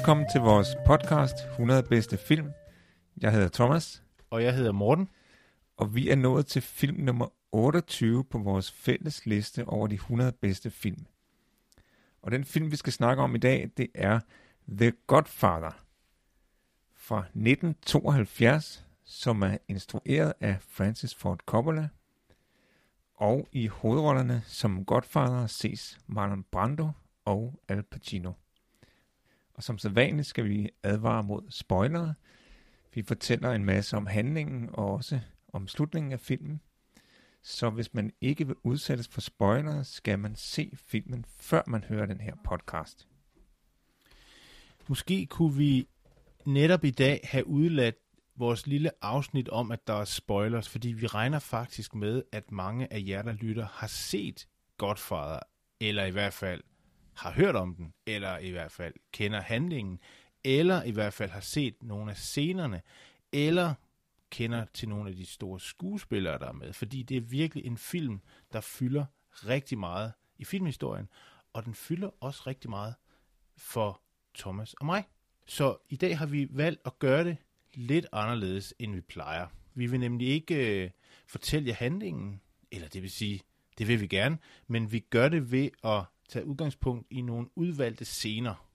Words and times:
Velkommen 0.00 0.26
til 0.32 0.40
vores 0.40 0.68
podcast 0.86 1.34
100 1.50 1.82
bedste 1.82 2.18
film. 2.18 2.52
Jeg 3.20 3.32
hedder 3.32 3.48
Thomas, 3.48 4.02
Og 4.30 4.42
jeg 4.42 4.54
hedder 4.54 4.72
Morten. 4.72 5.08
og 5.76 5.94
vi 5.94 6.08
er 6.08 6.14
nået 6.16 6.46
til 6.46 6.62
film 6.62 6.96
nummer 6.96 7.28
28 7.52 8.24
på 8.24 8.38
vores 8.38 8.72
fælles 8.72 9.26
liste 9.26 9.64
over 9.68 9.86
de 9.86 9.94
100 9.94 10.32
bedste 10.32 10.70
film. 10.70 11.06
Og 12.22 12.30
den 12.30 12.44
film, 12.44 12.70
vi 12.70 12.76
skal 12.76 12.92
snakke 12.92 13.22
om 13.22 13.34
i 13.34 13.38
dag, 13.38 13.70
det 13.76 13.86
er 13.94 14.20
The 14.68 14.92
Godfather 15.06 15.84
fra 16.94 17.18
1972, 17.18 18.86
som 19.04 19.42
er 19.42 19.56
instrueret 19.68 20.32
af 20.40 20.56
Francis 20.60 21.14
Ford 21.14 21.40
Coppola. 21.46 21.88
Og 23.14 23.48
i 23.52 23.66
hovedrollerne 23.66 24.42
som 24.46 24.84
Godfather 24.84 25.46
ses 25.46 25.98
Marlon 26.06 26.44
Brando 26.52 26.88
og 27.24 27.60
Al 27.68 27.82
Pacino. 27.82 28.32
Og 29.60 29.64
som 29.64 29.78
sædvanligt 29.78 30.28
skal 30.28 30.44
vi 30.44 30.70
advare 30.82 31.22
mod 31.22 31.42
spoilere. 31.50 32.14
Vi 32.94 33.02
fortæller 33.02 33.50
en 33.50 33.64
masse 33.64 33.96
om 33.96 34.06
handlingen 34.06 34.70
og 34.72 34.92
også 34.92 35.20
om 35.52 35.68
slutningen 35.68 36.12
af 36.12 36.20
filmen. 36.20 36.60
Så 37.42 37.70
hvis 37.70 37.94
man 37.94 38.12
ikke 38.20 38.46
vil 38.46 38.56
udsættes 38.62 39.08
for 39.08 39.20
spoilere, 39.20 39.84
skal 39.84 40.18
man 40.18 40.36
se 40.36 40.70
filmen, 40.76 41.24
før 41.36 41.62
man 41.66 41.84
hører 41.84 42.06
den 42.06 42.20
her 42.20 42.34
podcast. 42.44 43.08
Måske 44.88 45.26
kunne 45.26 45.54
vi 45.54 45.88
netop 46.46 46.84
i 46.84 46.90
dag 46.90 47.20
have 47.24 47.46
udladt 47.46 47.96
vores 48.36 48.66
lille 48.66 48.90
afsnit 49.02 49.48
om, 49.48 49.70
at 49.70 49.86
der 49.86 49.94
er 49.94 50.04
spoilers, 50.04 50.68
fordi 50.68 50.88
vi 50.88 51.06
regner 51.06 51.38
faktisk 51.38 51.94
med, 51.94 52.22
at 52.32 52.52
mange 52.52 52.92
af 52.92 53.04
jer, 53.06 53.22
der 53.22 53.32
lytter, 53.32 53.66
har 53.66 53.86
set 53.86 54.48
Godfather, 54.78 55.40
eller 55.80 56.04
i 56.04 56.10
hvert 56.10 56.32
fald 56.32 56.62
har 57.20 57.32
hørt 57.32 57.56
om 57.56 57.74
den, 57.74 57.94
eller 58.06 58.38
i 58.38 58.50
hvert 58.50 58.72
fald 58.72 58.94
kender 59.12 59.40
handlingen, 59.40 60.00
eller 60.44 60.82
i 60.82 60.90
hvert 60.90 61.12
fald 61.12 61.30
har 61.30 61.40
set 61.40 61.82
nogle 61.82 62.10
af 62.10 62.16
scenerne, 62.16 62.82
eller 63.32 63.74
kender 64.30 64.64
til 64.74 64.88
nogle 64.88 65.10
af 65.10 65.16
de 65.16 65.26
store 65.26 65.60
skuespillere, 65.60 66.38
der 66.38 66.48
er 66.48 66.52
med. 66.52 66.72
Fordi 66.72 67.02
det 67.02 67.16
er 67.16 67.20
virkelig 67.20 67.64
en 67.64 67.78
film, 67.78 68.20
der 68.52 68.60
fylder 68.60 69.04
rigtig 69.32 69.78
meget 69.78 70.12
i 70.38 70.44
filmhistorien, 70.44 71.08
og 71.52 71.64
den 71.64 71.74
fylder 71.74 72.10
også 72.20 72.42
rigtig 72.46 72.70
meget 72.70 72.94
for 73.56 74.00
Thomas 74.34 74.74
og 74.74 74.86
mig. 74.86 75.04
Så 75.46 75.76
i 75.88 75.96
dag 75.96 76.18
har 76.18 76.26
vi 76.26 76.48
valgt 76.50 76.80
at 76.84 76.98
gøre 76.98 77.24
det 77.24 77.36
lidt 77.74 78.06
anderledes, 78.12 78.74
end 78.78 78.94
vi 78.94 79.00
plejer. 79.00 79.46
Vi 79.74 79.86
vil 79.86 80.00
nemlig 80.00 80.28
ikke 80.28 80.84
øh, 80.84 80.90
fortælle 81.26 81.68
jer 81.68 81.74
handlingen, 81.74 82.40
eller 82.70 82.88
det 82.88 83.02
vil 83.02 83.10
sige, 83.10 83.40
det 83.78 83.88
vil 83.88 84.00
vi 84.00 84.06
gerne, 84.06 84.38
men 84.66 84.92
vi 84.92 84.98
gør 84.98 85.28
det 85.28 85.52
ved 85.52 85.70
at 85.84 86.04
tage 86.30 86.44
udgangspunkt 86.44 87.06
i 87.10 87.20
nogle 87.20 87.48
udvalgte 87.54 88.04
scener, 88.04 88.68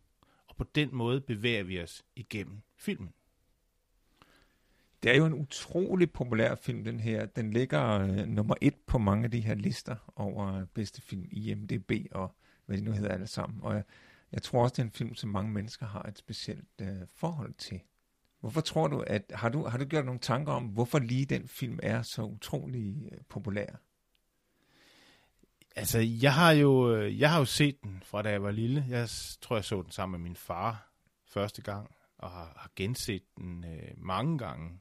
og 0.48 0.56
på 0.56 0.64
den 0.76 0.90
måde 0.92 1.22
bevæger 1.22 1.64
vi 1.64 1.82
os 1.82 2.06
igennem 2.16 2.62
filmen. 2.76 3.14
Det 5.04 5.12
er 5.12 5.18
jo 5.18 5.26
en 5.26 5.34
utrolig 5.34 6.12
populær 6.12 6.56
film, 6.56 6.84
den 6.84 7.00
her. 7.00 7.26
Den 7.26 7.52
ligger 7.52 8.00
øh, 8.00 8.28
nummer 8.28 8.56
et 8.62 8.76
på 8.88 8.98
mange 8.98 9.24
af 9.24 9.32
de 9.32 9.40
her 9.40 9.56
lister 9.56 9.96
over 10.16 10.66
bedste 10.66 11.02
film 11.02 11.26
i 11.32 11.52
IMDb 11.52 11.92
og 12.12 12.36
hvad 12.66 12.78
de 12.78 12.84
nu 12.84 12.92
hedder 12.92 13.10
alle 13.10 13.28
sammen. 13.28 13.60
Og 13.62 13.74
jeg, 13.74 13.84
jeg 14.32 14.42
tror 14.42 14.64
også, 14.64 14.74
det 14.74 14.80
er 14.80 14.86
en 14.86 14.92
film, 14.92 15.16
som 15.16 15.30
mange 15.30 15.52
mennesker 15.52 15.86
har 15.86 16.02
et 16.02 16.18
specielt 16.18 16.82
øh, 16.82 17.02
forhold 17.16 17.54
til. 17.54 17.80
Hvorfor 18.40 18.62
tror 18.62 18.88
du, 18.88 19.00
at 19.08 19.32
har 19.36 19.50
du, 19.50 19.66
har 19.66 19.78
du 19.78 19.86
gjort 19.86 20.06
nogle 20.06 20.20
tanker 20.20 20.54
om, 20.54 20.64
hvorfor 20.64 21.00
lige 21.00 21.26
den 21.26 21.48
film 21.48 21.80
er 21.84 22.02
så 22.02 22.22
utrolig 22.24 23.10
øh, 23.12 23.18
populær? 23.30 23.76
Altså, 25.76 26.00
jeg 26.00 26.34
har 26.34 26.52
jo, 26.52 26.96
øh, 26.96 27.20
jeg 27.20 27.32
har 27.32 27.40
jo 27.40 27.46
set 27.46 27.84
den 27.84 28.04
fra 28.06 28.22
da 28.22 28.30
jeg 28.30 28.44
var 28.44 28.52
lille. 28.52 28.86
Jeg 28.90 29.10
tror, 29.42 29.56
jeg 29.56 29.66
så 29.66 29.82
den 29.82 29.92
sammen 29.92 30.22
med 30.22 30.30
min 30.30 30.36
far 30.36 30.92
første 31.26 31.62
gang, 31.62 31.96
og 32.18 32.32
har, 32.32 32.54
har 32.58 32.72
genset 32.76 33.24
den 33.38 33.64
øh, 33.64 33.92
mange 33.98 34.38
gange. 34.38 34.80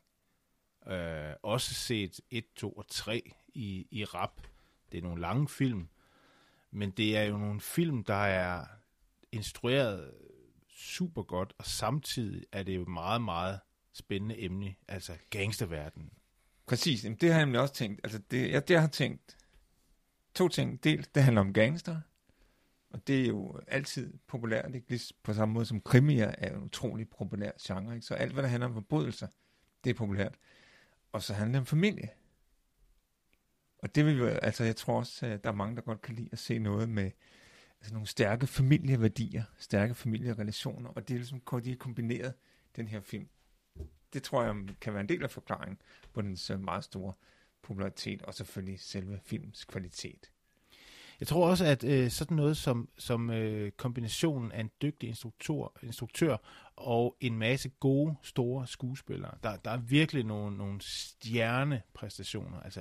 Øh, 0.86 1.34
også 1.42 1.74
set 1.74 2.20
1, 2.30 2.44
2 2.56 2.72
og 2.72 2.88
3 2.88 3.32
i, 3.54 3.86
i 3.90 4.04
rap. 4.04 4.40
Det 4.92 4.98
er 4.98 5.02
nogle 5.02 5.20
lange 5.20 5.48
film, 5.48 5.88
men 6.70 6.90
det 6.90 7.16
er 7.16 7.22
jo 7.22 7.38
nogle 7.38 7.60
film, 7.60 8.04
der 8.04 8.14
er 8.14 8.66
instrueret 9.32 10.14
super 10.68 11.22
godt, 11.22 11.52
og 11.58 11.66
samtidig 11.66 12.44
er 12.52 12.62
det 12.62 12.76
jo 12.76 12.84
meget, 12.84 13.22
meget 13.22 13.60
spændende 13.92 14.42
emne, 14.42 14.74
altså 14.88 15.12
gangsterverdenen. 15.30 16.10
Præcis, 16.66 17.04
jamen, 17.04 17.18
det 17.18 17.30
har 17.30 17.38
jeg 17.38 17.46
nemlig 17.46 17.60
også 17.60 17.74
tænkt. 17.74 18.00
Altså, 18.04 18.18
det, 18.30 18.50
jeg, 18.50 18.68
det 18.68 18.80
har 18.80 18.86
tænkt 18.86 19.36
to 20.34 20.48
ting. 20.48 20.84
Dels, 20.84 21.08
det 21.08 21.22
handler 21.22 21.40
om 21.40 21.52
gangster, 21.52 22.00
og 22.90 23.06
det 23.06 23.22
er 23.22 23.26
jo 23.26 23.60
altid 23.68 24.12
populært, 24.26 24.74
ikke? 24.74 24.90
Lige 24.90 25.14
på 25.22 25.32
samme 25.32 25.54
måde 25.54 25.66
som 25.66 25.80
krimier 25.80 26.34
er 26.38 26.56
en 26.56 26.62
utrolig 26.62 27.08
populær 27.08 27.50
genre, 27.60 27.94
ikke? 27.94 28.06
Så 28.06 28.14
alt, 28.14 28.32
hvad 28.32 28.42
der 28.42 28.48
handler 28.48 28.66
om 28.66 28.74
forbrydelser, 28.74 29.26
det 29.84 29.90
er 29.90 29.94
populært. 29.94 30.34
Og 31.12 31.22
så 31.22 31.34
handler 31.34 31.52
det 31.52 31.60
om 31.60 31.66
familie. 31.66 32.08
Og 33.78 33.94
det 33.94 34.06
vil 34.06 34.18
jo, 34.18 34.26
altså 34.26 34.64
jeg 34.64 34.76
tror 34.76 34.98
også, 34.98 35.26
at 35.26 35.44
der 35.44 35.50
er 35.50 35.54
mange, 35.54 35.76
der 35.76 35.82
godt 35.82 36.02
kan 36.02 36.14
lide 36.14 36.28
at 36.32 36.38
se 36.38 36.58
noget 36.58 36.88
med 36.88 37.10
altså 37.80 37.94
nogle 37.94 38.06
stærke 38.06 38.46
familieværdier, 38.46 39.44
stærke 39.58 39.94
familierelationer, 39.94 40.90
og 40.90 41.08
det 41.08 41.14
er 41.14 41.18
ligesom 41.18 41.40
de 41.64 41.72
er 41.72 41.76
kombineret, 41.76 42.34
den 42.76 42.88
her 42.88 43.00
film. 43.00 43.28
Det 44.12 44.22
tror 44.22 44.42
jeg 44.42 44.54
kan 44.80 44.92
være 44.92 45.00
en 45.00 45.08
del 45.08 45.22
af 45.22 45.30
forklaringen 45.30 45.78
på 46.12 46.22
den 46.22 46.36
så 46.36 46.52
øh, 46.52 46.60
meget 46.60 46.84
store 46.84 47.12
popularitet, 47.64 48.22
og 48.22 48.34
selvfølgelig 48.34 48.80
selve 48.80 49.20
films 49.24 49.64
kvalitet. 49.64 50.30
Jeg 51.20 51.28
tror 51.28 51.48
også, 51.48 51.64
at 51.64 51.84
øh, 51.84 52.10
sådan 52.10 52.36
noget 52.36 52.56
som, 52.56 52.88
som 52.98 53.30
øh, 53.30 53.72
kombinationen 53.72 54.52
af 54.52 54.60
en 54.60 54.70
dygtig 54.82 55.08
instruktør, 55.08 55.72
instruktør 55.82 56.36
og 56.76 57.16
en 57.20 57.38
masse 57.38 57.68
gode, 57.68 58.14
store 58.22 58.66
skuespillere, 58.66 59.34
der, 59.42 59.56
der 59.56 59.70
er 59.70 59.76
virkelig 59.76 60.24
nogle, 60.24 60.56
nogle 60.56 60.80
stjernepræstationer. 60.80 62.60
Altså, 62.60 62.80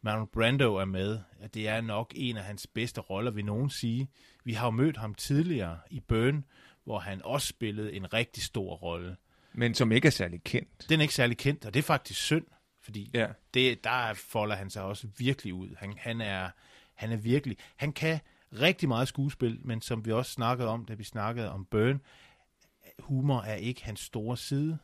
Marlon 0.00 0.28
Brando 0.32 0.74
er 0.74 0.84
med. 0.84 1.18
og 1.42 1.54
Det 1.54 1.68
er 1.68 1.80
nok 1.80 2.12
en 2.16 2.36
af 2.36 2.44
hans 2.44 2.66
bedste 2.66 3.00
roller, 3.00 3.30
vil 3.30 3.44
nogen 3.44 3.70
sige. 3.70 4.08
Vi 4.44 4.52
har 4.52 4.66
jo 4.66 4.70
mødt 4.70 4.96
ham 4.96 5.14
tidligere 5.14 5.78
i 5.90 6.00
Burn, 6.00 6.44
hvor 6.84 6.98
han 6.98 7.22
også 7.24 7.46
spillede 7.46 7.92
en 7.92 8.12
rigtig 8.12 8.42
stor 8.42 8.74
rolle. 8.74 9.16
Men 9.52 9.74
som 9.74 9.92
ikke 9.92 10.06
er 10.06 10.10
særlig 10.10 10.42
kendt. 10.44 10.86
Den 10.88 11.00
er 11.00 11.02
ikke 11.02 11.14
særlig 11.14 11.38
kendt, 11.38 11.66
og 11.66 11.74
det 11.74 11.78
er 11.78 11.84
faktisk 11.84 12.20
synd, 12.20 12.44
fordi 12.88 13.10
Ja. 13.14 13.26
det, 13.54 13.84
der 13.84 14.14
folder 14.14 14.56
han 14.56 14.70
sig 14.70 14.82
også 14.82 15.06
virkelig 15.18 15.54
ud. 15.54 15.68
Han, 15.78 15.94
han, 15.98 16.20
er, 16.20 16.50
han 16.94 17.12
er 17.12 17.16
virkelig... 17.16 17.56
Han 17.76 17.92
kan 17.92 18.20
rigtig 18.52 18.88
meget 18.88 19.08
skuespil, 19.08 19.58
men 19.64 19.80
som 19.80 20.04
vi 20.06 20.12
også 20.12 20.32
snakkede 20.32 20.68
om, 20.68 20.84
da 20.84 20.94
vi 20.94 21.04
snakkede 21.04 21.50
om 21.50 21.64
Burn, 21.64 22.00
humor 22.98 23.40
er 23.40 23.54
ikke 23.54 23.84
hans 23.84 24.00
store 24.00 24.36
side. 24.36 24.78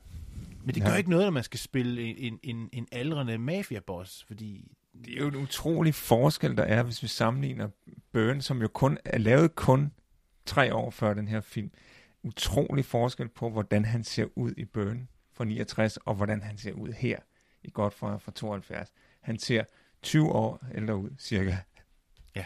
Men 0.65 0.75
det 0.75 0.83
gør 0.83 0.89
Nej. 0.89 0.99
ikke 0.99 1.11
noget, 1.11 1.25
når 1.27 1.31
man 1.31 1.43
skal 1.43 1.61
spille 1.61 2.17
en, 2.19 2.39
en, 2.43 2.69
en 2.73 2.89
aldrende 2.93 3.39
mafiaboss, 3.39 4.25
fordi... 4.25 4.73
Det 5.05 5.13
er 5.15 5.19
jo 5.19 5.29
en 5.29 5.37
utrolig 5.37 5.95
forskel, 5.95 6.57
der 6.57 6.63
er, 6.63 6.83
hvis 6.83 7.03
vi 7.03 7.09
sammenligner 7.09 7.69
Burn, 8.13 8.41
som 8.41 8.63
jo 8.63 8.69
kun 8.69 8.99
er 9.05 9.19
lavet 9.19 9.55
kun 9.55 9.93
tre 10.47 10.75
år 10.75 10.91
før 10.91 11.15
den 11.15 11.29
her 11.29 11.41
film. 11.41 11.71
Utrolig 12.23 12.85
forskel 12.85 13.29
på, 13.29 13.51
hvordan 13.51 13.85
han 13.85 14.05
ser 14.05 14.27
ud 14.37 14.53
i 14.57 14.65
Burn 14.65 15.09
fra 15.33 15.45
69, 15.45 15.97
og 15.97 16.15
hvordan 16.15 16.43
han 16.43 16.59
ser 16.59 16.73
ud 16.73 16.93
her 16.93 17.19
i 17.65 17.71
Godfather 17.71 18.19
fra 18.19 18.33
72. 18.33 18.93
Han 19.21 19.39
ser 19.39 19.65
20 20.03 20.33
år 20.33 20.67
ældre 20.75 20.97
ud, 20.97 21.11
cirka. 21.19 21.57
Ja, 22.37 22.45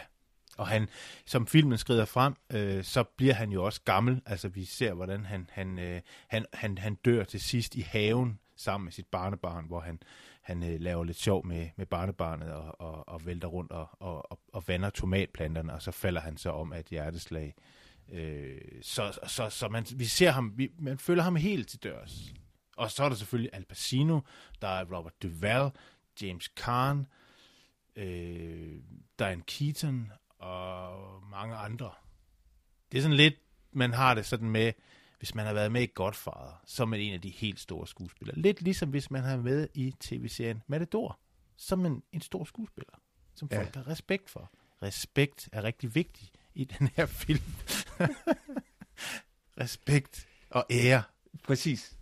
Og 0.57 0.67
han, 0.67 0.89
som 1.25 1.47
filmen 1.47 1.77
skrider 1.77 2.05
frem, 2.05 2.33
øh, 2.53 2.83
så 2.83 3.03
bliver 3.03 3.33
han 3.33 3.51
jo 3.51 3.65
også 3.65 3.81
gammel. 3.85 4.21
Altså 4.25 4.49
vi 4.49 4.65
ser, 4.65 4.93
hvordan 4.93 5.25
han, 5.25 5.49
han, 5.51 5.79
øh, 5.79 6.01
han, 6.27 6.45
han, 6.53 6.77
han 6.77 6.95
dør 6.95 7.23
til 7.23 7.41
sidst 7.41 7.75
i 7.75 7.81
haven 7.81 8.39
sammen 8.55 8.85
med 8.85 8.91
sit 8.91 9.07
barnebarn, 9.07 9.65
hvor 9.65 9.79
han, 9.79 9.99
han 10.41 10.63
øh, 10.63 10.79
laver 10.81 11.03
lidt 11.03 11.17
sjov 11.17 11.45
med, 11.45 11.69
med 11.77 11.85
barnebarnet 11.85 12.53
og, 12.53 12.81
og, 12.81 13.09
og 13.09 13.25
vælter 13.25 13.47
rundt 13.47 13.71
og, 13.71 13.89
og, 13.99 14.31
og, 14.31 14.39
og 14.53 14.63
vander 14.67 14.89
tomatplanterne, 14.89 15.73
og 15.73 15.81
så 15.81 15.91
falder 15.91 16.21
han 16.21 16.37
så 16.37 16.49
om 16.49 16.73
af 16.73 16.79
et 16.79 16.85
hjerteslag. 16.85 17.55
Øh, 18.11 18.57
så 18.81 19.19
så, 19.27 19.49
så 19.49 19.67
man, 19.67 19.85
vi 19.95 20.05
ser 20.05 20.31
ham, 20.31 20.53
vi, 20.55 20.71
man 20.79 20.97
føler 20.97 21.23
ham 21.23 21.35
helt 21.35 21.69
til 21.69 21.83
dørs. 21.83 22.33
Og 22.79 22.91
så 22.91 23.03
er 23.03 23.09
der 23.09 23.15
selvfølgelig 23.15 23.49
Al 23.53 23.65
Pacino, 23.65 24.19
der 24.61 24.67
er 24.67 24.85
Robert 24.97 25.21
Duvall, 25.23 25.71
James 26.21 26.45
Caan, 26.55 27.05
øh, 27.95 28.81
Diane 29.19 29.41
Keaton 29.41 30.11
og 30.39 31.23
mange 31.23 31.55
andre. 31.55 31.91
Det 32.91 32.97
er 32.97 33.01
sådan 33.01 33.17
lidt, 33.17 33.33
man 33.71 33.93
har 33.93 34.13
det 34.13 34.25
sådan 34.25 34.49
med, 34.49 34.73
hvis 35.17 35.35
man 35.35 35.45
har 35.45 35.53
været 35.53 35.71
med 35.71 35.81
i 35.81 35.91
Godfather, 35.95 36.61
så 36.65 36.83
er 36.83 36.87
man 36.87 36.99
en 36.99 37.13
af 37.13 37.21
de 37.21 37.29
helt 37.29 37.59
store 37.59 37.87
skuespillere. 37.87 38.37
Lidt 38.37 38.61
ligesom 38.61 38.89
hvis 38.89 39.11
man 39.11 39.21
har 39.23 39.29
været 39.29 39.43
med 39.43 39.67
i 39.73 39.95
tv-serien 39.99 40.63
Matador, 40.67 41.19
som 41.57 41.85
en, 41.85 42.03
en 42.11 42.21
stor 42.21 42.43
skuespiller, 42.43 42.93
som 43.35 43.47
Ja. 43.51 43.57
folk 43.57 43.75
har 43.75 43.87
respekt 43.87 44.29
for. 44.29 44.51
Respekt 44.83 45.49
er 45.51 45.63
rigtig 45.63 45.95
vigtig 45.95 46.29
i 46.53 46.63
den 46.63 46.89
her 46.95 47.05
film. 47.05 47.43
respekt 49.61 50.27
og 50.49 50.65
ære. 50.71 51.03
Præcis. 51.43 51.98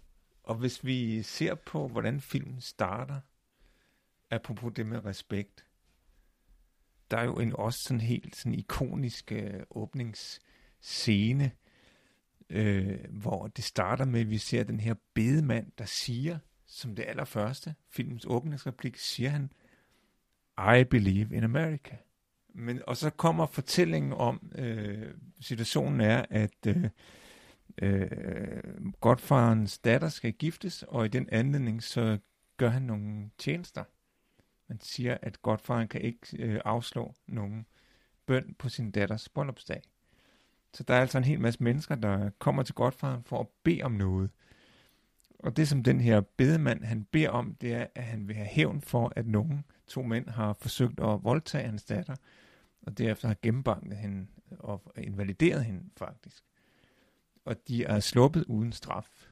Og 0.47 0.55
hvis 0.55 0.85
vi 0.85 1.23
ser 1.23 1.55
på, 1.55 1.87
hvordan 1.87 2.21
filmen 2.21 2.61
starter, 2.61 3.19
apropos 4.31 4.73
det 4.75 4.85
med 4.85 5.05
respekt, 5.05 5.65
der 7.11 7.17
er 7.17 7.23
jo 7.23 7.35
en 7.39 7.55
også 7.55 7.79
sådan 7.83 8.01
helt 8.01 8.35
sådan 8.35 8.53
ikonisk 8.53 9.31
øh, 9.31 9.63
åbningsscene, 9.69 11.51
øh, 12.49 12.99
hvor 13.09 13.47
det 13.47 13.63
starter 13.63 14.05
med, 14.05 14.19
at 14.19 14.29
vi 14.29 14.37
ser 14.37 14.63
den 14.63 14.79
her 14.79 14.95
bedemand, 15.13 15.71
der 15.77 15.85
siger, 15.85 16.39
som 16.65 16.95
det 16.95 17.05
allerførste, 17.07 17.75
filmens 17.89 18.25
åbningsreplik, 18.27 18.97
siger 18.97 19.29
han, 19.29 19.51
I 20.79 20.83
believe 20.83 21.35
in 21.35 21.43
America. 21.43 21.97
Men, 22.53 22.81
og 22.87 22.97
så 22.97 23.09
kommer 23.09 23.45
fortællingen 23.45 24.13
om, 24.13 24.51
øh, 24.55 25.13
situationen 25.39 26.01
er, 26.01 26.25
at 26.29 26.67
øh, 26.67 26.89
øh, 27.81 28.91
godfarens 29.01 29.79
datter 29.79 30.09
skal 30.09 30.33
giftes, 30.33 30.83
og 30.83 31.05
i 31.05 31.07
den 31.07 31.29
anledning 31.31 31.83
så 31.83 32.17
gør 32.57 32.69
han 32.69 32.81
nogle 32.81 33.29
tjenester. 33.37 33.83
Man 34.67 34.79
siger, 34.81 35.17
at 35.21 35.41
godfaren 35.41 35.87
kan 35.87 36.01
ikke 36.01 36.37
øh, 36.39 36.61
afslå 36.65 37.15
nogen 37.27 37.65
bøn 38.25 38.55
på 38.59 38.69
sin 38.69 38.91
datters 38.91 39.29
bryllupsdag. 39.29 39.81
Så 40.73 40.83
der 40.83 40.93
er 40.93 41.01
altså 41.01 41.17
en 41.17 41.23
hel 41.23 41.39
masse 41.39 41.63
mennesker, 41.63 41.95
der 41.95 42.29
kommer 42.39 42.63
til 42.63 42.75
godfaren 42.75 43.23
for 43.23 43.39
at 43.39 43.47
bede 43.63 43.83
om 43.83 43.91
noget. 43.91 44.29
Og 45.39 45.57
det 45.57 45.67
som 45.67 45.83
den 45.83 46.01
her 46.01 46.21
bedemand, 46.21 46.83
han 46.83 47.03
beder 47.03 47.29
om, 47.29 47.55
det 47.55 47.73
er, 47.73 47.87
at 47.95 48.03
han 48.03 48.27
vil 48.27 48.35
have 48.35 48.47
hævn 48.47 48.81
for, 48.81 49.13
at 49.15 49.27
nogen 49.27 49.65
to 49.87 50.01
mænd 50.01 50.29
har 50.29 50.53
forsøgt 50.53 50.99
at 50.99 51.23
voldtage 51.23 51.65
hans 51.65 51.83
datter, 51.83 52.15
og 52.81 52.97
derefter 52.97 53.27
har 53.27 53.35
gennembanket 53.41 53.97
hende 53.97 54.27
og 54.59 54.93
invalideret 54.97 55.65
hende 55.65 55.89
faktisk 55.97 56.43
og 57.47 57.67
de 57.67 57.83
er 57.83 57.99
sluppet 57.99 58.43
uden 58.47 58.71
straf. 58.71 59.27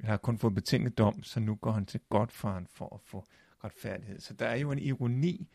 Han 0.00 0.10
har 0.10 0.16
kun 0.16 0.38
fået 0.38 0.54
betinget 0.54 0.98
dom, 0.98 1.22
så 1.22 1.40
nu 1.40 1.54
går 1.54 1.72
han 1.72 1.86
til 1.86 2.00
Godfaren 2.08 2.66
for 2.66 2.94
at 2.94 3.00
få 3.00 3.26
retfærdighed. 3.64 4.20
Så 4.20 4.34
der 4.34 4.46
er 4.46 4.56
jo 4.56 4.72
en 4.72 4.78
ironi 4.78 5.48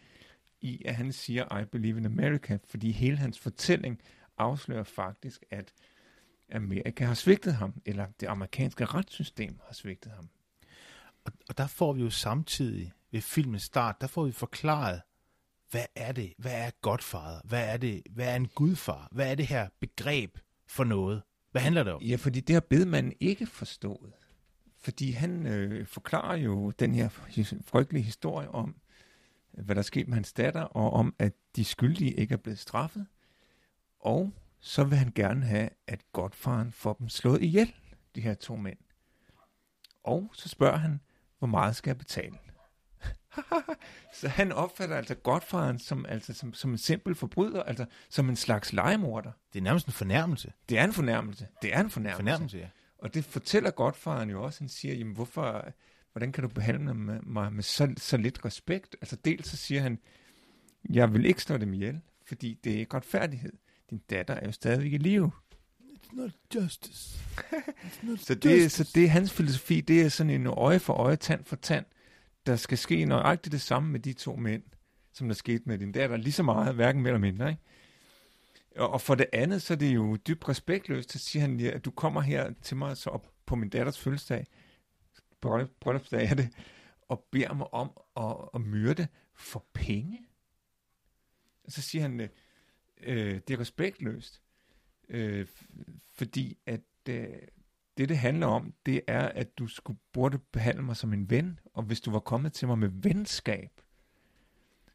i, 0.62 0.82
at 0.86 0.96
han 0.96 1.12
siger, 1.12 1.58
I 1.58 1.66
believe 1.66 1.98
in 1.98 2.06
America, 2.06 2.58
fordi 2.66 2.92
hele 2.92 3.18
hans 3.18 3.40
fortælling 3.40 4.02
afslører 4.38 4.84
faktisk, 4.84 5.44
at 5.52 5.74
Amerika 6.52 7.06
har 7.06 7.14
svigtet 7.14 7.54
ham, 7.54 7.82
eller 7.86 8.08
det 8.20 8.28
amerikanske 8.28 8.86
retssystem 8.86 9.60
har 9.68 9.74
svigtet 9.74 10.12
ham. 10.12 10.30
Og, 11.26 11.32
og 11.50 11.58
der 11.58 11.68
får 11.68 11.94
vi 11.94 12.02
jo 12.02 12.10
samtidig 12.10 12.92
ved 13.12 13.22
filmens 13.22 13.64
start, 13.64 14.02
der 14.02 14.08
får 14.08 14.26
vi 14.26 14.32
forklaret, 14.32 15.02
hvad 15.72 15.86
er 15.96 16.12
det? 16.12 16.34
Hvad 16.38 16.66
er 16.66 16.70
godfader? 16.82 17.42
Hvad 17.44 17.74
er 17.74 17.78
det? 17.78 18.04
Hvad 18.10 18.28
er 18.28 18.36
en 18.36 18.48
gudfar? 18.48 19.08
Hvad 19.12 19.32
er 19.32 19.36
det 19.36 19.48
her 19.48 19.70
begreb 19.80 20.38
for 20.68 20.84
noget? 20.84 21.22
Hvad 21.52 21.62
handler 21.62 21.84
det 21.84 21.94
om? 21.94 22.02
Ja, 22.02 22.16
fordi 22.16 22.40
det 22.40 22.54
har 22.54 22.62
bedemanden 22.70 23.14
ikke 23.20 23.46
forstået. 23.46 24.14
Fordi 24.80 25.12
han 25.12 25.48
øh, 25.48 25.88
forklarer 25.88 26.36
jo 26.38 26.72
den 26.72 26.96
her 26.96 27.10
frygtelige 27.66 28.04
historie 28.04 28.50
om, 28.50 28.76
hvad 29.52 29.76
der 29.76 29.82
skete 29.82 30.06
med 30.06 30.14
hans 30.14 30.34
datter, 30.34 30.62
og 30.62 30.94
om, 30.94 31.16
at 31.20 31.34
de 31.56 31.66
skyldige 31.66 32.14
ikke 32.14 32.34
er 32.34 32.38
blevet 32.38 32.60
straffet. 32.60 33.06
Og 34.00 34.34
så 34.60 34.84
vil 34.84 34.98
han 34.98 35.12
gerne 35.16 35.46
have, 35.46 35.70
at 35.88 36.12
godfaren 36.12 36.72
får 36.72 36.94
dem 36.94 37.10
slået 37.10 37.42
ihjel, 37.42 37.74
de 38.16 38.22
her 38.22 38.34
to 38.34 38.56
mænd. 38.56 38.78
Og 40.04 40.32
så 40.34 40.50
spørger 40.50 40.78
han, 40.78 41.00
hvor 41.40 41.48
meget 41.48 41.76
skal 41.76 41.90
jeg 41.90 41.98
betale? 41.98 42.38
så 44.20 44.28
han 44.28 44.52
opfatter 44.52 44.98
altså 44.98 45.16
godfaren 45.16 45.80
som, 45.80 46.06
altså 46.10 46.34
som, 46.34 46.54
som 46.54 46.72
en 46.72 46.78
simpel 46.78 47.16
forbryder, 47.16 47.64
altså 47.64 47.86
som 48.10 48.30
en 48.30 48.36
slags 48.36 48.74
legemorder. 48.74 49.32
Det 49.54 49.60
er 49.60 49.64
nærmest 49.64 49.88
en 49.88 49.94
fornærmelse. 49.94 50.54
Det 50.70 50.80
er 50.80 50.84
en 50.84 50.94
fornærmelse. 50.94 51.48
Det 51.62 51.76
er 51.76 51.80
en 51.80 51.90
fornærmelse. 51.90 52.18
Fornærmelse, 52.18 52.58
ja. 52.58 52.68
Og 52.98 53.14
det 53.14 53.26
fortæller 53.26 53.72
godfaren 53.72 54.30
jo 54.30 54.44
også. 54.44 54.60
Han 54.60 54.70
siger, 54.70 54.94
jamen 54.94 55.14
hvorfor, 55.14 55.74
hvordan 56.12 56.32
kan 56.32 56.42
du 56.44 56.50
behandle 56.50 56.94
mig 56.94 57.20
med, 57.24 57.52
med 57.52 57.64
så, 57.64 57.94
så 57.98 58.18
lidt 58.18 58.46
respekt? 58.46 58.96
Altså 59.02 59.16
dels 59.16 59.48
så 59.48 59.58
siger 59.58 59.82
han, 59.82 60.00
jeg 60.90 61.14
vil 61.14 61.26
ikke 61.26 61.42
slå 61.42 61.58
dem 61.58 61.74
ihjel, 61.74 62.02
fordi 62.26 62.60
det 62.64 62.74
er 62.74 62.78
ikke 62.78 62.98
retfærdighed. 62.98 63.54
Din 63.90 64.02
datter 64.10 64.34
er 64.34 64.46
jo 64.46 64.52
stadigvæk 64.52 64.94
i 64.94 64.98
live. 64.98 65.32
It's 65.82 66.16
not 66.16 66.32
justice. 66.56 67.20
It's 67.86 68.06
not 68.06 68.20
Så 68.20 68.36
det, 68.36 68.72
så 68.72 68.92
det 68.96 69.04
er 69.04 69.08
hans 69.08 69.34
filosofi, 69.34 69.82
det 69.82 70.02
er 70.02 70.10
sådan 70.10 70.30
en 70.30 70.48
øje 70.48 70.80
for 70.80 70.94
øje, 70.94 71.16
tand 71.16 71.46
for 71.46 71.56
tand. 71.56 71.86
Der 72.46 72.56
skal 72.56 72.78
ske 72.78 73.06
nøjagtigt 73.06 73.52
det 73.52 73.62
samme 73.62 73.92
med 73.92 74.00
de 74.00 74.14
to 74.14 74.36
mænd, 74.36 74.64
som 75.14 75.28
der 75.28 75.36
skete 75.36 75.64
med 75.66 75.78
din 75.78 75.92
datter. 75.92 76.18
Lige 76.18 76.34
så 76.34 76.44
meget, 76.44 76.76
hverken 76.76 77.02
mere 77.02 77.10
eller 77.10 77.20
mindre, 77.20 77.50
ikke? 77.50 77.62
Og 78.76 79.02
for 79.02 79.16
det 79.16 79.26
andet, 79.34 79.62
så 79.62 79.74
er 79.74 79.78
det 79.78 79.96
jo 79.96 80.16
dybt 80.16 80.50
respektløst, 80.50 81.12
så 81.12 81.20
siger 81.20 81.42
han, 81.42 81.60
ja, 81.60 81.70
at 81.70 81.86
du 81.86 81.92
kommer 81.92 82.22
her 82.22 82.54
til 82.62 82.78
mig 82.78 82.98
så 82.98 83.10
op 83.10 83.34
på 83.46 83.56
min 83.56 83.70
datters 83.70 84.00
fødselsdag, 84.00 84.46
bryllupsdag 85.80 86.30
er 86.30 86.36
det, 86.36 86.50
og 87.10 87.28
beder 87.32 87.54
mig 87.54 87.74
om 87.74 87.92
at, 88.18 88.50
at 88.54 88.62
myrde 88.62 89.08
for 89.34 89.66
penge. 89.74 90.20
Og 91.64 91.72
så 91.72 91.82
siger 91.82 92.02
han, 92.02 92.20
øh, 92.20 92.30
øh 93.02 93.40
det 93.48 93.54
er 93.54 93.60
respektløst, 93.60 94.42
øh, 95.10 95.48
fordi 96.14 96.58
at 96.66 96.82
øh, 97.10 97.28
det, 98.02 98.10
det 98.10 98.18
handler 98.18 98.48
om, 98.48 98.74
det 98.86 99.02
er, 99.08 99.28
at 99.28 99.58
du 99.58 99.68
skulle 99.68 100.00
burde 100.14 100.38
behandle 100.38 100.84
mig 100.84 100.96
som 100.96 101.14
en 101.14 101.30
ven, 101.30 101.60
og 101.74 101.84
hvis 101.84 102.02
du 102.02 102.12
var 102.12 102.20
kommet 102.20 102.54
til 102.54 102.68
mig 102.68 102.78
med 102.78 102.90
venskab, 102.94 103.82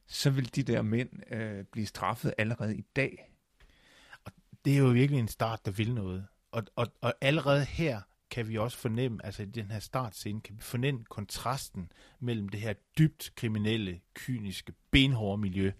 så 0.07 0.31
vil 0.31 0.55
de 0.55 0.63
der 0.63 0.83
mænd 0.83 1.33
øh, 1.35 1.65
blive 1.65 1.87
straffet 1.87 2.35
allerede 2.39 2.77
i 2.77 2.85
dag. 2.97 3.33
Og 4.25 4.33
det 4.65 4.75
er 4.75 4.79
jo 4.79 4.87
virkelig 4.87 5.21
en 5.21 5.29
start, 5.29 5.67
der 5.67 5.71
vil 5.71 5.95
noget. 5.95 6.27
Og, 6.51 6.63
og, 6.77 6.87
og 7.01 7.15
allerede 7.21 7.65
her 7.65 8.01
kan 8.31 8.49
vi 8.49 8.59
også 8.59 8.79
fornemme, 8.79 9.27
altså 9.27 9.43
i 9.43 9.47
den 9.47 9.71
her 9.71 9.79
startscene, 9.79 10.41
kan 10.41 10.57
vi 10.57 10.63
fornemme 10.63 11.05
kontrasten 11.05 11.93
mellem 12.21 12.49
det 12.49 12.61
her 12.61 12.73
dybt 12.99 13.33
kriminelle, 13.37 14.01
kyniske, 14.15 14.73
benhårde 14.91 15.41
miljø, 15.41 15.73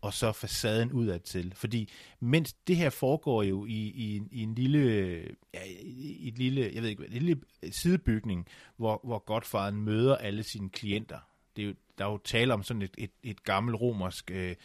og 0.00 0.14
så 0.14 0.32
facaden 0.32 0.92
udadtil. 0.92 1.52
Fordi 1.56 1.90
mens 2.20 2.52
det 2.52 2.76
her 2.76 2.90
foregår 2.90 3.42
jo 3.42 3.66
i, 3.66 3.78
i, 3.78 4.22
i 4.30 4.42
en 4.42 4.54
lille, 4.54 4.80
ja, 5.54 5.60
i 5.80 6.28
et 6.28 6.38
lille, 6.38 6.70
jeg 6.74 6.82
ved 6.82 6.88
ikke 6.88 7.06
en 7.06 7.12
lille 7.12 7.40
sidebygning, 7.70 8.46
hvor, 8.76 9.00
hvor 9.04 9.18
Godfaren 9.18 9.76
møder 9.76 10.16
alle 10.16 10.42
sine 10.42 10.70
klienter. 10.70 11.18
Det 11.56 11.62
er 11.62 11.66
jo, 11.66 11.74
der 11.98 12.04
er 12.06 12.10
jo 12.10 12.18
tale 12.18 12.54
om 12.54 12.62
sådan 12.62 12.82
et, 12.82 12.94
et, 12.98 13.10
et 13.22 13.44
gammelt 13.44 13.80
romersk 13.80 14.30
øh, 14.30 14.56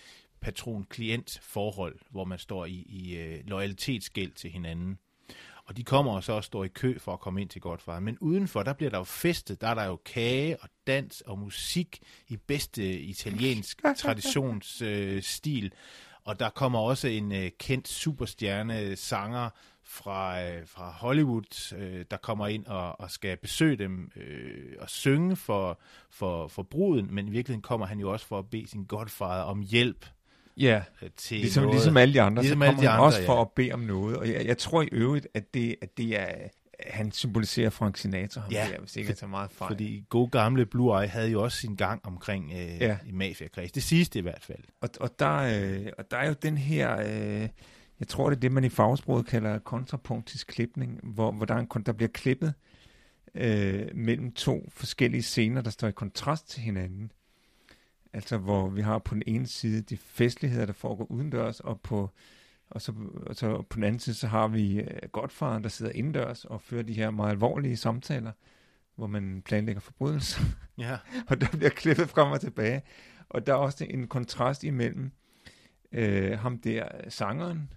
patron-klient 0.42 1.40
forhold, 1.42 2.00
hvor 2.10 2.26
man 2.26 2.40
står 2.40 2.66
i, 2.66 2.86
i 2.90 3.18
øh, 3.18 3.48
loyalitetsgæld 3.48 4.32
til 4.32 4.52
hinanden. 4.52 4.98
Og 5.66 5.78
de 5.78 5.84
kommer 5.84 6.12
og 6.12 6.24
så 6.24 6.34
og 6.34 6.44
står 6.44 6.64
i 6.64 6.68
kø 6.68 6.98
for 7.00 7.14
at 7.14 7.20
komme 7.20 7.42
ind 7.42 7.50
til 7.50 7.62
Godfaren. 7.62 8.04
Men 8.04 8.18
udenfor, 8.20 8.64
der 8.64 8.74
bliver 8.74 8.90
der 8.90 8.98
jo 8.98 9.04
festet. 9.04 9.62
Der 9.62 9.68
er 9.68 9.74
der 9.74 9.84
jo 9.84 10.00
kage 10.06 10.58
og 10.62 10.70
dans 10.88 11.22
og 11.22 11.40
musik 11.40 12.00
i 12.28 12.38
bedste 12.38 13.00
italiensk 13.00 13.82
traditionsstil. 13.98 15.66
Øh, 15.66 15.72
og 16.24 16.40
der 16.40 16.50
kommer 16.50 16.80
også 16.80 17.08
en 17.08 17.32
øh, 17.32 17.52
kendt 17.60 17.88
superstjerne 17.88 18.96
sanger 18.96 19.50
fra, 19.84 20.44
øh, 20.44 20.68
fra 20.68 20.92
Hollywood, 20.92 21.74
øh, 21.78 22.06
der 22.12 22.18
kommer 22.18 22.48
ind 22.48 22.66
og, 22.66 23.00
og 23.00 23.12
skal 23.12 23.38
besøge 23.38 23.76
dem 23.76 24.12
øh, 24.16 24.74
og 24.80 24.90
synge 24.90 25.36
for, 25.36 25.80
for, 26.10 26.48
for 26.48 26.64
bruden. 26.64 27.16
Men 27.16 27.28
i 27.28 27.32
virkeligheden 27.32 27.62
kommer 27.62 27.86
han 27.86 28.00
jo 28.00 28.12
også 28.12 28.26
for 28.26 28.40
at 28.40 28.50
bede 28.50 28.68
sin 28.68 28.86
Godfather 28.86 29.44
om 29.44 29.62
hjælp 29.62 30.06
Ja, 30.58 30.82
øh, 31.02 31.10
til 31.18 31.38
ligesom, 31.38 31.64
noget. 31.64 31.76
ligesom 31.76 31.98
alle 31.98 32.14
de 32.14 32.22
andre, 32.22 32.44
Ligesom 32.44 32.60
så 32.60 32.64
alle 32.66 32.76
kommer 32.76 32.82
de 32.82 32.88
han 32.88 32.96
andre, 32.96 33.06
også 33.06 33.22
ja. 33.22 33.28
for 33.28 33.42
at 33.42 33.52
bede 33.56 33.72
om 33.72 33.80
noget. 33.80 34.18
Og 34.18 34.30
jeg, 34.30 34.46
jeg 34.46 34.58
tror 34.58 34.82
i 34.82 34.90
øvrigt, 34.92 35.28
at 35.34 35.54
det, 35.54 35.76
at 35.82 35.98
det 35.98 36.20
er, 36.20 36.28
han 36.88 37.12
symboliserer 37.12 37.70
Frank 37.70 37.98
Sinatra, 37.98 38.42
ham 38.42 38.52
Ja, 38.52 38.68
der, 38.74 38.80
hvis 38.80 38.96
ikke 38.96 39.10
jeg 39.10 39.18
tager 39.18 39.30
meget 39.30 39.52
fejl. 39.52 39.70
Fordi 39.70 40.06
god 40.10 40.30
gamle 40.30 40.66
Blue 40.66 41.02
Eye 41.02 41.08
havde 41.08 41.30
jo 41.30 41.44
også 41.44 41.58
sin 41.58 41.76
gang 41.76 42.06
omkring 42.06 42.52
øh, 42.52 42.82
Ja. 42.82 42.98
i 43.08 43.12
mafiakreds. 43.12 43.72
Det 43.72 43.84
siges 43.84 44.10
det 44.10 44.20
i 44.20 44.22
hvert 44.22 44.44
fald. 44.44 44.64
Og, 44.82 44.90
og, 45.00 45.20
der, 45.20 45.36
øh, 45.36 45.88
og 45.98 46.12
der 46.12 46.18
er 46.18 46.28
jo 46.28 46.36
den 46.42 46.58
her, 46.58 47.00
øh, 47.00 47.50
jeg 48.00 48.08
tror 48.08 48.30
det 48.30 48.36
er 48.36 48.40
det, 48.40 48.52
man 48.52 48.64
i 48.64 48.70
fagsproget 48.70 49.26
kalder 49.26 49.60
kontrapunktisk 49.60 50.48
klipning, 50.48 51.00
hvor, 51.04 51.32
hvor 51.32 51.46
der, 51.46 51.56
er 51.56 51.60
en, 51.60 51.84
der 51.86 51.92
bliver 51.94 52.10
klippet 52.10 52.54
øh, 53.36 53.88
mellem 53.96 54.32
to 54.32 54.70
forskellige 54.74 55.24
scener, 55.24 55.62
der 55.62 55.70
står 55.70 55.88
i 55.88 55.92
kontrast 55.92 56.50
til 56.50 56.62
hinanden. 56.62 57.12
Altså 58.16 58.38
hvor 58.38 58.70
vi 58.70 58.82
har 58.82 59.00
på 59.00 59.14
den 59.16 59.24
ene 59.28 59.48
side 59.48 59.82
de 59.82 59.98
festligheder, 59.98 60.66
der 60.66 60.74
foregår 60.74 61.12
udendørs, 61.12 61.60
og 61.60 61.82
på, 61.82 62.10
og 62.70 62.82
så, 62.82 62.94
og 63.26 63.36
så 63.36 63.62
på 63.62 63.76
den 63.76 63.84
anden 63.84 64.00
side, 64.00 64.16
så 64.16 64.28
har 64.28 64.48
vi 64.48 64.80
øh, 64.80 65.10
godfaren, 65.12 65.64
der 65.64 65.70
sidder 65.70 65.92
indendørs 65.92 66.46
og 66.46 66.62
fører 66.62 66.84
de 66.84 66.94
her 66.94 67.12
meget 67.12 67.32
alvorlige 67.32 67.78
samtaler, 67.78 68.32
hvor 68.96 69.08
man 69.08 69.42
planlægger 69.46 69.80
forbrydelser 69.80 70.42
Ja. 70.78 70.98
og 71.30 71.42
der 71.42 71.48
bliver 71.58 71.70
klippet 71.70 72.10
frem 72.10 72.32
og 72.32 72.42
tilbage. 72.42 72.82
Og 73.30 73.48
der 73.48 73.54
er 73.54 73.58
også 73.58 73.86
en 73.90 74.08
kontrast 74.08 74.64
imellem 74.64 75.12
øh, 75.92 76.40
ham 76.40 76.60
der, 76.60 76.88
sangeren, 77.10 77.74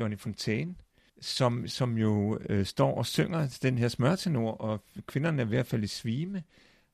Johnny 0.00 0.18
Fontaine, 0.18 0.74
som, 1.20 1.68
som 1.68 1.98
jo 1.98 2.38
øh, 2.48 2.66
står 2.66 2.94
og 2.94 3.06
synger 3.06 3.58
den 3.62 3.78
her 3.78 3.88
smørtenor, 3.88 4.52
og 4.52 4.84
kvinderne 5.06 5.42
er 5.42 5.46
ved 5.46 5.58
at 5.58 5.66
falde 5.66 5.84
i 5.84 5.86
svime, 5.86 6.42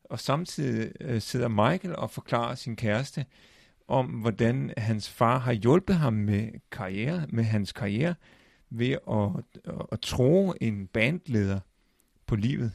og 0.05 0.21
samtidig 0.21 0.93
øh, 1.01 1.21
sidder 1.21 1.49
Michael 1.49 1.97
og 1.97 2.11
forklarer 2.11 2.55
sin 2.55 2.77
kæreste 2.77 3.27
om, 3.89 4.07
hvordan 4.07 4.75
hans 4.77 5.11
far 5.11 5.39
har 5.39 5.53
hjulpet 5.53 5.97
ham 5.97 6.13
med 6.13 6.51
karriere, 6.71 7.27
med 7.29 7.45
hans 7.45 7.73
karriere, 7.73 8.15
ved 8.71 8.97
at, 9.11 9.45
at, 9.65 9.87
at 9.93 10.01
tro 10.01 10.55
en 10.61 10.87
bandleder 10.87 11.61
på 12.27 12.37
livet. 12.37 12.73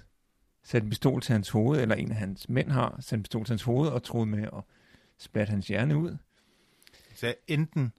Sat 0.64 0.84
en 0.84 0.90
pistol 0.90 1.22
til 1.22 1.34
hans 1.34 1.50
hoved, 1.50 1.82
eller 1.82 1.96
en 1.96 2.12
af 2.12 2.18
hans 2.18 2.50
mænd 2.50 2.72
har 2.72 2.98
sat 3.00 3.18
en 3.18 3.24
pistol 3.24 3.46
til 3.46 3.52
hans 3.52 3.64
hoved, 3.64 3.90
og 3.90 4.04
troet 4.04 4.28
med 4.28 4.44
at 4.44 4.64
splatte 5.18 5.52
hans 5.52 5.68
hjerne 5.68 5.98
ud. 5.98 6.18
Så 7.16 7.36
enten 7.48 7.92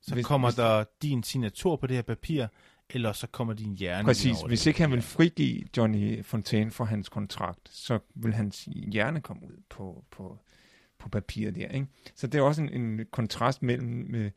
så 0.00 0.14
hvis, 0.14 0.26
kommer 0.26 0.48
hvis, 0.48 0.56
der 0.56 0.84
din 1.02 1.22
signatur 1.22 1.76
på 1.76 1.86
det 1.86 1.96
her 1.96 2.02
papir, 2.02 2.46
eller 2.90 3.12
så 3.12 3.26
kommer 3.26 3.54
din 3.54 3.76
hjerne 3.76 4.04
Præcis. 4.04 4.36
Hvis 4.46 4.66
ikke 4.66 4.80
han 4.80 4.90
vil 4.90 5.02
frigive 5.02 5.64
Johnny 5.76 6.24
Fontaine 6.24 6.70
for 6.70 6.84
hans 6.84 7.08
kontrakt, 7.08 7.68
så 7.72 7.98
vil 8.14 8.34
hans 8.34 8.68
hjerne 8.92 9.20
komme 9.20 9.42
ud 9.46 9.62
på, 9.68 10.04
på, 10.10 10.38
på 10.98 11.08
papiret 11.08 11.54
der. 11.54 11.68
Ikke? 11.68 11.86
Så 12.14 12.26
det 12.26 12.38
er 12.38 12.42
også 12.42 12.62
en, 12.62 12.68
en 12.68 13.06
kontrast 13.10 13.62
mellem 13.62 14.14
øh, 14.14 14.30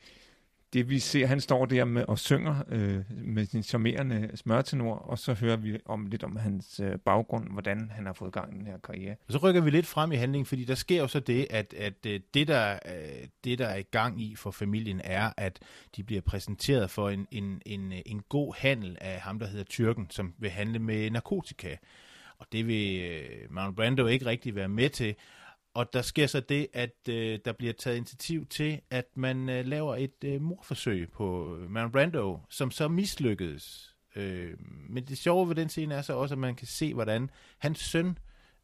det 0.76 0.90
vi 0.90 1.00
ser, 1.00 1.26
han 1.26 1.42
står 1.42 1.66
der 1.66 1.86
med 1.86 2.06
og 2.08 2.20
synger 2.20 2.56
øh, 2.70 3.04
med 3.10 3.46
sin 3.46 3.64
charmerende 3.64 4.30
smørtenor, 4.36 4.96
og 4.96 5.20
så 5.20 5.34
hører 5.34 5.56
vi 5.56 5.80
om 5.86 6.06
lidt 6.06 6.24
om 6.24 6.36
hans 6.36 6.80
øh, 6.80 7.00
baggrund, 7.00 7.52
hvordan 7.52 7.92
han 7.94 8.06
har 8.06 8.14
fået 8.14 8.34
gang 8.34 8.54
i 8.54 8.58
den 8.58 8.68
her 8.68 8.78
karriere. 8.78 9.16
Og 9.28 9.34
så 9.34 9.38
rykker 9.38 9.62
vi 9.62 9.70
lidt 9.70 9.86
frem 9.86 10.12
i 10.12 10.16
handlingen, 10.16 10.46
fordi 10.46 10.64
der 10.64 10.76
sker 10.76 10.98
jo 10.98 11.08
så 11.08 11.20
det, 11.20 11.48
at, 11.50 11.74
at 11.74 11.94
øh, 12.06 12.20
det, 12.34 12.48
der, 12.48 12.80
øh, 12.86 13.28
det, 13.44 13.60
der 13.60 13.68
er 13.68 13.78
i 13.78 13.82
gang 13.92 14.22
i 14.22 14.36
for 14.36 14.52
familien, 14.52 15.02
er, 15.04 15.32
at 15.38 15.60
de 15.96 16.04
bliver 16.04 16.22
præsenteret 16.22 16.90
for 16.90 17.10
en, 17.10 17.28
en, 17.32 17.62
en, 17.66 17.92
øh, 17.92 18.00
en 18.06 18.22
god 18.30 18.54
handel 18.58 18.98
af 19.02 19.20
ham, 19.20 19.40
der 19.40 19.48
hedder 19.48 19.64
Tyrken, 19.64 20.08
som 20.10 20.34
vil 20.38 20.50
handle 20.50 20.80
med 20.80 21.12
narkotika. 21.12 21.76
Og 22.38 22.48
det 22.52 22.68
vil 22.68 23.02
øh, 23.02 23.54
Marlon 23.54 23.76
Brando 23.76 24.08
ikke 24.08 24.26
rigtig 24.26 24.56
være 24.56 24.70
med 24.70 24.90
til. 24.90 25.16
Og 25.76 25.94
der 25.94 26.02
sker 26.02 26.28
så 26.28 26.40
det, 26.40 26.68
at 26.74 27.10
øh, 27.10 27.40
der 27.46 27.52
bliver 27.52 27.74
taget 27.74 27.98
initiativ 27.98 28.46
til, 28.46 28.82
at 28.90 29.06
man 29.16 29.50
øh, 29.50 29.66
laver 29.66 29.96
et 29.96 30.24
øh, 30.26 30.42
morforsøg 30.42 31.12
på 31.12 31.58
øh, 31.58 31.72
Marlon 31.72 31.92
Brando, 31.92 32.40
som 32.50 32.72
så 32.72 32.88
mislykkedes. 32.88 33.96
Øh, 34.16 34.54
men 34.90 35.06
det 35.06 35.18
sjove 35.18 35.50
ved 35.50 35.56
den 35.56 35.70
scene 35.70 35.96
er 35.96 36.02
så 36.02 36.14
også, 36.14 36.36
at 36.36 36.40
man 36.40 36.56
kan 36.56 36.68
se, 36.68 36.94
hvordan 36.94 37.30
hans 37.58 37.80
søn, 37.80 38.18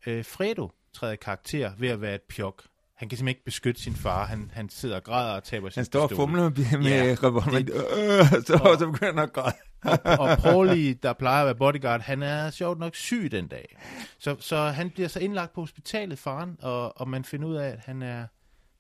øh, 0.06 0.25
Fredo, 0.25 0.72
træder 0.94 1.15
karakter 1.15 1.72
ved 1.77 1.89
at 1.89 2.01
være 2.01 2.15
et 2.15 2.22
pjok. 2.22 2.63
Han 2.96 3.10
kan 3.10 3.18
simpelthen 3.18 3.27
ikke 3.27 3.46
beskytte 3.46 3.82
sin 3.82 3.96
far. 3.96 4.25
Han, 4.25 4.51
han 4.53 4.70
sidder 4.70 4.96
og 4.96 5.03
græder 5.03 5.36
og 5.36 5.44
taber 5.44 5.70
sin 5.70 5.80
Han 5.80 5.86
står 5.86 6.03
og 6.03 6.12
fumler 6.12 6.50
med, 6.50 6.77
med 6.77 7.06
ja, 7.06 7.15
revolveren, 7.24 7.70
øh, 7.70 8.44
så, 8.46 8.60
og, 8.63 8.80
så 8.80 8.91
begynder 8.91 9.13
han 9.13 9.20
at 9.20 9.34
græde. 9.34 9.56
Og, 9.84 10.00
og 10.20 10.38
Paulie, 10.38 10.94
der 10.94 11.14
plejer 11.14 11.42
at 11.42 11.46
være 11.46 11.56
bodyguard, 11.56 12.02
han 12.02 12.24
er 12.24 12.50
sjovt 12.50 12.80
nok 12.80 12.96
syg 12.96 13.32
den 13.32 13.48
dag. 13.48 13.78
Så, 14.20 14.36
så 14.40 14.58
han 14.58 14.90
bliver 14.90 15.08
så 15.08 15.20
indlagt 15.20 15.54
på 15.54 15.62
hospitalet, 15.62 16.20
faren, 16.20 16.58
og, 16.62 17.02
og 17.02 17.10
man 17.10 17.24
finder 17.24 17.48
ud 17.48 17.56
af, 17.56 17.68
at 17.68 17.80
han 17.80 18.02
er, 18.02 18.26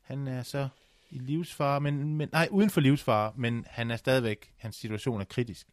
han 0.01 0.27
er 0.27 0.43
så 0.43 0.67
i 1.09 1.17
livsfare, 1.17 1.81
men, 1.81 2.17
men, 2.17 2.29
nej, 2.31 2.47
uden 2.51 2.69
for 2.69 2.81
livsfare, 2.81 3.31
men 3.35 3.65
han 3.69 3.91
er 3.91 3.95
stadigvæk, 3.95 4.51
hans 4.57 4.75
situation 4.75 5.21
er 5.21 5.25
kritisk. 5.25 5.67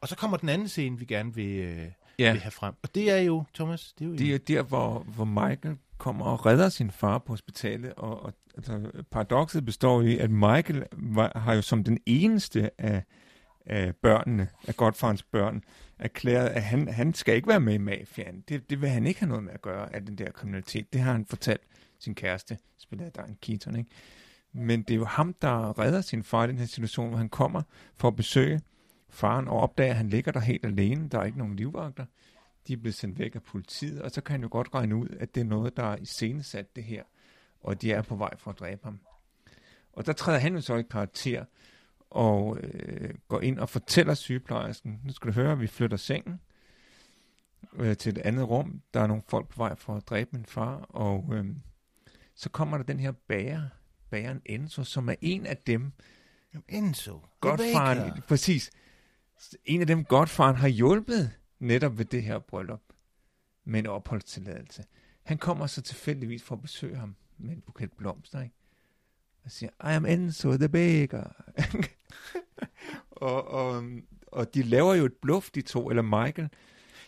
Og 0.00 0.08
så 0.08 0.16
kommer 0.16 0.36
den 0.36 0.48
anden 0.48 0.68
scene, 0.68 0.98
vi 0.98 1.04
gerne 1.04 1.34
vil, 1.34 1.58
øh, 1.58 1.86
ja. 2.18 2.32
vil 2.32 2.40
have 2.40 2.50
frem. 2.50 2.74
Og 2.82 2.94
det 2.94 3.10
er 3.10 3.18
jo, 3.18 3.44
Thomas, 3.54 3.92
det 3.98 4.04
er 4.04 4.08
jo... 4.08 4.14
Det 4.14 4.34
er 4.34 4.38
der, 4.38 4.62
hvor, 4.62 4.98
hvor 4.98 5.24
Michael 5.24 5.76
kommer 5.98 6.26
og 6.26 6.46
redder 6.46 6.68
sin 6.68 6.90
far 6.90 7.18
på 7.18 7.32
hospitalet, 7.32 7.92
og, 7.96 8.22
og 8.22 8.32
altså, 8.56 8.90
paradokset 9.10 9.64
består 9.64 10.02
i, 10.02 10.18
at 10.18 10.30
Michael 10.30 10.84
var, 10.92 11.38
har 11.38 11.54
jo 11.54 11.62
som 11.62 11.84
den 11.84 11.98
eneste 12.06 12.70
af, 12.78 13.04
af 13.68 13.96
børnene, 13.96 14.48
af 14.66 14.76
Godfarens 14.76 15.22
børn, 15.22 15.62
erklæret, 15.98 16.48
at 16.48 16.62
han, 16.62 16.88
han 16.88 17.14
skal 17.14 17.34
ikke 17.34 17.48
være 17.48 17.60
med 17.60 17.74
i 17.74 17.78
mafiaen. 17.78 18.44
Det, 18.48 18.70
det 18.70 18.80
vil 18.80 18.88
han 18.88 19.06
ikke 19.06 19.20
have 19.20 19.28
noget 19.28 19.44
med 19.44 19.52
at 19.52 19.62
gøre 19.62 19.94
af 19.94 20.04
den 20.04 20.18
der 20.18 20.30
kriminalitet. 20.30 20.92
Det 20.92 21.00
har 21.00 21.12
han 21.12 21.26
fortalt 21.26 21.62
sin 21.98 22.14
kæreste, 22.14 22.58
spiller 22.78 23.10
af 23.18 23.24
en 23.28 23.38
Keaton, 23.42 23.76
ikke? 23.76 23.90
Men 24.52 24.82
det 24.82 24.90
er 24.90 24.98
jo 24.98 25.04
ham, 25.04 25.34
der 25.42 25.78
redder 25.78 26.00
sin 26.00 26.24
far 26.24 26.44
i 26.44 26.48
den 26.48 26.58
her 26.58 26.66
situation, 26.66 27.08
hvor 27.08 27.18
han 27.18 27.28
kommer 27.28 27.62
for 27.96 28.08
at 28.08 28.16
besøge 28.16 28.60
faren 29.10 29.48
og 29.48 29.60
opdager, 29.60 29.90
at 29.90 29.96
han 29.96 30.08
ligger 30.08 30.32
der 30.32 30.40
helt 30.40 30.66
alene. 30.66 31.08
Der 31.08 31.18
er 31.18 31.24
ikke 31.24 31.38
nogen 31.38 31.56
livvagter 31.56 32.04
de 32.68 32.72
er 32.72 32.76
blevet 32.76 32.94
sendt 32.94 33.18
væk 33.18 33.34
af 33.34 33.42
politiet, 33.42 34.02
og 34.02 34.10
så 34.10 34.20
kan 34.20 34.32
han 34.32 34.42
jo 34.42 34.48
godt 34.50 34.74
regne 34.74 34.96
ud, 34.96 35.08
at 35.20 35.34
det 35.34 35.40
er 35.40 35.44
noget, 35.44 35.76
der 35.76 35.82
er 35.82 35.96
iscenesat 35.96 36.76
det 36.76 36.84
her, 36.84 37.02
og 37.60 37.82
de 37.82 37.92
er 37.92 38.02
på 38.02 38.16
vej 38.16 38.36
for 38.36 38.50
at 38.50 38.58
dræbe 38.58 38.80
ham. 38.84 39.00
Og 39.92 40.06
der 40.06 40.12
træder 40.12 40.38
han 40.38 40.54
jo 40.54 40.60
så 40.60 40.76
i 40.76 40.82
karakter, 40.82 41.44
og 42.10 42.58
øh, 42.62 43.14
går 43.28 43.40
ind 43.40 43.58
og 43.58 43.68
fortæller 43.68 44.14
sygeplejersken, 44.14 45.00
nu 45.04 45.12
skal 45.12 45.28
du 45.28 45.34
høre, 45.34 45.58
vi 45.58 45.66
flytter 45.66 45.96
sengen 45.96 46.40
øh, 47.72 47.96
til 47.96 48.10
et 48.10 48.18
andet 48.18 48.48
rum. 48.48 48.82
Der 48.94 49.00
er 49.00 49.06
nogle 49.06 49.22
folk 49.28 49.48
på 49.48 49.56
vej 49.56 49.74
for 49.74 49.96
at 49.96 50.08
dræbe 50.08 50.30
min 50.32 50.44
far, 50.44 50.76
og 50.76 51.30
øh, 51.32 51.46
så 52.34 52.50
kommer 52.50 52.76
der 52.76 52.84
den 52.84 53.00
her 53.00 53.12
bager, 53.12 53.68
bageren 54.10 54.42
Enzo, 54.46 54.84
som 54.84 55.08
er 55.08 55.14
en 55.20 55.46
af 55.46 55.56
dem, 55.56 55.92
Enzo, 56.68 57.20
Godfaren, 57.40 58.22
præcis, 58.28 58.70
en 59.64 59.80
af 59.80 59.86
dem 59.86 60.04
Godfaren 60.04 60.56
har 60.56 60.68
hjulpet 60.68 61.30
netop 61.58 61.98
ved 61.98 62.04
det 62.04 62.22
her 62.22 62.38
bryllup 62.38 62.82
med 63.64 63.80
en 63.80 63.86
opholdstilladelse. 63.86 64.84
Han 65.22 65.38
kommer 65.38 65.66
så 65.66 65.82
tilfældigvis 65.82 66.42
for 66.42 66.54
at 66.54 66.62
besøge 66.62 66.96
ham 66.96 67.16
med 67.38 67.50
en 67.50 67.60
buket 67.60 67.92
blomster, 67.92 68.42
ikke? 68.42 68.54
Og 69.44 69.50
siger, 69.50 69.70
I 69.70 69.94
am 69.94 70.06
Enzo 70.06 70.56
the 70.56 70.68
baker. 70.68 71.24
og, 73.10 73.48
og, 73.48 73.84
og 74.26 74.54
de 74.54 74.62
laver 74.62 74.94
jo 74.94 75.04
et 75.04 75.12
bluff, 75.22 75.50
de 75.50 75.62
to, 75.62 75.90
eller 75.90 76.02
Michael. 76.02 76.48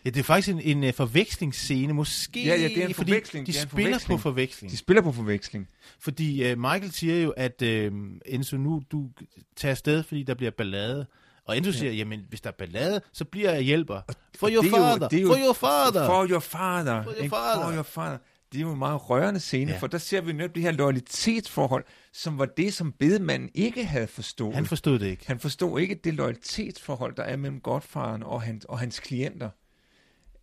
Ja, 0.04 0.10
det 0.10 0.20
er 0.20 0.24
faktisk 0.24 0.48
en, 0.48 0.60
en 0.60 0.84
uh, 0.84 0.94
forvekslingsscene, 0.94 1.92
måske, 1.92 2.44
ja, 2.44 2.56
ja, 2.56 2.68
det 2.68 2.78
er 2.82 2.86
en 2.86 2.94
fordi 2.94 3.10
forveksling. 3.10 3.46
de 3.46 3.52
det 3.52 3.58
er 3.58 3.62
spiller 3.62 3.90
forveksling. 3.90 4.18
på 4.18 4.22
forveksling. 4.22 4.72
De 4.72 4.76
spiller 4.76 5.02
på 5.02 5.12
forveksling. 5.12 5.68
Fordi 5.98 6.52
uh, 6.52 6.58
Michael 6.58 6.92
siger 6.92 7.22
jo, 7.22 7.30
at 7.30 7.62
uh, 7.62 7.68
Enzo, 8.26 8.56
nu 8.56 8.82
du 8.92 9.08
tager 9.56 9.70
afsted, 9.70 10.02
fordi 10.02 10.22
der 10.22 10.34
bliver 10.34 10.50
ballade. 10.50 11.06
Og 11.44 11.56
Enzo 11.56 11.72
siger, 11.72 11.92
jamen, 11.92 12.26
hvis 12.28 12.40
der 12.40 12.50
er 12.50 12.54
ballade, 12.58 13.00
så 13.12 13.24
bliver 13.24 13.52
jeg 13.52 13.62
hjælper. 13.62 14.00
For 14.38 14.50
your 14.50 14.62
father, 14.62 15.08
for 15.08 15.36
your 15.40 15.52
father. 15.52 16.06
For 16.06 16.26
your 16.30 16.40
father. 16.40 17.02
For 17.02 17.12
your 17.20 17.28
father. 17.28 17.64
For 17.64 17.72
your 17.74 17.82
father. 17.82 18.18
Det 18.52 18.58
er 18.58 18.62
jo 18.62 18.72
en 18.72 18.78
meget 18.78 19.10
rørende 19.10 19.40
scene, 19.40 19.72
ja. 19.72 19.78
for 19.78 19.86
der 19.86 19.98
ser 19.98 20.20
vi 20.20 20.32
netop 20.32 20.54
det 20.54 20.62
her 20.62 20.70
loyalitetsforhold, 20.70 21.84
som 22.12 22.38
var 22.38 22.44
det, 22.44 22.74
som 22.74 22.92
bedemanden 22.92 23.50
ikke 23.54 23.84
havde 23.84 24.06
forstået. 24.06 24.54
Han 24.54 24.66
forstod 24.66 24.98
det 24.98 25.06
ikke. 25.06 25.26
Han 25.26 25.40
forstod 25.40 25.80
ikke 25.80 25.94
det 25.94 26.14
loyalitetsforhold, 26.14 27.16
der 27.16 27.22
er 27.22 27.36
mellem 27.36 27.60
godfaren 27.60 28.22
og, 28.22 28.42
han, 28.42 28.62
og 28.68 28.78
hans 28.78 29.00
klienter. 29.00 29.50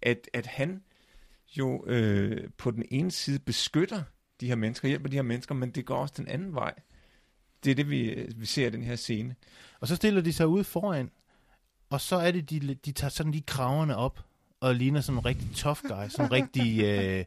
At, 0.01 0.29
at 0.33 0.45
han 0.45 0.83
jo 1.57 1.85
øh, 1.85 2.49
på 2.57 2.71
den 2.71 2.85
ene 2.91 3.11
side 3.11 3.39
beskytter 3.39 4.03
de 4.41 4.47
her 4.47 4.55
mennesker, 4.55 4.87
hjælper 4.87 5.09
de 5.09 5.15
her 5.15 5.21
mennesker, 5.21 5.55
men 5.55 5.71
det 5.71 5.85
går 5.85 5.97
også 5.97 6.13
den 6.17 6.27
anden 6.27 6.55
vej. 6.55 6.73
Det 7.63 7.71
er 7.71 7.75
det, 7.75 7.89
vi, 7.89 8.25
vi 8.35 8.45
ser 8.45 8.67
i 8.67 8.69
den 8.69 8.83
her 8.83 8.95
scene. 8.95 9.35
Og 9.79 9.87
så 9.87 9.95
stiller 9.95 10.21
de 10.21 10.33
sig 10.33 10.47
ud 10.47 10.63
foran, 10.63 11.11
og 11.89 12.01
så 12.01 12.15
er 12.15 12.31
det, 12.31 12.49
de, 12.49 12.73
de 12.73 12.91
tager 12.91 13.09
sådan 13.09 13.31
lige 13.31 13.43
kraverne 13.47 13.95
op, 13.95 14.19
og 14.59 14.75
ligner 14.75 15.01
sådan 15.01 15.19
en 15.19 15.25
rigtig 15.25 15.49
tough 15.55 15.81
guy, 15.81 16.07
sådan 16.09 16.25
en 16.25 16.31
rigtig 16.31 16.83
øh, 16.89 17.25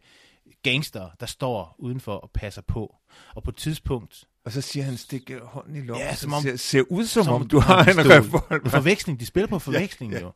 gangster, 0.63 1.11
der 1.21 1.27
står 1.27 1.77
udenfor 1.79 2.15
og 2.15 2.31
passer 2.35 2.63
på. 2.63 2.97
Og 3.35 3.43
på 3.43 3.51
et 3.51 3.57
tidspunkt... 3.57 4.25
Og 4.45 4.53
så 4.53 4.61
siger 4.61 4.85
han, 4.85 4.97
stik 4.97 5.31
hånden 5.43 5.77
i 5.77 5.81
lommen, 5.81 6.07
ja, 6.07 6.15
som 6.15 6.33
om, 6.33 6.43
ser, 6.43 6.57
ser 6.57 6.83
ud 6.91 7.07
som, 7.07 7.25
som 7.25 7.35
om 7.35 7.49
du 7.49 7.59
har 7.59 7.85
en 7.85 7.99
revolver. 7.99 8.69
Forveksling, 8.71 9.21
de 9.21 9.27
spiller 9.27 9.49
på 9.49 9.59
forveksling 9.69 10.13
ja, 10.13 10.19
ja. 10.19 10.25
jo. 10.25 10.33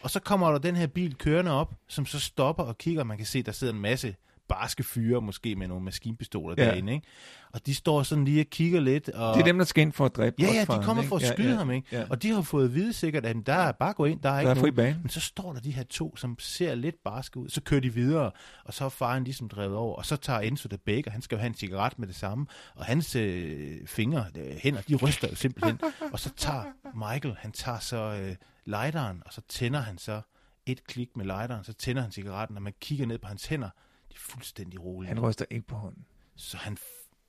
Og 0.00 0.10
så 0.10 0.20
kommer 0.20 0.50
der 0.50 0.58
den 0.58 0.76
her 0.76 0.86
bil 0.86 1.14
kørende 1.14 1.50
op, 1.50 1.74
som 1.88 2.06
så 2.06 2.20
stopper 2.20 2.62
og 2.62 2.78
kigger, 2.78 3.00
og 3.00 3.06
man 3.06 3.16
kan 3.16 3.26
se, 3.26 3.42
der 3.42 3.52
sidder 3.52 3.72
en 3.72 3.80
masse 3.80 4.16
barske 4.50 4.82
fyre, 4.82 5.22
måske 5.22 5.56
med 5.56 5.68
nogle 5.68 5.84
maskinpistoler 5.84 6.54
ja. 6.58 6.64
derinde, 6.64 6.92
ikke? 6.92 7.06
Og 7.52 7.66
de 7.66 7.74
står 7.74 8.02
sådan 8.02 8.24
lige 8.24 8.40
og 8.40 8.46
kigger 8.46 8.80
lidt. 8.80 9.08
Og... 9.08 9.34
Det 9.34 9.40
er 9.40 9.44
dem, 9.44 9.58
der 9.58 9.64
skal 9.64 9.82
ind 9.82 9.92
for 9.92 10.04
at 10.04 10.16
dræbe 10.16 10.36
Ja, 10.38 10.46
ja, 10.46 10.60
de 10.60 10.82
kommer 10.84 11.02
for 11.02 11.16
at 11.16 11.22
skyde 11.22 11.46
ja, 11.46 11.52
ja, 11.52 11.58
ham, 11.58 11.70
ikke? 11.70 11.88
Ja. 11.92 12.04
Og 12.10 12.22
de 12.22 12.30
har 12.30 12.42
fået 12.42 12.64
at 12.64 12.74
vide 12.74 12.92
sikkert, 12.92 13.26
at 13.26 13.36
der 13.46 13.54
er 13.54 13.72
bare 13.72 13.92
gå 13.92 14.04
ind, 14.04 14.20
der 14.20 14.28
er 14.28 14.32
der 14.32 14.40
ikke 14.40 14.50
er 14.50 14.54
fri 14.54 14.70
bane. 14.70 14.98
Men 15.02 15.08
så 15.08 15.20
står 15.20 15.52
der 15.52 15.60
de 15.60 15.70
her 15.70 15.82
to, 15.82 16.16
som 16.16 16.36
ser 16.38 16.74
lidt 16.74 16.96
barske 17.04 17.38
ud. 17.38 17.48
Så 17.48 17.60
kører 17.60 17.80
de 17.80 17.94
videre, 17.94 18.30
og 18.64 18.74
så 18.74 18.84
er 18.84 18.88
faren 18.88 19.24
ligesom 19.24 19.48
drevet 19.48 19.76
over. 19.76 19.96
Og 19.96 20.06
så 20.06 20.16
tager 20.16 20.40
Enzo 20.40 20.68
the 20.68 20.78
Baker, 20.78 21.10
han 21.10 21.22
skal 21.22 21.36
jo 21.36 21.40
have 21.40 21.46
en 21.46 21.54
cigaret 21.54 21.98
med 21.98 22.08
det 22.08 22.16
samme. 22.16 22.46
Og 22.74 22.84
hans 22.84 23.16
øh, 23.16 23.86
fingre, 23.86 24.24
øh, 24.38 24.56
hænder, 24.62 24.80
de 24.80 24.94
ryster 24.94 25.28
jo 25.28 25.34
simpelthen. 25.34 25.80
og 26.12 26.18
så 26.20 26.30
tager 26.36 26.62
Michael, 26.94 27.36
han 27.38 27.52
tager 27.52 27.78
så 27.78 27.96
øh, 27.96 28.36
lighteren, 28.64 29.22
og 29.26 29.32
så 29.32 29.40
tænder 29.48 29.80
han 29.80 29.98
så 29.98 30.20
et 30.66 30.86
klik 30.86 31.16
med 31.16 31.24
lighteren, 31.24 31.64
så 31.64 31.72
tænder 31.72 32.02
han 32.02 32.12
cigaretten, 32.12 32.56
og 32.56 32.62
man 32.62 32.72
kigger 32.80 33.06
ned 33.06 33.18
på 33.18 33.28
hans 33.28 33.46
hænder, 33.46 33.70
de 34.10 34.14
er 34.14 34.20
fuldstændig 34.20 34.84
rolige. 34.84 35.08
Han 35.08 35.20
ryster 35.20 35.44
ikke 35.50 35.66
på 35.66 35.76
hånden. 35.76 36.06
Så 36.36 36.56
han, 36.56 36.78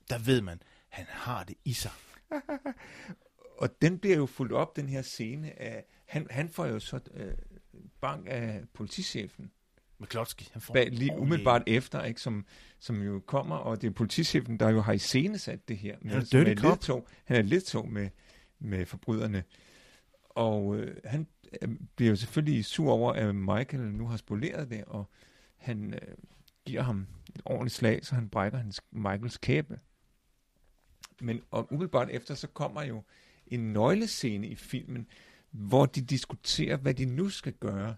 der 0.10 0.18
ved 0.18 0.42
man, 0.42 0.62
han 0.90 1.06
har 1.10 1.44
det 1.44 1.56
i 1.66 1.74
sig. 1.74 1.92
og 3.62 3.82
den 3.82 4.00
bliver 4.00 4.18
jo 4.18 4.26
fuldt 4.26 4.52
op, 4.52 4.76
den 4.76 4.90
her 4.90 5.02
scene 5.02 5.62
af, 5.62 5.86
han, 6.06 6.28
han 6.30 6.50
får 6.50 6.66
jo 6.66 6.80
så 6.80 7.00
øh, 7.14 7.34
bank 8.02 8.28
af 8.30 8.64
politichefen, 8.74 9.52
McCloskey, 10.00 10.46
han 10.52 10.62
får 10.62 10.74
bag, 10.74 10.88
en 10.88 10.94
lige 10.94 11.18
umiddelbart 11.18 11.64
efter, 11.68 12.04
ikke, 12.04 12.22
som, 12.22 12.46
som 12.80 13.02
jo 13.02 13.20
kommer, 13.20 13.56
og 13.56 13.82
det 13.82 13.88
er 13.88 13.92
politichefen, 13.92 14.60
der 14.60 14.70
jo 14.70 14.82
har 14.82 14.94
iscenesat 14.94 15.68
det 15.68 15.78
her. 15.78 15.98
Han 16.02 16.12
er 16.12 16.56
cop. 16.56 16.72
ledtog. 16.72 17.08
Han 17.26 17.36
er 17.36 17.40
et 17.40 17.46
ledtog 17.46 17.90
med, 17.90 18.10
med 18.60 18.86
forbryderne. 18.86 19.44
Og 20.30 20.76
øh, 20.76 20.96
han 21.06 21.28
øh, 21.62 21.70
bliver 21.96 22.10
jo 22.10 22.16
selvfølgelig 22.16 22.66
sur 22.66 22.92
over, 22.92 23.14
at 23.14 23.36
Michael 23.36 23.84
nu 23.84 24.08
har 24.08 24.18
spoleret 24.18 24.70
det, 24.70 24.84
og 24.88 25.10
han 25.58 25.94
øh, 25.94 26.16
giver 26.66 26.82
ham 26.82 27.08
et 27.36 27.42
ordentligt 27.46 27.76
slag, 27.76 28.06
så 28.06 28.16
han 28.16 28.30
brækker 28.30 28.58
hans, 28.58 28.82
Michaels 28.92 29.38
kæbe. 29.38 29.80
Men 31.22 31.42
og 31.52 31.68
umiddelbart 31.72 32.10
efter, 32.10 32.36
så 32.36 32.48
kommer 32.48 32.84
jo 32.84 33.04
en 33.48 33.74
nøglescene 33.74 34.48
i 34.48 34.56
filmen, 34.56 35.08
hvor 35.52 35.86
de 35.86 36.02
diskuterer, 36.02 36.78
hvad 36.78 36.94
de 36.94 37.06
nu 37.06 37.30
skal 37.30 37.54
gøre. 37.54 37.96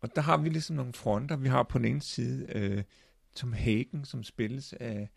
Og 0.00 0.16
der 0.16 0.22
har 0.22 0.36
vi 0.36 0.48
ligesom 0.48 0.76
nogle 0.76 0.92
fronter. 0.92 1.36
Vi 1.36 1.48
har 1.48 1.62
på 1.62 1.78
den 1.78 1.86
ene 1.86 2.02
side 2.02 2.46
øh, 2.48 2.82
Tom 3.34 3.52
Hagen, 3.52 4.04
som 4.04 4.22
spilles 4.22 4.72
af 4.72 5.08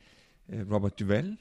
øh, 0.49 0.71
Robert 0.71 0.99
Duvall. 0.99 1.37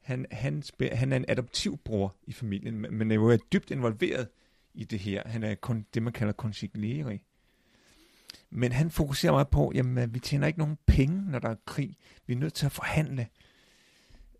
Han, 0.00 0.26
han, 0.30 0.62
spil, 0.62 0.90
han 0.90 1.12
er 1.12 1.16
en 1.16 1.24
adoptivbror 1.28 2.16
i 2.26 2.32
familien, 2.32 2.78
men- 2.78 3.10
er 3.10 3.14
jo 3.14 3.38
dybt 3.52 3.70
involveret 3.70 4.28
i 4.74 4.84
det 4.84 4.98
her. 4.98 5.28
Han 5.28 5.42
er 5.42 5.54
kun 5.54 5.86
det, 5.94 6.02
man 6.02 6.12
kalder 6.12 6.32
consigliere. 6.32 7.18
Men 8.50 8.72
han 8.72 8.90
fokuserer 8.90 9.32
meget 9.32 9.48
på, 9.48 9.72
jamen 9.74 10.14
vi 10.14 10.18
tjener 10.18 10.46
ikke 10.46 10.58
nogen 10.58 10.78
penge, 10.86 11.30
når 11.30 11.38
der 11.38 11.48
er 11.48 11.56
krig. 11.66 11.96
Vi 12.26 12.34
er 12.34 12.38
nødt 12.38 12.54
til 12.54 12.66
at 12.66 12.72
forhandle, 12.72 13.28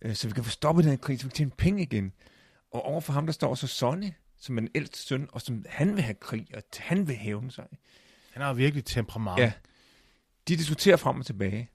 øh, 0.02 0.14
så 0.14 0.28
vi 0.28 0.34
kan 0.34 0.44
få 0.44 0.50
stoppet 0.50 0.84
den 0.84 0.98
krig, 0.98 1.20
så 1.20 1.26
vi 1.26 1.30
kan 1.30 1.36
tjene 1.36 1.50
penge 1.50 1.82
igen. 1.82 2.12
Og 2.70 2.82
overfor 2.82 3.12
ham, 3.12 3.26
der 3.26 3.32
står 3.32 3.54
så 3.54 3.66
Sonny, 3.66 4.10
som 4.36 4.58
er 4.58 4.62
en 4.62 4.68
ældste 4.74 4.98
søn, 4.98 5.28
og 5.32 5.42
som 5.42 5.64
han 5.68 5.94
vil 5.94 6.02
have 6.02 6.14
krig, 6.14 6.46
og 6.54 6.62
han 6.78 7.08
vil 7.08 7.16
hævne 7.16 7.50
sig. 7.50 7.66
Han 8.32 8.42
har 8.42 8.54
virkelig 8.54 8.84
temperament. 8.84 9.38
Ja. 9.38 9.52
De 10.48 10.56
diskuterer 10.56 10.96
frem 10.96 11.20
og 11.20 11.26
tilbage. 11.26 11.70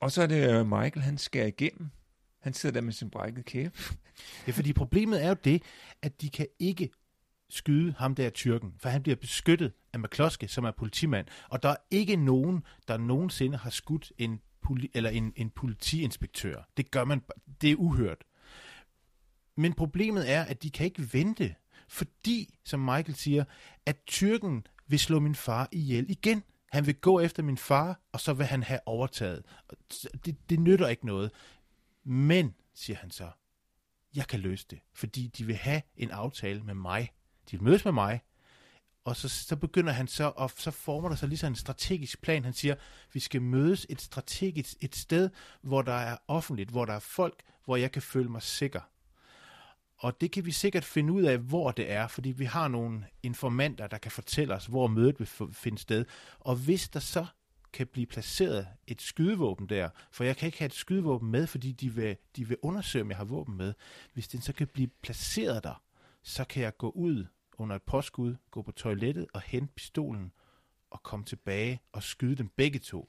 Og 0.00 0.12
så 0.12 0.22
er 0.22 0.26
det 0.26 0.50
øh, 0.50 0.66
Michael, 0.66 1.00
han 1.00 1.18
skærer 1.18 1.46
igennem. 1.46 1.90
Han 2.40 2.54
sidder 2.54 2.72
der 2.72 2.80
med 2.80 2.92
sin 2.92 3.10
brækket 3.10 3.44
kæbe. 3.44 3.78
Ja, 4.46 4.52
fordi 4.52 4.72
problemet 4.72 5.24
er 5.24 5.28
jo 5.28 5.36
det, 5.44 5.62
at 6.02 6.20
de 6.20 6.30
kan 6.30 6.46
ikke 6.58 6.90
skyde 7.50 7.94
ham 7.98 8.14
der 8.14 8.30
tyrken, 8.30 8.74
for 8.78 8.88
han 8.88 9.02
bliver 9.02 9.16
beskyttet 9.16 9.72
af 9.92 10.00
McCloskey, 10.00 10.46
som 10.46 10.64
er 10.64 10.70
politimand, 10.70 11.26
og 11.48 11.62
der 11.62 11.68
er 11.68 11.76
ikke 11.90 12.16
nogen, 12.16 12.62
der 12.88 12.96
nogensinde 12.96 13.58
har 13.58 13.70
skudt 13.70 14.12
en, 14.18 14.40
poli- 14.66 14.90
eller 14.94 15.10
en, 15.10 15.32
en 15.36 15.50
politiinspektør. 15.50 16.62
Det 16.76 16.90
gør 16.90 17.04
man, 17.04 17.22
det 17.60 17.70
er 17.70 17.76
uhørt. 17.76 18.24
Men 19.56 19.72
problemet 19.72 20.30
er, 20.30 20.42
at 20.44 20.62
de 20.62 20.70
kan 20.70 20.86
ikke 20.86 21.12
vente, 21.12 21.54
fordi, 21.88 22.58
som 22.64 22.80
Michael 22.80 23.14
siger, 23.14 23.44
at 23.86 23.96
tyrken 24.06 24.66
vil 24.86 24.98
slå 24.98 25.20
min 25.20 25.34
far 25.34 25.68
ihjel 25.72 26.10
igen. 26.10 26.42
Han 26.72 26.86
vil 26.86 26.94
gå 26.94 27.20
efter 27.20 27.42
min 27.42 27.58
far, 27.58 28.00
og 28.12 28.20
så 28.20 28.32
vil 28.32 28.46
han 28.46 28.62
have 28.62 28.80
overtaget. 28.86 29.44
Det, 30.24 30.50
det 30.50 30.60
nytter 30.60 30.88
ikke 30.88 31.06
noget. 31.06 31.30
Men, 32.04 32.54
siger 32.74 32.96
han 32.96 33.10
så, 33.10 33.30
jeg 34.14 34.26
kan 34.26 34.40
løse 34.40 34.66
det, 34.70 34.78
fordi 34.94 35.26
de 35.26 35.44
vil 35.44 35.56
have 35.56 35.82
en 35.96 36.10
aftale 36.10 36.62
med 36.62 36.74
mig. 36.74 37.10
De 37.50 37.56
vil 37.56 37.62
mødes 37.62 37.84
med 37.84 37.92
mig, 37.92 38.20
og 39.08 39.16
så, 39.16 39.28
så 39.28 39.56
begynder 39.56 39.92
han 39.92 40.08
så, 40.08 40.32
og 40.36 40.50
så 40.56 40.70
former 40.70 41.08
der 41.08 41.16
sig 41.16 41.28
lige 41.28 41.46
en 41.46 41.54
strategisk 41.54 42.22
plan. 42.22 42.44
Han 42.44 42.52
siger, 42.52 42.74
vi 43.12 43.20
skal 43.20 43.42
mødes 43.42 43.86
et 43.88 44.00
strategisk 44.00 44.74
et 44.80 44.96
sted, 44.96 45.30
hvor 45.62 45.82
der 45.82 45.92
er 45.92 46.16
offentligt, 46.28 46.70
hvor 46.70 46.84
der 46.84 46.92
er 46.92 46.98
folk, 46.98 47.42
hvor 47.64 47.76
jeg 47.76 47.92
kan 47.92 48.02
føle 48.02 48.28
mig 48.28 48.42
sikker. 48.42 48.80
Og 49.96 50.20
det 50.20 50.30
kan 50.30 50.44
vi 50.44 50.52
sikkert 50.52 50.84
finde 50.84 51.12
ud 51.12 51.22
af, 51.22 51.38
hvor 51.38 51.70
det 51.70 51.90
er, 51.90 52.06
fordi 52.06 52.30
vi 52.30 52.44
har 52.44 52.68
nogle 52.68 53.06
informanter, 53.22 53.86
der 53.86 53.98
kan 53.98 54.10
fortælle 54.10 54.54
os, 54.54 54.66
hvor 54.66 54.86
mødet 54.86 55.18
vil 55.18 55.28
finde 55.52 55.78
sted. 55.78 56.04
Og 56.40 56.56
hvis 56.56 56.88
der 56.88 57.00
så 57.00 57.26
kan 57.72 57.86
blive 57.86 58.06
placeret 58.06 58.68
et 58.86 59.02
skydevåben 59.02 59.68
der, 59.68 59.90
for 60.10 60.24
jeg 60.24 60.36
kan 60.36 60.46
ikke 60.46 60.58
have 60.58 60.66
et 60.66 60.74
skydevåben 60.74 61.30
med, 61.30 61.46
fordi 61.46 61.72
de 61.72 61.94
vil, 61.94 62.16
de 62.36 62.48
vil 62.48 62.56
undersøge, 62.62 63.02
om 63.02 63.10
jeg 63.10 63.16
har 63.16 63.24
våben 63.24 63.56
med. 63.56 63.74
Hvis 64.14 64.28
den 64.28 64.40
så 64.40 64.52
kan 64.52 64.66
blive 64.66 64.88
placeret 65.02 65.64
der, 65.64 65.82
så 66.22 66.44
kan 66.44 66.62
jeg 66.62 66.76
gå 66.76 66.90
ud 66.90 67.26
under 67.58 67.76
et 67.76 67.82
påskud, 67.82 68.36
gå 68.50 68.62
på 68.62 68.72
toilettet 68.72 69.26
og 69.34 69.40
hente 69.40 69.72
pistolen 69.74 70.32
og 70.90 71.02
komme 71.02 71.24
tilbage 71.24 71.80
og 71.92 72.02
skyde 72.02 72.36
dem 72.36 72.48
begge 72.56 72.78
to. 72.78 73.08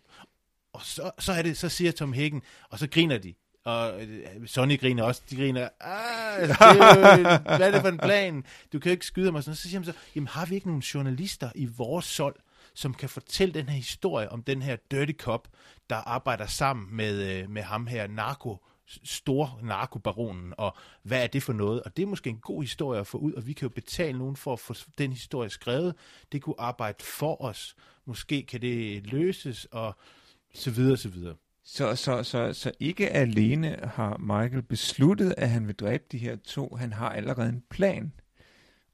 Og 0.73 0.81
så, 0.81 1.11
så 1.19 1.31
er 1.31 1.41
det, 1.41 1.57
så 1.57 1.69
siger 1.69 1.91
Tom 1.91 2.13
Hagen, 2.13 2.41
og 2.69 2.79
så 2.79 2.87
griner 2.89 3.17
de. 3.17 3.33
Og 3.63 4.03
øh, 4.03 4.47
Sonny 4.47 4.79
griner 4.79 5.03
også. 5.03 5.21
De 5.29 5.35
griner, 5.35 5.69
ah, 5.79 6.47
det 6.47 6.55
er 6.59 7.17
jo, 7.17 7.23
hvad 7.57 7.67
er 7.67 7.71
det 7.71 7.81
for 7.81 7.89
en 7.89 7.97
plan? 7.97 8.45
Du 8.73 8.79
kan 8.79 8.89
jo 8.89 8.91
ikke 8.91 9.05
skyde. 9.05 9.31
Og 9.33 9.43
sådan. 9.43 9.55
Så 9.55 9.61
siger 9.61 9.79
han 9.79 9.85
så, 9.85 9.93
jamen 10.15 10.27
har 10.27 10.45
vi 10.45 10.55
ikke 10.55 10.67
nogen 10.67 10.81
journalister 10.81 11.51
i 11.55 11.65
vores 11.65 12.05
sold, 12.05 12.35
som 12.73 12.93
kan 12.93 13.09
fortælle 13.09 13.53
den 13.53 13.69
her 13.69 13.75
historie 13.75 14.31
om 14.31 14.43
den 14.43 14.61
her 14.61 14.75
dirty 14.91 15.13
cop, 15.13 15.47
der 15.89 15.95
arbejder 15.95 16.45
sammen 16.45 16.95
med, 16.95 17.41
øh, 17.41 17.49
med 17.49 17.61
ham 17.61 17.87
her 17.87 18.07
narko, 18.07 18.57
stor 19.03 19.59
narkobaronen, 19.63 20.53
og 20.57 20.75
hvad 21.03 21.23
er 21.23 21.27
det 21.27 21.43
for 21.43 21.53
noget? 21.53 21.83
Og 21.83 21.97
det 21.97 22.03
er 22.03 22.07
måske 22.07 22.29
en 22.29 22.39
god 22.39 22.63
historie 22.63 22.99
at 22.99 23.07
få 23.07 23.17
ud, 23.17 23.33
og 23.33 23.47
vi 23.47 23.53
kan 23.53 23.65
jo 23.65 23.69
betale 23.69 24.17
nogen 24.17 24.35
for 24.35 24.53
at 24.53 24.59
få 24.59 24.73
den 24.97 25.13
historie 25.13 25.49
skrevet. 25.49 25.95
Det 26.31 26.41
kunne 26.41 26.55
arbejde 26.59 27.03
for 27.03 27.41
os. 27.41 27.75
Måske 28.05 28.43
kan 28.43 28.61
det 28.61 29.07
løses, 29.07 29.65
og 29.65 29.95
så 30.53 30.71
videre, 30.71 30.97
så 30.97 31.09
videre. 31.09 31.35
Så, 31.63 31.95
så, 31.95 32.23
så, 32.23 32.53
så 32.53 32.71
ikke 32.79 33.09
alene 33.09 33.77
har 33.83 34.17
Michael 34.17 34.61
besluttet, 34.61 35.33
at 35.37 35.49
han 35.49 35.67
vil 35.67 35.75
dræbe 35.75 36.03
de 36.11 36.17
her 36.17 36.35
to. 36.35 36.75
Han 36.75 36.93
har 36.93 37.09
allerede 37.09 37.49
en 37.49 37.63
plan. 37.69 38.13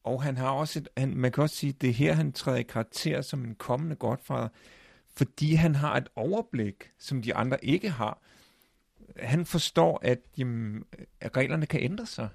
Og 0.03 0.23
han 0.23 0.38
har 0.38 0.49
også 0.49 0.79
et, 0.79 0.89
han, 0.97 1.17
man 1.17 1.31
kan 1.31 1.43
også 1.43 1.55
sige, 1.55 1.69
at 1.69 1.81
det 1.81 1.89
er 1.89 1.93
her, 1.93 2.13
han 2.13 2.31
træder 2.31 2.58
i 2.58 2.63
karakter 2.63 3.21
som 3.21 3.45
en 3.45 3.55
kommende 3.55 3.95
godfader, 3.95 4.47
fordi 5.15 5.53
han 5.53 5.75
har 5.75 5.97
et 5.97 6.08
overblik, 6.15 6.91
som 6.99 7.21
de 7.21 7.36
andre 7.36 7.65
ikke 7.65 7.89
har. 7.89 8.21
Han 9.19 9.45
forstår, 9.45 9.99
at, 10.01 10.19
jamen, 10.38 10.84
at 11.21 11.38
reglerne 11.38 11.65
kan 11.65 11.84
ændre 11.84 12.06
sig. 12.06 12.30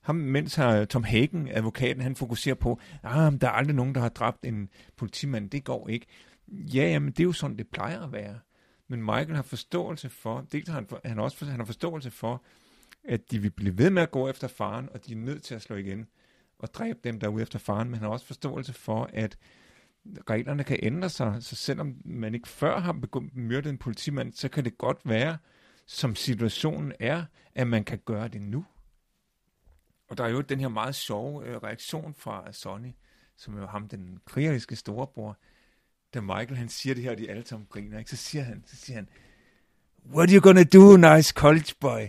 Ham, 0.00 0.16
mens 0.16 0.54
har 0.54 0.84
Tom 0.84 1.04
Hagen, 1.04 1.48
advokaten, 1.48 2.02
han 2.02 2.16
fokuserer 2.16 2.54
på, 2.54 2.80
ah, 3.02 3.32
der 3.40 3.46
er 3.46 3.52
aldrig 3.52 3.76
nogen, 3.76 3.94
der 3.94 4.00
har 4.00 4.08
dræbt 4.08 4.44
en 4.44 4.68
politimand, 4.96 5.50
det 5.50 5.64
går 5.64 5.88
ikke. 5.88 6.06
Ja, 6.48 6.82
jamen, 6.82 7.10
det 7.10 7.20
er 7.20 7.24
jo 7.24 7.32
sådan, 7.32 7.56
det 7.56 7.68
plejer 7.68 8.00
at 8.00 8.12
være. 8.12 8.38
Men 8.88 9.00
Michael 9.00 9.34
har 9.34 9.42
forståelse 9.42 10.08
for, 10.08 10.46
dels 10.52 10.68
har 10.68 10.74
han, 10.74 10.86
for, 10.86 11.00
han, 11.04 11.18
også, 11.18 11.44
han 11.44 11.60
har 11.60 11.64
forståelse 11.64 12.10
for, 12.10 12.42
at 13.04 13.30
de 13.30 13.38
vil 13.38 13.50
blive 13.50 13.78
ved 13.78 13.90
med 13.90 14.02
at 14.02 14.10
gå 14.10 14.28
efter 14.28 14.48
faren, 14.48 14.88
og 14.94 15.06
de 15.06 15.12
er 15.12 15.16
nødt 15.16 15.42
til 15.42 15.54
at 15.54 15.62
slå 15.62 15.76
igen 15.76 16.06
og 16.58 16.74
dræbe 16.74 16.98
dem, 17.04 17.20
der 17.20 17.26
er 17.26 17.30
ude 17.30 17.42
efter 17.42 17.58
faren, 17.58 17.88
men 17.88 17.94
han 17.94 18.02
har 18.02 18.10
også 18.10 18.26
forståelse 18.26 18.72
for, 18.72 19.10
at 19.12 19.38
reglerne 20.30 20.64
kan 20.64 20.78
ændre 20.82 21.08
sig, 21.08 21.36
så 21.40 21.56
selvom 21.56 21.96
man 22.04 22.34
ikke 22.34 22.48
før 22.48 22.80
har 22.80 22.92
begyndt 22.92 23.36
myrdet 23.36 23.70
en 23.70 23.78
politimand, 23.78 24.32
så 24.32 24.48
kan 24.48 24.64
det 24.64 24.78
godt 24.78 24.98
være, 25.04 25.36
som 25.92 26.14
situationen 26.16 26.92
er, 27.00 27.24
at 27.54 27.66
man 27.66 27.84
kan 27.84 27.98
gøre 28.04 28.28
det 28.28 28.40
nu. 28.40 28.64
Og 30.08 30.18
der 30.18 30.24
er 30.24 30.28
jo 30.28 30.40
den 30.40 30.60
her 30.60 30.68
meget 30.68 30.94
sjove 30.94 31.46
øh, 31.46 31.56
reaktion 31.56 32.14
fra 32.18 32.52
Sonny, 32.52 32.92
som 33.36 33.56
er 33.56 33.60
jo 33.60 33.66
ham, 33.66 33.88
den 33.88 34.18
krigeriske 34.26 34.76
storebror, 34.76 35.38
da 36.14 36.20
Michael 36.20 36.56
han 36.56 36.68
siger 36.68 36.94
det 36.94 37.04
her, 37.04 37.10
og 37.10 37.18
de 37.18 37.30
alle 37.30 37.46
sammen 37.46 37.66
griner, 37.70 37.98
ikke? 37.98 38.10
så 38.10 38.16
siger 38.16 38.44
han, 38.44 38.64
så 38.66 38.76
siger 38.76 38.96
han, 38.96 39.08
What 40.14 40.28
are 40.28 40.34
you 40.36 40.40
gonna 40.42 40.64
do, 40.64 40.96
nice 40.96 41.32
college 41.32 41.74
boy? 41.80 42.00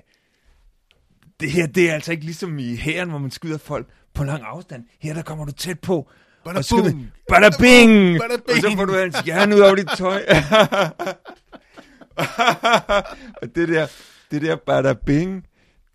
Det 1.39 1.51
her, 1.51 1.67
det 1.67 1.89
er 1.89 1.93
altså 1.93 2.11
ikke 2.11 2.25
ligesom 2.25 2.59
i 2.59 2.75
hæren, 2.75 3.09
hvor 3.09 3.19
man 3.19 3.31
skyder 3.31 3.57
folk 3.57 3.87
på 4.13 4.23
lang 4.23 4.43
afstand. 4.43 4.85
Her, 4.99 5.13
der 5.13 5.21
kommer 5.21 5.45
du 5.45 5.51
tæt 5.51 5.79
på. 5.79 6.09
Bada 6.43 6.57
og 6.57 6.65
skyder-! 6.65 7.11
Bada 7.29 7.49
bing! 7.59 8.19
Bada 8.19 8.33
Og 8.33 8.55
så 8.55 8.67
bing! 8.67 8.77
får 8.77 8.85
du 8.85 8.93
hans 8.93 9.19
hjerne 9.19 9.55
ud 9.55 9.59
over 9.59 9.75
dit 9.75 9.89
tøj. 9.97 10.25
og 13.41 13.55
det 13.55 13.69
der, 13.69 13.87
det 14.31 14.41
der 14.41 14.55
bada 14.55 14.93
bing, 14.93 15.45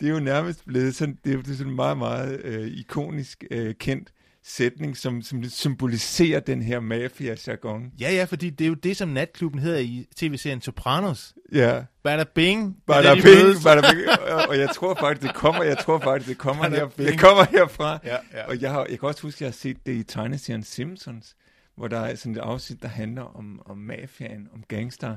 det 0.01 0.09
er 0.09 0.13
jo 0.13 0.21
nærmest 0.21 0.67
blevet 0.67 0.95
sådan, 0.95 1.19
det 1.25 1.49
er 1.49 1.55
sådan 1.55 1.75
meget, 1.75 1.99
meget 1.99 2.41
øh, 2.45 2.67
ikonisk 2.67 3.45
øh, 3.51 3.75
kendt 3.75 4.13
sætning, 4.49 4.97
som, 4.97 5.23
som 5.23 5.45
symboliserer 5.45 6.41
den 6.41 6.63
her 6.63 6.81
mafia-jargon. 6.81 7.93
Ja, 8.01 8.13
ja, 8.13 8.25
fordi 8.25 8.51
det 8.51 8.65
er 8.65 8.69
jo 8.69 8.75
det, 8.75 8.97
som 8.97 9.09
natklubben 9.09 9.61
hedder 9.61 9.79
i 9.79 10.07
tv-serien 10.17 10.61
Sopranos. 10.61 11.35
Ja. 11.53 11.83
Bada 12.05 12.25
bing! 12.35 12.77
Bada 12.87 13.11
de 13.11 13.23
bing, 13.23 13.25
mødes. 13.25 13.65
bada 13.65 13.81
bing. 13.81 14.09
Og, 14.33 14.49
og 14.49 14.59
jeg 14.59 14.69
tror 14.75 14.95
faktisk, 14.95 15.27
det 15.27 15.35
kommer, 15.35 15.63
jeg 15.63 15.79
tror 15.79 15.99
faktisk, 15.99 16.29
det 16.29 16.39
kommer, 16.39 16.69
her, 16.69 16.89
det 16.89 17.21
kommer 17.21 17.45
herfra. 17.45 17.99
Ja, 18.05 18.17
ja. 18.35 18.47
Og 18.49 18.61
jeg, 18.61 18.71
har, 18.71 18.87
jeg 18.91 19.01
kan 19.01 19.09
også 19.09 19.23
huske, 19.23 19.37
at 19.37 19.41
jeg 19.41 19.49
har 19.49 19.53
set 19.53 19.87
det 19.87 19.95
i 19.95 20.03
tegneserien 20.03 20.63
Simpsons, 20.63 21.37
hvor 21.77 21.89
der 21.89 21.99
er 21.99 22.15
sådan 22.15 22.33
et 22.33 22.39
afsnit, 22.39 22.83
der 22.83 22.89
handler 22.89 23.23
om, 23.23 23.61
om 23.67 23.79
mafiaen, 23.79 24.49
om 24.55 24.63
gangster, 24.69 25.17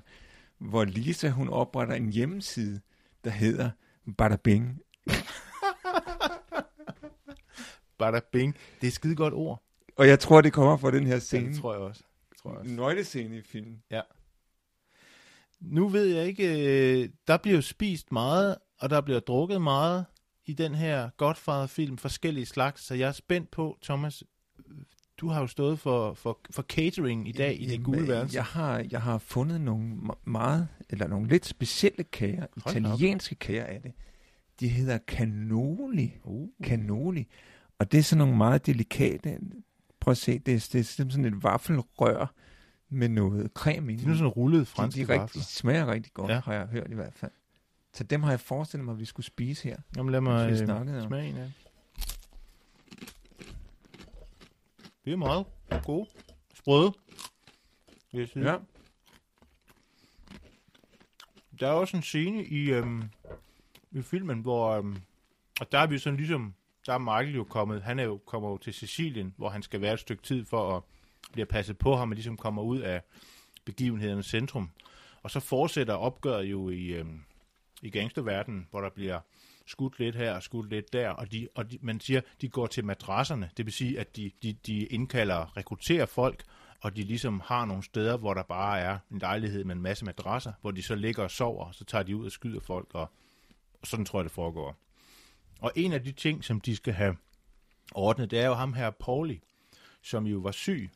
hvor 0.60 0.86
Lisa, 0.86 1.30
hun 1.30 1.50
opretter 1.50 1.96
en 1.96 2.10
hjemmeside, 2.10 2.82
der 3.24 3.30
hedder 3.30 3.70
Bada 4.18 4.36
Bing. 4.36 4.80
Bada 7.98 8.20
bing. 8.32 8.54
Det 8.76 8.84
er 8.84 8.88
et 8.88 8.94
skide 8.94 9.16
godt 9.16 9.34
ord. 9.34 9.64
Og 9.96 10.08
jeg 10.08 10.20
tror, 10.20 10.42
det 10.42 10.54
kommer 10.54 10.78
fra 10.78 10.92
den 10.92 11.06
her 11.08 11.14
Ja, 11.14 11.20
scene. 11.20 11.48
det 11.50 11.58
tror 11.62 11.74
jeg 11.74 11.82
også. 11.82 12.04
Det 12.30 12.38
tror 12.38 12.52
jeg 12.52 12.60
også. 12.60 12.72
Nøglescene 12.74 13.38
i 13.38 13.42
filmen. 13.42 13.84
Ja. 13.92 14.02
Nu 15.60 15.88
ved 15.90 16.06
jeg 16.06 16.26
ikke, 16.28 16.44
øh, 17.04 17.10
der 17.28 17.38
bliver 17.38 17.56
jo 17.56 17.62
spist 17.62 18.12
meget, 18.12 18.58
og 18.80 18.90
der 18.90 19.02
bliver 19.02 19.20
drukket 19.20 19.62
meget 19.62 20.06
i 20.46 20.54
den 20.54 20.76
her 20.76 21.10
Godfather-film, 21.18 21.98
forskellige 21.98 22.46
slags, 22.46 22.84
så 22.84 22.96
jeg 22.96 23.08
er 23.08 23.12
spændt 23.12 23.52
på, 23.52 23.78
Thomas, 23.84 24.24
du 25.20 25.28
har 25.28 25.42
jo 25.42 25.48
stået 25.48 25.80
for, 25.80 26.14
for, 26.14 26.40
for 26.52 26.62
catering 26.62 27.28
i 27.30 27.32
dag 27.32 27.62
i 27.62 27.66
det 27.66 27.84
gule 27.84 28.08
værelse. 28.08 28.36
Jeg 28.36 28.44
har, 28.46 28.86
jeg 28.92 29.02
har 29.02 29.18
fundet 29.18 29.62
nogle 29.62 29.92
me- 29.94 30.20
meget, 30.26 30.68
eller 30.90 31.08
nogle 31.08 31.28
lidt 31.28 31.46
specielle 31.46 32.04
kager, 32.04 32.46
Hold 32.64 32.84
da 32.84 32.90
op. 32.90 32.96
italienske 33.00 33.36
kager 33.36 33.64
af 33.66 33.82
det. 33.82 33.92
De 34.60 34.68
hedder 34.68 34.98
cannoli. 35.08 36.14
Uh. 36.24 36.50
Cannoli. 36.64 37.28
Og 37.80 37.92
det 37.92 37.98
er 37.98 38.02
sådan 38.04 38.18
nogle 38.18 38.38
meget 38.38 38.66
delikate, 38.66 39.40
prøv 40.00 40.12
at 40.12 40.18
se, 40.18 40.40
det 40.40 40.54
er, 40.54 40.70
det 40.74 40.80
er 40.80 40.84
sådan 41.10 41.26
et 41.26 41.44
vaffelrør 41.44 42.34
med 42.90 43.10
noget 43.10 43.52
creme 43.54 43.94
i. 43.94 43.96
Det 43.96 44.08
er 44.08 44.14
sådan 44.14 44.28
rullet 44.28 44.60
de, 44.60 44.66
franske 44.66 44.98
de, 44.98 45.02
rigtig, 45.02 45.20
vafler. 45.20 45.42
de 45.42 45.48
smager 45.48 45.88
rigtig 45.92 46.14
godt, 46.14 46.32
Ja. 46.32 46.42
har 46.46 46.54
jeg 46.54 46.66
hørt 46.68 46.88
i 46.92 46.96
hvert 46.96 47.14
fald. 47.14 47.32
Så 47.94 48.04
dem 48.04 48.24
har 48.24 48.30
jeg 48.30 48.40
forestillet 48.40 48.86
mig, 48.86 48.92
at 48.92 49.00
vi 49.00 49.06
skulle 49.06 49.26
spise 49.26 49.68
her. 49.70 49.78
Jamen 49.98 50.12
lad 50.12 50.22
mig 50.22 50.52
øh, 50.52 50.58
smage 50.58 51.30
en 51.30 51.38
af 51.38 51.52
Det 55.06 55.14
er 55.14 55.18
meget 55.18 55.46
gode. 55.84 56.10
Sprøde. 56.54 56.94
Jeg 58.14 58.30
sige. 58.30 58.52
Ja. 58.52 58.58
Der 61.60 61.68
er 61.68 61.72
også 61.72 61.98
en 61.98 62.04
scene 62.04 62.46
i, 62.46 62.72
øhm, 62.72 63.04
i 63.92 64.02
filmen, 64.02 64.40
hvor... 64.40 64.70
Øhm, 64.72 64.98
og 65.60 65.72
der 65.72 65.80
er 65.80 65.88
vi 65.88 65.98
sådan 65.98 66.18
ligesom... 66.18 66.54
Der 66.86 66.94
er 66.94 66.98
Michael 66.98 67.36
jo 67.36 67.44
kommet... 67.44 67.82
Han 67.82 68.00
er 68.00 68.04
jo 68.04 68.18
kommer 68.18 68.50
jo 68.50 68.58
til 68.58 68.74
Sicilien, 68.74 69.34
hvor 69.38 69.50
han 69.50 69.64
skal 69.64 69.82
være 69.82 69.94
et 69.94 70.00
stykke 70.00 70.24
tid 70.24 70.46
for 70.46 70.78
at 70.78 70.84
blive 71.32 71.46
passet 71.46 71.78
på 71.78 71.96
ham, 71.96 72.10
og 72.10 72.16
ligesom 72.16 72.38
kommer 72.38 72.62
ud 72.62 72.80
af 72.80 73.02
begivenhedernes 73.66 74.26
centrum. 74.26 74.70
Og 75.24 75.32
så 75.32 75.40
fortsætter 75.40 75.94
opgøret 75.94 76.46
jo 76.46 76.70
i, 76.70 76.86
øhm, 76.86 77.24
i 77.82 77.90
gangsterverdenen, 77.90 78.68
hvor 78.72 78.82
der 78.82 78.90
bliver 78.90 79.20
skudt 79.70 80.00
lidt 80.00 80.16
her 80.16 80.34
og 80.34 80.44
skudt 80.44 80.70
lidt 80.70 80.94
der, 80.94 81.10
og, 81.10 81.32
de, 81.32 81.48
og 81.56 81.72
de, 81.72 81.78
man 81.82 82.00
siger, 82.00 82.22
de 82.42 82.50
går 82.50 82.68
til 82.68 82.86
madrasserne, 82.86 83.50
det 83.58 83.66
vil 83.66 83.74
sige, 83.74 84.00
at 84.00 84.16
de, 84.16 84.32
de, 84.44 84.54
de 84.54 84.86
indkalder, 84.86 85.58
rekrutterer 85.58 86.06
folk, 86.06 86.44
og 86.82 86.96
de 86.96 87.04
ligesom 87.04 87.42
har 87.46 87.66
nogle 87.66 87.84
steder, 87.84 88.18
hvor 88.18 88.34
der 88.34 88.44
bare 88.44 88.80
er 88.80 88.98
en 89.12 89.20
lejlighed 89.20 89.64
med 89.64 89.76
en 89.76 89.82
masse 89.82 90.06
madrasser, 90.06 90.54
hvor 90.62 90.72
de 90.72 90.84
så 90.84 90.96
ligger 90.96 91.24
og 91.24 91.32
sover, 91.32 91.66
og 91.66 91.76
så 91.76 91.86
tager 91.86 92.04
de 92.04 92.16
ud 92.16 92.26
og 92.26 92.32
skyder 92.32 92.60
folk, 92.60 92.88
og, 92.94 93.12
og 93.82 93.88
sådan 93.88 94.06
tror 94.06 94.20
jeg, 94.20 94.24
det 94.24 94.32
foregår. 94.32 94.76
Og 95.60 95.72
en 95.76 95.94
af 95.94 96.04
de 96.04 96.12
ting, 96.12 96.44
som 96.44 96.62
de 96.62 96.76
skal 96.76 96.94
have 96.94 97.18
ordnet, 97.92 98.32
det 98.32 98.40
er 98.40 98.48
jo 98.48 98.54
ham 98.54 98.74
her, 98.74 98.90
Pauli, 98.90 99.42
som 100.02 100.28
jo 100.28 100.38
var 100.38 100.52
syg 100.52 100.90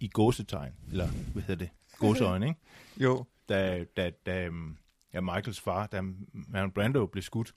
i 0.00 0.08
gåsetegn, 0.08 0.72
eller 0.90 1.06
hvad 1.06 1.42
hedder 1.42 1.64
det, 1.64 1.70
gåseøjne, 1.98 2.48
ikke? 2.48 2.60
Jo, 3.04 3.24
da, 3.48 3.84
da, 3.96 4.10
da 4.26 4.44
øhm, 4.44 4.76
ja, 5.14 5.20
Michaels 5.20 5.60
far, 5.60 5.86
da 5.86 6.00
Marlon 6.32 6.70
Brando 6.70 7.06
blev 7.06 7.22
skudt. 7.22 7.54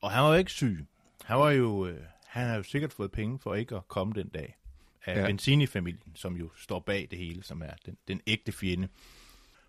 Og 0.00 0.10
han 0.10 0.22
var 0.22 0.28
jo 0.28 0.38
ikke 0.38 0.50
syg. 0.50 0.86
Han 1.24 1.38
var 1.38 1.50
jo, 1.50 1.86
øh, 1.86 2.00
han 2.26 2.46
har 2.46 2.56
jo 2.56 2.62
sikkert 2.62 2.92
fået 2.92 3.12
penge 3.12 3.38
for 3.38 3.54
ikke 3.54 3.76
at 3.76 3.88
komme 3.88 4.14
den 4.14 4.28
dag 4.28 4.58
af 5.04 5.20
ja. 5.20 5.26
Benzini-familien, 5.26 6.16
som 6.16 6.36
jo 6.36 6.50
står 6.56 6.80
bag 6.80 7.08
det 7.10 7.18
hele, 7.18 7.42
som 7.42 7.62
er 7.62 7.74
den, 7.86 7.96
den 8.08 8.20
ægte 8.26 8.52
fjende. 8.52 8.88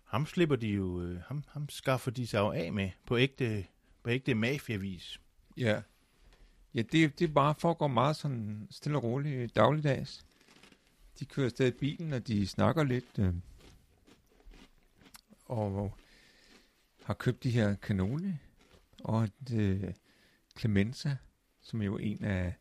Ham 0.04 0.26
slipper 0.26 0.56
de 0.56 0.68
jo, 0.68 1.02
øh, 1.02 1.20
ham, 1.20 1.44
ham 1.48 1.68
skaffer 1.68 2.10
de 2.10 2.26
sig 2.26 2.38
jo 2.38 2.50
af 2.50 2.72
med 2.72 2.90
på 3.06 3.18
ægte, 3.18 3.66
på 4.02 4.10
ægte 4.10 4.34
mafiavis. 4.34 5.20
Ja. 5.56 5.82
Ja, 6.74 6.82
det, 6.82 7.18
det 7.18 7.34
bare 7.34 7.54
foregår 7.58 7.86
meget 7.86 8.16
sådan 8.16 8.68
stille 8.70 8.98
og 8.98 9.04
roligt 9.04 9.56
dagligdags. 9.56 10.24
De 11.18 11.24
kører 11.24 11.66
i 11.66 11.70
bilen, 11.70 12.12
og 12.12 12.26
de 12.26 12.46
snakker 12.46 12.84
lidt. 12.84 13.18
Øh, 13.18 13.34
og 15.44 15.94
har 17.04 17.14
købt 17.14 17.44
de 17.44 17.50
her 17.50 17.76
cannoli. 17.76 18.32
Og 19.04 19.24
et, 19.24 19.52
øh, 19.52 19.92
Clemenza, 20.58 21.16
som 21.60 21.80
er 21.82 21.86
jo 21.86 21.98
en 21.98 22.24
af 22.24 22.54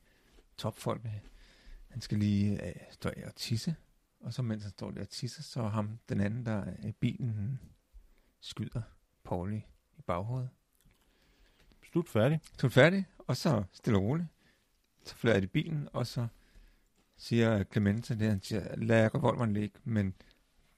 topfolkene, 0.58 1.22
han 1.88 2.02
skal 2.02 2.18
lige 2.18 2.68
øh, 2.68 2.76
stå 2.92 3.12
og 3.26 3.36
tisse. 3.36 3.76
Og 4.20 4.34
så 4.34 4.42
mens 4.42 4.64
han 4.64 4.72
står 4.72 4.92
der 4.92 5.02
og 5.02 5.10
tisser, 5.10 5.44
så 5.44 5.68
ham, 5.68 6.00
den 6.10 6.22
anden, 6.22 6.46
der 6.46 6.52
er 6.52 6.88
i 6.88 6.92
bilen, 6.92 7.60
skyder 8.40 8.82
Pauli 9.24 9.66
i 9.98 10.02
baghovedet. 10.02 10.50
Slut 11.92 12.10
færdig. 12.10 12.40
Du 12.62 12.70
færdig, 12.70 13.06
og 13.18 13.38
så 13.38 13.64
stille 13.74 14.00
og 14.00 14.04
roligt. 14.04 14.28
Så 15.04 15.16
flyder 15.16 15.36
jeg 15.36 15.44
i 15.44 15.48
bilen, 15.48 15.90
og 15.94 16.08
så 16.08 16.28
siger 17.18 17.64
Clemente 17.64 18.20
det, 18.20 18.30
han 18.30 18.42
siger, 18.42 18.76
lad 18.76 19.16
revolveren 19.16 19.54
ligge, 19.54 19.80
men 19.84 20.14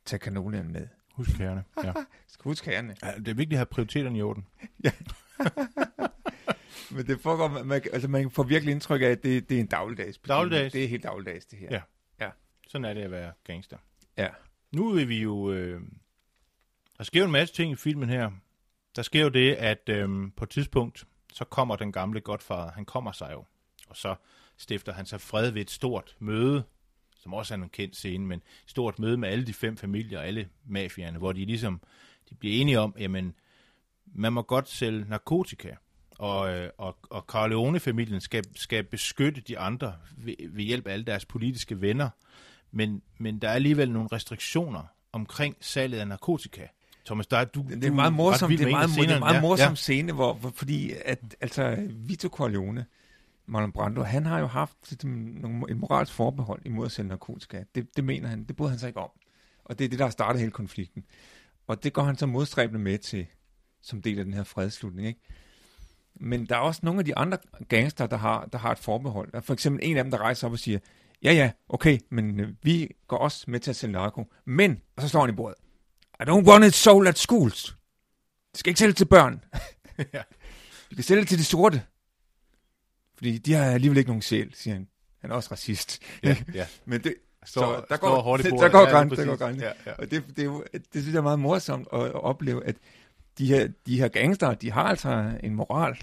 tag 0.06 0.20
kanolien 0.20 0.72
med. 0.72 0.88
Husk 1.14 1.38
kærne. 1.38 1.64
Ja. 1.84 1.94
Huske 2.44 2.66
kærne. 2.66 2.96
ja. 3.04 3.18
det 3.18 3.28
er 3.28 3.34
vigtigt 3.34 3.54
at 3.54 3.58
have 3.58 3.66
prioriteterne 3.66 4.18
i 4.18 4.22
orden. 4.22 4.48
Men 6.94 7.08
det 7.08 7.22
foregår, 7.22 7.64
man, 7.64 7.82
altså 7.94 8.08
man 8.08 8.32
får 8.32 8.44
virkelig 8.44 8.72
indtryk 8.72 9.02
af, 9.02 9.06
at 9.06 9.24
det, 9.24 9.50
det 9.50 9.56
er 9.56 9.60
en 9.60 9.68
dagligdags. 9.68 10.18
Dagligdags. 10.18 10.74
Det 10.74 10.84
er 10.84 10.88
helt 10.88 11.04
dagligdags, 11.04 11.46
det 11.46 11.60
her. 11.60 11.72
Ja. 11.72 11.82
Sådan 12.68 12.86
er 12.86 12.94
det 12.94 13.02
at 13.02 13.12
være 13.12 13.32
gangster. 13.44 13.78
Ja. 14.18 14.30
Nu 14.72 14.94
vil 14.94 15.10
vi 15.10 15.22
jo... 15.22 15.52
Øh, 15.52 15.82
der 16.98 17.04
sker 17.04 17.20
jo 17.20 17.26
en 17.26 17.32
masse 17.32 17.56
ting 17.56 17.72
i 17.72 17.76
filmen 17.76 18.10
her. 18.10 18.32
Der 18.96 19.02
sker 19.02 19.24
jo 19.24 19.30
det, 19.30 19.54
at 19.54 19.90
øh, 19.90 20.32
på 20.36 20.44
et 20.44 20.50
tidspunkt, 20.50 21.08
så 21.34 21.46
kommer 21.46 21.76
den 21.76 21.92
gamle 21.92 22.22
godfader, 22.22 22.72
han 22.72 22.86
kommer 22.86 23.12
sig 23.12 23.30
jo. 23.34 23.46
Og 23.90 23.98
så 23.98 24.16
stifter 24.58 24.94
han 24.94 25.06
sig 25.06 25.22
fred 25.22 25.52
ved 25.52 25.62
et 25.62 25.72
stort 25.72 26.16
møde, 26.20 26.64
som 27.18 27.34
også 27.34 27.54
er 27.54 27.58
en 27.58 27.70
kendt 27.70 27.96
scene, 27.96 28.26
men 28.26 28.40
et 28.40 28.44
stort 28.70 29.00
møde 29.00 29.18
med 29.18 29.30
alle 29.30 29.46
de 29.46 29.54
fem 29.54 29.78
familier 29.78 30.20
og 30.20 30.28
alle 30.28 30.50
mafierne, 30.66 31.18
hvor 31.18 31.32
de 31.32 31.46
ligesom 31.46 31.82
de 32.30 32.36
bliver 32.36 32.62
enige 32.62 32.80
om, 32.80 32.96
jamen, 33.00 33.36
man 34.06 34.34
må 34.34 34.42
godt 34.42 34.70
sælge 34.70 35.06
narkotika, 35.10 35.76
og, 36.20 36.54
øh, 36.54 36.70
og, 36.78 36.98
og 37.10 37.22
Corleone-familien 37.22 38.22
skal, 38.22 38.44
skal 38.56 38.84
beskytte 38.84 39.42
de 39.42 39.60
andre 39.60 39.94
ved, 40.18 40.36
ved 40.50 40.64
hjælp 40.64 40.88
af 40.88 40.94
alle 40.94 41.06
deres 41.06 41.26
politiske 41.26 41.82
venner, 41.82 42.10
men, 42.72 43.02
men 43.18 43.40
der 43.40 43.50
er 43.50 43.54
alligevel 43.54 43.92
nogle 43.92 44.10
restriktioner 44.12 44.84
omkring 45.12 45.56
salget 45.62 46.00
af 46.00 46.08
narkotika. 46.08 46.68
Thomas, 47.06 47.28
der 47.28 47.38
er 47.38 47.46
du, 47.46 47.66
Det 47.70 47.86
er 47.86 47.92
meget 47.92 48.14
morsom, 48.14 48.50
det 48.50 48.62
er 48.62 48.70
meget, 48.70 48.90
det 48.90 49.12
er 49.12 49.20
meget 49.20 49.42
morsom 49.42 49.70
ja. 49.70 49.76
scene, 49.76 50.14
hvor, 50.14 50.34
hvor, 50.34 50.52
fordi 50.56 50.94
at, 51.06 51.36
altså, 51.42 51.78
Vito 51.90 52.28
Corleone, 52.28 52.86
Marlon 53.46 53.72
Brando, 53.72 54.02
han 54.04 54.26
har 54.26 54.40
jo 54.40 54.48
haft 54.48 54.78
sådan 54.84 55.12
nogle, 55.42 55.66
en 55.70 55.80
moralsk 55.80 56.14
forbehold 56.14 56.62
imod 56.66 56.86
at 56.86 56.92
sælge 56.92 57.10
narkotika. 57.10 57.64
Det, 57.76 57.96
det 57.96 58.04
mener 58.04 58.28
han, 58.30 58.44
det 58.44 58.56
bryder 58.56 58.70
han 58.70 58.80
sig 58.80 58.88
ikke 58.88 59.00
om. 59.00 59.10
Og 59.66 59.80
det 59.80 59.86
er 59.86 59.90
det, 59.90 60.00
der 60.00 60.06
har 60.06 60.12
startet 60.12 60.40
hele 60.40 60.52
konflikten. 60.52 61.06
Og 61.68 61.84
det 61.84 61.94
går 61.94 62.04
han 62.04 62.18
så 62.18 62.26
modstræbende 62.26 62.80
med 62.80 62.98
til, 62.98 63.26
som 63.82 64.02
del 64.02 64.20
af 64.20 64.26
den 64.26 64.34
her 64.34 64.44
fredslutning, 64.44 65.08
ikke? 65.08 65.20
Men 66.24 66.46
der 66.46 66.56
er 66.56 66.60
også 66.60 66.80
nogle 66.84 67.00
af 67.00 67.06
de 67.06 67.18
andre 67.18 67.38
gangster, 67.70 68.08
der 68.08 68.18
har, 68.18 68.46
der 68.46 68.58
har 68.58 68.72
et 68.72 68.80
forbehold. 68.80 69.32
Der 69.32 69.38
er 69.38 69.42
for 69.42 69.54
eksempel 69.54 69.80
en 69.84 69.98
af 69.98 70.04
dem, 70.04 70.12
der 70.12 70.18
rejser 70.18 70.48
op 70.48 70.54
og 70.54 70.60
siger, 70.60 70.80
ja 71.24 71.34
ja, 71.34 71.52
okay, 71.70 72.00
men 72.12 72.40
øh, 72.40 72.50
vi 72.64 72.90
går 73.08 73.18
også 73.18 73.46
med 73.48 73.60
til 73.60 73.70
at 73.70 73.76
sælge 73.76 73.92
narko. 73.92 74.26
Men, 74.46 74.82
og 74.96 75.02
så 75.02 75.10
står 75.10 75.20
han 75.22 75.30
i 75.30 75.34
bordet, 75.36 75.58
I 76.20 76.24
don't 76.24 76.50
want 76.50 76.66
it 76.66 76.74
sold 76.74 77.08
at 77.08 77.18
schools. 77.18 77.78
Det 78.52 78.60
skal 78.60 78.70
ikke 78.70 78.80
sælge 78.80 78.94
til 78.94 79.06
børn. 79.06 79.44
Ja. 80.14 80.22
Vi 80.90 80.96
kan 80.96 81.04
sælge 81.04 81.22
det 81.22 81.30
til 81.30 81.38
de 81.38 81.44
sorte. 81.44 81.82
Fordi 83.16 83.38
de 83.38 83.54
har 83.54 83.66
alligevel 83.66 83.98
ikke 83.98 84.10
nogen 84.10 84.22
sjæl, 84.22 84.54
siger 84.54 84.74
han. 84.74 84.88
Han 85.22 85.32
er 85.32 85.36
også 85.36 85.50
racist. 85.52 86.00
Ja, 86.24 86.38
ja. 86.54 86.66
Men 86.86 87.04
det, 87.04 87.16
Står, 87.46 87.62
så 87.62 87.86
der 87.90 87.98
går, 87.98 88.22
hårdt 88.22 88.46
i 88.46 88.50
der 88.64 88.70
går 88.70 88.80
Ja, 88.80 88.90
grænsen, 88.90 89.18
der 89.18 89.26
går 89.26 89.36
grænsen. 89.36 89.64
Ja, 89.64 89.72
ja. 89.86 89.92
Og 89.94 90.12
det, 90.12 90.24
det, 90.38 90.46
jo, 90.46 90.64
det 90.74 90.84
synes 90.92 91.08
jeg 91.08 91.18
er 91.18 91.22
meget 91.22 91.40
morsomt 91.40 91.88
at, 91.94 92.02
at 92.02 92.24
opleve, 92.24 92.66
at 92.66 92.76
de 93.38 93.48
her, 93.48 93.68
de 93.86 94.00
her 94.00 94.08
gangster, 94.08 94.54
de 94.54 94.72
har 94.72 94.84
altså 94.84 95.32
en 95.44 95.56
moral. 95.56 95.98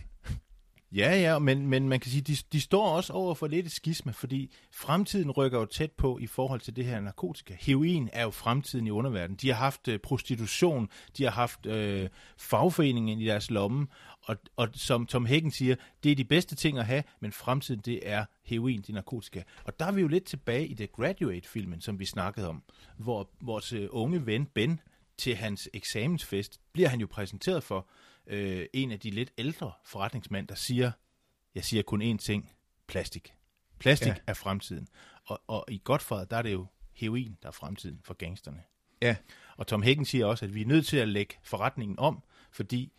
Ja, 0.93 1.21
ja, 1.21 1.39
men, 1.39 1.67
men 1.67 1.89
man 1.89 2.01
kan 2.01 2.11
sige, 2.11 2.23
de, 2.23 2.37
de 2.53 2.61
står 2.61 2.89
også 2.89 3.13
over 3.13 3.35
for 3.35 3.47
lidt 3.47 3.67
et 3.67 3.73
skisme, 3.73 4.13
fordi 4.13 4.53
fremtiden 4.73 5.31
rykker 5.31 5.59
jo 5.59 5.65
tæt 5.65 5.93
på 5.93 6.19
i 6.19 6.27
forhold 6.27 6.61
til 6.61 6.77
det 6.77 6.85
her 6.85 7.01
narkotika. 7.01 7.57
Heroin 7.61 8.09
er 8.13 8.23
jo 8.23 8.31
fremtiden 8.31 8.87
i 8.87 8.91
underverdenen. 8.91 9.37
De 9.37 9.49
har 9.49 9.55
haft 9.55 9.89
øh, 9.89 9.99
prostitution, 9.99 10.89
de 11.19 11.25
har 11.25 11.31
haft 11.31 11.67
øh, 11.67 12.09
fagforeningen 12.39 13.21
i 13.21 13.25
deres 13.27 13.51
lomme, 13.51 13.87
og, 14.23 14.37
og 14.57 14.69
som 14.73 15.07
Tom 15.07 15.27
Hagen 15.27 15.51
siger, 15.51 15.77
det 16.05 16.13
er 16.13 16.17
de 16.17 16.25
bedste 16.25 16.55
ting 16.55 16.79
at 16.79 16.87
have, 16.87 17.03
men 17.21 17.33
fremtiden 17.33 17.81
det 17.85 18.01
er 18.03 18.25
heroin, 18.45 18.81
det 18.81 18.89
er 18.89 18.95
narkotika. 18.95 19.43
Og 19.65 19.81
der 19.81 19.87
er 19.87 19.93
vi 19.93 20.01
jo 20.01 20.09
lidt 20.09 20.25
tilbage 20.25 20.67
i 20.67 20.75
The 20.75 20.87
Graduate-filmen, 20.87 21.81
som 21.81 21.99
vi 21.99 22.05
snakkede 22.05 22.49
om, 22.49 22.63
hvor 22.97 23.31
vores 23.41 23.73
øh, 23.73 23.89
unge 23.91 24.27
ven 24.27 24.47
Ben 24.47 24.81
til 25.19 25.37
hans 25.37 25.69
eksamensfest 25.73 26.61
bliver 26.73 26.89
han 26.89 27.01
jo 27.01 27.07
præsenteret 27.11 27.63
for 27.63 27.87
øh, 28.31 28.67
en 28.73 28.93
af 28.93 29.01
de 29.01 29.11
lidt 29.11 29.31
ældre 29.39 29.73
forretningsmænd, 29.85 30.49
der 30.49 30.55
siger, 30.55 30.93
jeg 31.55 31.65
siger 31.65 31.83
kun 31.83 32.03
én 32.03 32.17
ting, 32.19 32.53
plastik. 32.87 33.35
Plastik 33.79 34.09
ja. 34.09 34.15
Er 34.27 34.35
fremtiden. 34.35 34.89
Og, 35.27 35.41
og 35.47 35.65
i 35.69 35.81
Godfather, 35.85 36.25
der 36.25 36.37
er 36.37 36.43
det 36.43 36.53
jo 36.53 36.67
heroin, 36.93 37.37
der 37.43 37.49
er 37.49 37.53
fremtiden 37.53 38.01
for 38.05 38.15
gangsterne. 38.15 38.63
Ja. 39.03 39.17
Og 39.57 39.67
Tom 39.67 39.83
Hagen 39.83 40.05
siger 40.05 40.27
også, 40.27 40.45
at 40.45 40.55
vi 40.55 40.63
er 40.63 40.67
nødt 40.67 40.87
til 40.87 40.97
at 40.97 41.09
lægge 41.09 41.35
forretningen 41.43 41.99
om, 41.99 42.23
fordi 42.51 42.93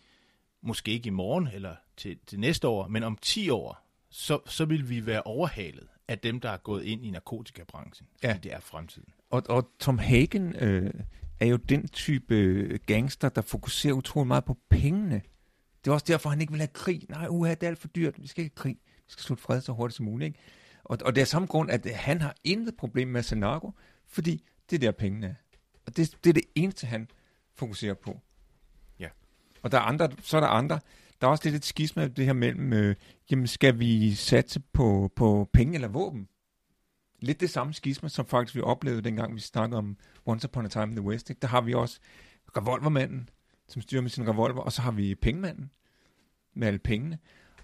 måske 0.60 0.90
ikke 0.90 1.06
i 1.06 1.10
morgen 1.10 1.48
eller 1.48 1.76
til, 1.96 2.18
til 2.26 2.40
næste 2.40 2.68
år, 2.68 2.88
men 2.88 3.02
om 3.02 3.18
10 3.22 3.50
år, 3.50 3.88
så, 4.10 4.38
så 4.46 4.64
vil 4.64 4.88
vi 4.88 5.06
være 5.06 5.22
overhalet 5.22 5.88
af 6.08 6.18
dem, 6.18 6.40
der 6.40 6.50
er 6.50 6.56
gået 6.56 6.84
ind 6.84 7.04
i 7.04 7.10
narkotikabranchen. 7.10 8.08
Fordi 8.12 8.26
Ja. 8.26 8.38
det 8.42 8.52
er 8.52 8.60
fremtiden. 8.60 9.08
Og, 9.30 9.42
og 9.48 9.70
Tom 9.78 9.98
Hagen 9.98 10.56
øh, 10.56 10.94
er 11.42 11.46
jo 11.46 11.56
den 11.56 11.88
type 11.88 12.34
øh, 12.34 12.78
gangster, 12.86 13.28
der 13.28 13.42
fokuserer 13.42 13.94
utrolig 13.94 14.26
meget 14.26 14.44
på 14.44 14.56
pengene. 14.70 15.22
Det 15.84 15.90
er 15.90 15.94
også 15.94 16.06
derfor, 16.08 16.30
han 16.30 16.40
ikke 16.40 16.52
vil 16.52 16.60
have 16.60 16.68
krig. 16.72 17.06
Nej, 17.08 17.26
uha, 17.30 17.50
det 17.50 17.62
er 17.62 17.68
alt 17.68 17.78
for 17.78 17.88
dyrt. 17.88 18.22
Vi 18.22 18.26
skal 18.26 18.44
ikke 18.44 18.54
have 18.56 18.62
krig. 18.62 18.78
Vi 18.84 19.12
skal 19.12 19.22
slutte 19.22 19.42
fred 19.42 19.60
så 19.60 19.72
hurtigt 19.72 19.96
som 19.96 20.04
muligt. 20.04 20.26
Ikke? 20.26 20.38
Og, 20.84 20.98
og 21.04 21.14
det 21.14 21.20
er 21.20 21.24
samme 21.24 21.48
grund, 21.48 21.70
at 21.70 21.86
han 21.94 22.20
har 22.20 22.34
intet 22.44 22.76
problem 22.76 23.08
med 23.08 23.22
Senago, 23.22 23.70
fordi 24.06 24.44
det 24.70 24.76
er 24.76 24.80
der 24.80 24.92
pengene 24.92 25.26
er. 25.26 25.34
Og 25.86 25.96
det, 25.96 26.16
det 26.24 26.30
er 26.30 26.34
det 26.34 26.44
eneste, 26.54 26.86
han 26.86 27.08
fokuserer 27.54 27.94
på. 27.94 28.20
Ja. 28.98 29.08
Og 29.62 29.72
der 29.72 29.78
er 29.78 29.82
andre, 29.82 30.08
så 30.22 30.36
er 30.36 30.40
der 30.40 30.48
andre. 30.48 30.80
Der 31.20 31.26
er 31.26 31.30
også 31.30 31.44
lidt 31.44 31.54
et 31.54 31.64
skisma 31.64 32.08
det 32.08 32.24
her 32.24 32.32
mellem, 32.32 32.72
øh, 32.72 32.96
jamen 33.30 33.46
skal 33.46 33.78
vi 33.78 34.14
satse 34.14 34.60
på, 34.60 35.12
på 35.16 35.48
penge 35.52 35.74
eller 35.74 35.88
våben? 35.88 36.28
Lidt 37.22 37.40
det 37.40 37.50
samme 37.50 37.74
skisma, 37.74 38.08
som 38.08 38.26
faktisk 38.26 38.54
vi 38.54 38.60
oplevede, 38.60 39.02
dengang 39.02 39.34
vi 39.34 39.40
snakkede 39.40 39.78
om 39.78 39.96
Once 40.26 40.48
Upon 40.48 40.64
a 40.64 40.68
Time 40.68 40.86
in 40.86 40.96
the 40.96 41.02
West. 41.02 41.30
Ikke? 41.30 41.40
Der 41.40 41.48
har 41.48 41.60
vi 41.60 41.74
også 41.74 42.00
revolvermanden, 42.56 43.28
som 43.68 43.82
styrer 43.82 44.02
med 44.02 44.10
sin 44.10 44.28
revolver, 44.28 44.62
og 44.62 44.72
så 44.72 44.82
har 44.82 44.90
vi 44.90 45.14
pengemanden 45.14 45.70
med 46.54 46.66
alle 46.66 46.78
pengene, 46.78 47.18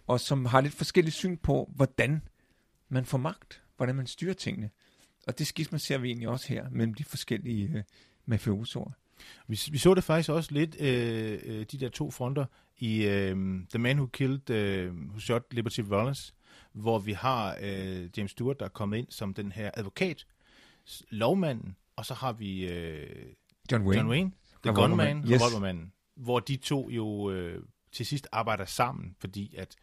og 0.06 0.20
som 0.20 0.44
har 0.44 0.60
lidt 0.60 0.74
forskellige 0.74 1.12
syn 1.12 1.36
på, 1.36 1.70
hvordan 1.76 2.22
man 2.88 3.04
får 3.04 3.18
magt, 3.18 3.62
hvordan 3.76 3.94
man 3.94 4.06
styrer 4.06 4.34
tingene. 4.34 4.70
Og 5.26 5.38
det 5.38 5.46
skisma 5.46 5.78
ser 5.78 5.98
vi 5.98 6.08
egentlig 6.08 6.28
også 6.28 6.48
her, 6.48 6.70
mellem 6.70 6.94
de 6.94 7.04
forskellige 7.04 7.68
øh, 7.74 7.82
mafiosoer. 8.26 8.90
Vi, 9.46 9.60
vi 9.70 9.78
så 9.78 9.94
det 9.94 10.04
faktisk 10.04 10.30
også 10.30 10.52
lidt, 10.52 10.80
øh, 10.80 11.38
øh, 11.44 11.66
de 11.72 11.80
der 11.80 11.88
to 11.88 12.10
fronter, 12.10 12.44
i 12.78 13.04
øh, 13.06 13.36
The 13.70 13.78
Man 13.78 13.96
Who 13.96 14.06
Killed, 14.06 14.50
øh, 14.50 14.94
Who 14.94 15.20
Shot 15.20 15.42
Liberty 15.50 15.80
Valance, 15.84 16.32
hvor 16.72 16.98
vi 16.98 17.12
har 17.12 17.56
øh, 17.60 18.08
James 18.16 18.30
Stewart, 18.30 18.58
der 18.60 18.64
er 18.64 18.68
kommet 18.70 18.98
ind 18.98 19.06
som 19.10 19.34
den 19.34 19.52
her 19.52 19.70
advokat, 19.74 20.26
lovmanden, 21.10 21.76
og 21.96 22.06
så 22.06 22.14
har 22.14 22.32
vi 22.32 22.68
øh, 22.72 23.26
John 23.72 23.84
Wayne. 23.86 23.98
John 24.00 24.10
Wayne, 24.10 24.32
The. 24.64 24.72
Gunman, 24.74 25.18
Yes. 25.18 25.40
revolvermanden, 25.40 25.92
hvor 26.16 26.40
de 26.40 26.56
to 26.56 26.90
jo 26.90 27.30
øh, 27.30 27.62
til 27.92 28.06
sidst 28.06 28.28
arbejder 28.32 28.64
sammen, 28.64 29.16
fordi 29.20 29.54
at 29.56 29.76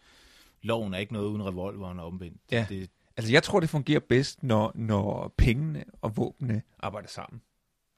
loven 0.62 0.94
er 0.94 0.98
ikke 0.98 1.14
noget 1.14 1.28
uden 1.28 1.46
revolveren 1.46 2.00
og 2.00 2.06
omvendt. 2.06 2.42
Ja. 2.52 2.66
Det, 2.70 2.90
Altså, 3.18 3.32
jeg 3.32 3.44
tror, 3.44 3.60
det 3.60 3.70
fungerer 3.70 4.00
bedst, 4.00 4.44
når, 4.44 4.72
når 4.76 5.34
pengene 5.38 5.84
og 6.02 6.18
våbnene 6.18 6.62
arbejder 6.80 7.08
sammen. 7.08 7.42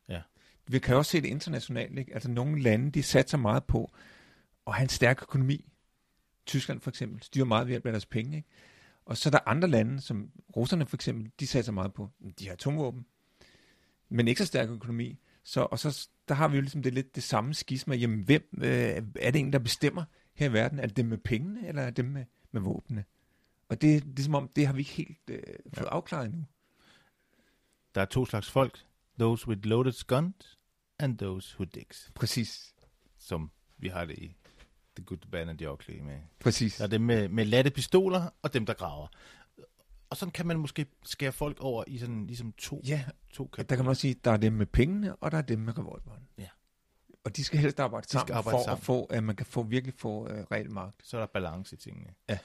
Ja. 0.09 0.21
Vi 0.67 0.79
kan 0.79 0.95
også 0.95 1.11
se 1.11 1.21
det 1.21 1.27
internationalt, 1.27 1.97
ikke? 1.99 2.13
Altså, 2.13 2.29
nogle 2.29 2.61
lande, 2.61 2.91
de 2.91 3.03
satser 3.03 3.37
meget 3.37 3.63
på 3.63 3.91
at 4.67 4.73
have 4.73 4.83
en 4.83 4.89
stærk 4.89 5.21
økonomi. 5.21 5.65
Tyskland 6.45 6.79
for 6.81 6.89
eksempel 6.89 7.23
styrer 7.23 7.45
meget 7.45 7.67
ved 7.67 7.75
af 7.75 7.81
deres 7.81 8.05
penge, 8.05 8.37
ikke? 8.37 8.47
Og 9.07 9.17
så 9.17 9.29
er 9.29 9.31
der 9.31 9.39
andre 9.45 9.67
lande, 9.67 10.01
som 10.01 10.31
russerne 10.55 10.85
for 10.85 10.97
eksempel, 10.97 11.31
de 11.39 11.47
satser 11.47 11.71
meget 11.71 11.93
på, 11.93 12.09
de 12.39 12.45
har 12.45 12.53
atomvåben, 12.53 13.05
men 14.09 14.27
ikke 14.27 14.39
så 14.39 14.45
stærk 14.45 14.69
økonomi. 14.69 15.19
Så, 15.43 15.61
og 15.61 15.79
så 15.79 16.09
der 16.27 16.35
har 16.35 16.47
vi 16.47 16.55
jo 16.55 16.61
ligesom 16.61 16.83
det 16.83 16.93
lidt 16.93 17.15
det 17.15 17.23
samme 17.23 17.53
skisma. 17.53 17.95
Jamen, 17.95 18.19
hvem 18.19 18.49
øh, 18.57 18.63
er 18.63 18.99
det 18.99 19.35
egentlig, 19.35 19.53
der 19.53 19.59
bestemmer 19.59 20.03
her 20.33 20.49
i 20.49 20.53
verden? 20.53 20.79
Er 20.79 20.87
det 20.87 20.97
dem 20.97 21.05
med 21.05 21.17
pengene, 21.17 21.67
eller 21.67 21.81
er 21.81 21.85
det 21.85 21.97
dem 21.97 22.05
med, 22.05 22.25
med 22.51 22.61
våbnene? 22.61 23.05
Og 23.69 23.81
det, 23.81 24.03
det 24.03 24.19
er 24.19 24.23
som 24.23 24.35
om, 24.35 24.49
det 24.55 24.67
har 24.67 24.73
vi 24.73 24.79
ikke 24.79 24.91
helt 24.91 25.29
øh, 25.29 25.43
fået 25.73 25.85
ja. 25.85 25.91
afklaret 25.91 26.25
endnu. 26.25 26.45
der 27.95 28.01
er 28.01 28.05
to 28.05 28.25
slags 28.25 28.51
folk. 28.51 28.85
Those 29.19 29.47
with 29.47 29.67
loaded 29.67 30.07
guns, 30.07 30.59
and 30.99 31.17
those 31.17 31.55
who 31.55 31.65
digs. 31.65 32.11
Præcis. 32.15 32.75
Som 33.17 33.51
vi 33.77 33.87
har 33.87 34.05
det 34.05 34.19
i 34.19 34.35
The 34.97 35.05
Good, 35.05 35.17
The 35.17 35.29
Bad 35.31 35.49
and 35.49 35.57
the 35.57 35.71
Ugly 35.71 35.99
med. 35.99 36.19
Præcis. 36.39 36.75
Der 36.75 36.83
er 36.83 36.87
dem 36.87 37.01
med, 37.01 37.29
med 37.29 37.45
latte 37.45 37.71
pistoler, 37.71 38.29
og 38.41 38.53
dem, 38.53 38.65
der 38.65 38.73
graver. 38.73 39.07
Og 40.09 40.17
sådan 40.17 40.31
kan 40.31 40.47
man 40.47 40.59
måske 40.59 40.85
skære 41.03 41.31
folk 41.31 41.57
over 41.59 41.83
i 41.87 41.97
sådan 41.97 42.27
ligesom 42.27 42.51
to, 42.57 42.81
Ja, 42.87 43.05
to 43.33 43.49
og 43.57 43.69
der 43.69 43.75
kan 43.75 43.85
man 43.85 43.89
også 43.89 44.01
sige, 44.01 44.13
der 44.23 44.31
er 44.31 44.37
dem 44.37 44.53
med 44.53 44.65
pengene, 44.65 45.15
og 45.15 45.31
der 45.31 45.37
er 45.37 45.41
dem 45.41 45.59
med 45.59 45.77
revolveren. 45.77 46.27
Ja. 46.37 46.47
Og 47.23 47.35
de 47.35 47.43
skal 47.43 47.59
helst 47.59 47.79
arbejde 47.79 48.07
sammen, 48.07 48.35
arbejde 48.35 48.57
for 48.57 48.63
sammen. 48.63 48.77
at 48.77 48.83
få, 48.83 49.05
at 49.05 49.23
man 49.23 49.35
kan 49.35 49.45
få, 49.45 49.63
virkelig 49.63 49.93
få 49.97 50.23
uh, 50.23 50.29
reel 50.29 50.71
magt. 50.71 50.95
Så 51.03 51.17
er 51.17 51.21
der 51.21 51.27
balance 51.27 51.75
i 51.75 51.79
tingene. 51.79 52.09
Ja. 52.29 52.37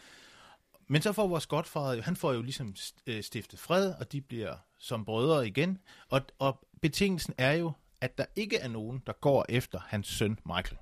Men 0.89 1.03
så 1.03 1.13
får 1.13 1.27
vores 1.27 1.47
godfader, 1.47 2.03
han 2.03 2.17
får 2.17 2.33
jo 2.33 2.43
ligesom 2.43 2.75
øh, 3.07 3.23
stiftet 3.23 3.59
fred, 3.59 3.95
og 4.01 4.13
de 4.13 4.21
bliver 4.21 4.57
som 4.79 5.05
brødre 5.05 5.47
igen. 5.47 5.79
Og, 6.09 6.21
og 6.39 6.67
betingelsen 6.83 7.35
er 7.39 7.53
jo, 7.53 7.73
at 8.01 8.19
der 8.19 8.25
ikke 8.37 8.57
er 8.57 8.69
nogen, 8.69 9.03
der 9.07 9.13
går 9.13 9.47
efter 9.49 9.79
hans 9.79 10.09
søn 10.09 10.39
Michael. 10.47 10.79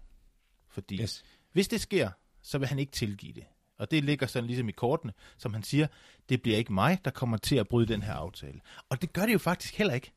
Fordi 0.69 1.03
Yes. 1.03 1.25
Hvis 1.53 1.69
det 1.69 1.81
sker, 1.81 2.11
så 2.43 2.59
vil 2.59 2.69
han 2.69 2.79
ikke 2.79 2.93
tilgive 2.93 3.33
det. 3.33 3.45
Og 3.79 3.91
det 3.91 4.05
ligger 4.05 4.27
sådan 4.27 4.47
ligesom 4.47 4.69
i 4.69 4.73
kortene, 4.73 5.13
som 5.39 5.55
han 5.55 5.63
siger, 5.63 5.87
det 6.29 6.43
bliver 6.43 6.59
ikke 6.59 6.73
mig, 6.73 6.99
der 7.05 7.11
kommer 7.11 7.37
til 7.37 7.57
at 7.57 7.69
bryde 7.69 7.87
den 7.87 8.03
her 8.03 8.15
aftale. 8.15 8.61
Og 8.89 9.03
det 9.03 9.13
gør 9.13 9.27
det 9.27 9.33
jo 9.33 9.39
faktisk 9.39 9.75
heller 9.79 9.95
ikke. 9.95 10.13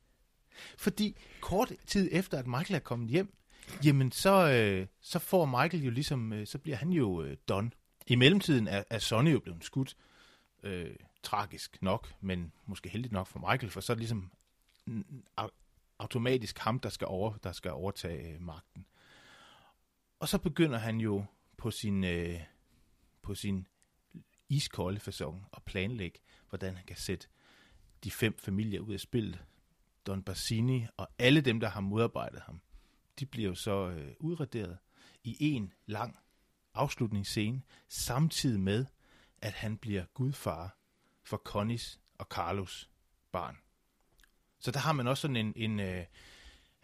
Fordi 0.78 1.16
kort 1.42 1.72
tid 1.88 2.10
efter, 2.12 2.38
at 2.38 2.48
Michael 2.48 2.76
er 2.76 2.80
kommet 2.80 3.10
hjem, 3.10 3.34
jamen 3.84 4.12
så, 4.12 4.52
øh, 4.52 4.88
så 5.02 5.20
får 5.20 5.46
Michael 5.46 5.84
jo 5.84 5.92
ligesom, 5.92 6.34
øh, 6.34 6.48
så 6.48 6.58
bliver 6.58 6.78
han 6.78 6.90
jo 6.90 7.24
øh, 7.24 7.38
don. 7.50 7.74
I 8.08 8.16
mellemtiden 8.16 8.68
er, 8.68 8.84
er 8.90 9.00
Sonny 9.00 9.34
jo 9.34 9.40
blevet 9.40 9.64
skudt. 9.64 9.96
Øh, 10.64 10.96
tragisk 11.24 11.78
nok, 11.82 12.14
men 12.22 12.52
måske 12.66 12.90
heldigt 12.90 13.12
nok 13.12 13.28
for 13.28 13.40
Michael, 13.40 13.72
for 13.72 13.82
så 13.82 13.94
er 13.94 13.96
det 13.96 14.00
ligesom 14.02 14.32
automatisk 16.00 16.60
ham, 16.60 16.80
der 16.80 16.90
skal, 16.90 17.08
over, 17.08 17.34
der 17.44 17.52
skal 17.52 17.72
overtage 17.72 18.34
øh, 18.34 18.42
magten. 18.42 18.86
Og 20.24 20.30
så 20.30 20.38
begynder 20.38 20.78
han 20.78 20.98
jo 20.98 21.26
på 21.58 21.72
sin, 21.72 22.04
øh, 22.04 22.42
på 23.22 23.36
sin 23.36 23.68
iskolde 24.50 25.00
fasong 25.00 25.46
at 25.54 25.64
planlægge, 25.64 26.20
hvordan 26.50 26.76
han 26.76 26.86
kan 26.86 26.96
sætte 26.96 27.28
de 28.04 28.12
fem 28.12 28.38
familier 28.38 28.82
ud 28.82 28.94
af 28.94 29.00
spillet. 29.00 29.46
Don 30.08 30.24
Bassini 30.24 30.86
og 30.98 31.08
alle 31.20 31.42
dem, 31.42 31.60
der 31.60 31.70
har 31.70 31.82
modarbejdet 31.82 32.42
ham, 32.42 32.62
de 33.20 33.26
bliver 33.26 33.50
jo 33.50 33.56
så 33.56 33.90
øh, 33.90 34.14
udraderet 34.20 34.78
i 35.24 35.38
en 35.40 35.74
lang 35.86 36.20
afslutningsscene, 36.74 37.62
samtidig 37.88 38.60
med, 38.60 38.86
at 39.42 39.54
han 39.54 39.78
bliver 39.78 40.06
gudfar 40.14 40.78
for 41.24 41.38
Connys 41.38 42.00
og 42.18 42.26
Carlos 42.26 42.90
barn. 43.32 43.58
Så 44.60 44.72
der 44.72 44.80
har 44.80 44.94
man 44.94 45.08
også 45.08 45.22
sådan 45.22 45.36
en, 45.36 45.54
en 45.56 45.80
øh, 45.80 46.06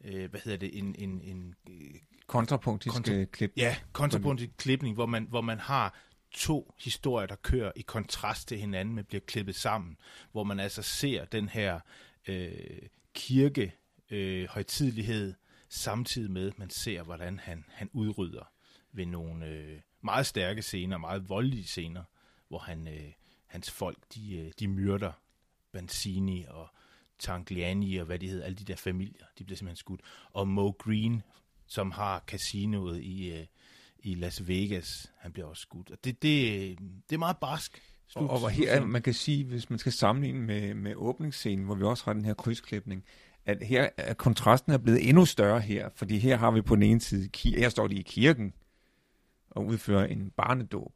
øh, 0.02 0.30
hvad 0.30 0.40
hedder 0.40 0.58
det, 0.58 0.78
en, 0.78 0.96
en, 0.96 1.22
en 1.22 1.56
øh, 1.70 1.96
Kontrapunktisk 2.30 2.96
Kontra- 2.96 3.12
Kontra- 3.12 3.26
klip. 3.26 3.54
Ja, 3.58 3.76
kontrapunktisk 3.92 4.52
klipning, 4.58 4.96
hvor 4.96 5.06
man, 5.06 5.28
hvor 5.30 5.42
man 5.42 5.60
har 5.60 5.96
to 6.32 6.74
historier, 6.84 7.28
der 7.28 7.36
kører 7.36 7.72
i 7.76 7.82
kontrast 7.82 8.48
til 8.48 8.58
hinanden, 8.60 8.96
men 8.96 9.06
bliver 9.06 9.22
klippet 9.28 9.56
sammen, 9.56 9.98
hvor 10.32 10.44
man 10.44 10.60
altså 10.60 10.82
ser 10.82 11.26
den 11.26 11.50
her 11.50 11.80
øh, 12.28 12.52
kirke 13.14 13.74
øh, 14.10 14.48
højtidlighed, 14.48 15.34
samtidig 15.70 16.32
med, 16.32 16.48
at 16.48 16.60
man 16.60 16.70
ser, 16.70 17.04
hvordan 17.04 17.40
han, 17.40 17.66
han 17.68 17.90
udrydder 17.94 18.52
ved 18.92 19.06
nogle 19.06 19.46
øh, 19.46 19.80
meget 20.02 20.26
stærke 20.26 20.62
scener, 20.62 20.98
meget 20.98 21.30
voldelige 21.30 21.64
scener, 21.64 22.04
hvor 22.48 22.60
han, 22.60 22.88
øh, 22.88 23.12
hans 23.46 23.72
folk, 23.72 23.98
de, 24.16 24.38
øh, 24.38 24.52
de 24.60 24.68
myrder 24.68 25.12
Banzini 25.72 26.46
og 26.50 26.68
Tangliani 27.20 27.98
og 27.98 28.06
hvad 28.06 28.20
de 28.20 28.28
hedder, 28.28 28.46
alle 28.46 28.56
de 28.56 28.64
der 28.64 28.76
familier, 28.76 29.26
de 29.40 29.44
bliver 29.44 29.58
simpelthen 29.58 29.76
skudt. 29.76 30.02
Og 30.34 30.48
Mo 30.48 30.70
Green, 30.70 31.22
som 31.70 31.92
har 31.92 32.24
casinoet 32.28 33.02
i, 33.02 33.34
øh, 33.34 33.46
i 34.00 34.16
Las 34.16 34.48
Vegas, 34.48 35.12
han 35.18 35.32
bliver 35.32 35.48
også 35.48 35.62
skudt. 35.62 35.92
Og 35.92 35.98
det, 36.04 36.22
det, 36.22 36.52
øh, 36.72 36.78
det 37.10 37.16
er 37.16 37.18
meget 37.18 37.38
barsk. 37.38 37.82
Og, 38.16 38.30
og 38.30 38.40
hvor 38.40 38.50
her, 38.50 38.72
er- 38.72 38.86
man 38.86 39.02
kan 39.02 39.14
sige, 39.14 39.46
hvis 39.46 39.70
man 39.70 39.80
skal 39.80 39.92
sammenligne 39.92 40.40
med, 40.42 40.74
med 40.74 40.94
åbningsscenen, 40.96 41.66
hvor 41.66 41.76
vi 41.76 41.84
også 41.84 42.06
har 42.06 42.14
den 42.14 42.26
her 42.26 42.34
krydsklipning, 42.34 43.04
at 43.46 43.64
her 43.64 43.90
er 43.98 44.14
kontrasten 44.14 44.72
er 44.72 44.78
blevet 44.78 45.10
endnu 45.10 45.26
større 45.26 45.62
her, 45.62 45.90
fordi 45.96 46.18
her 46.18 46.38
har 46.38 46.52
vi 46.52 46.62
på 46.62 46.76
den 46.76 46.84
ene 46.84 47.02
side, 47.02 47.30
her 47.58 47.70
står 47.70 47.88
de 47.88 47.96
i 47.96 48.02
kirken 48.02 48.54
og 49.50 49.66
udfører 49.66 50.06
en 50.06 50.30
barnedåb. 50.38 50.94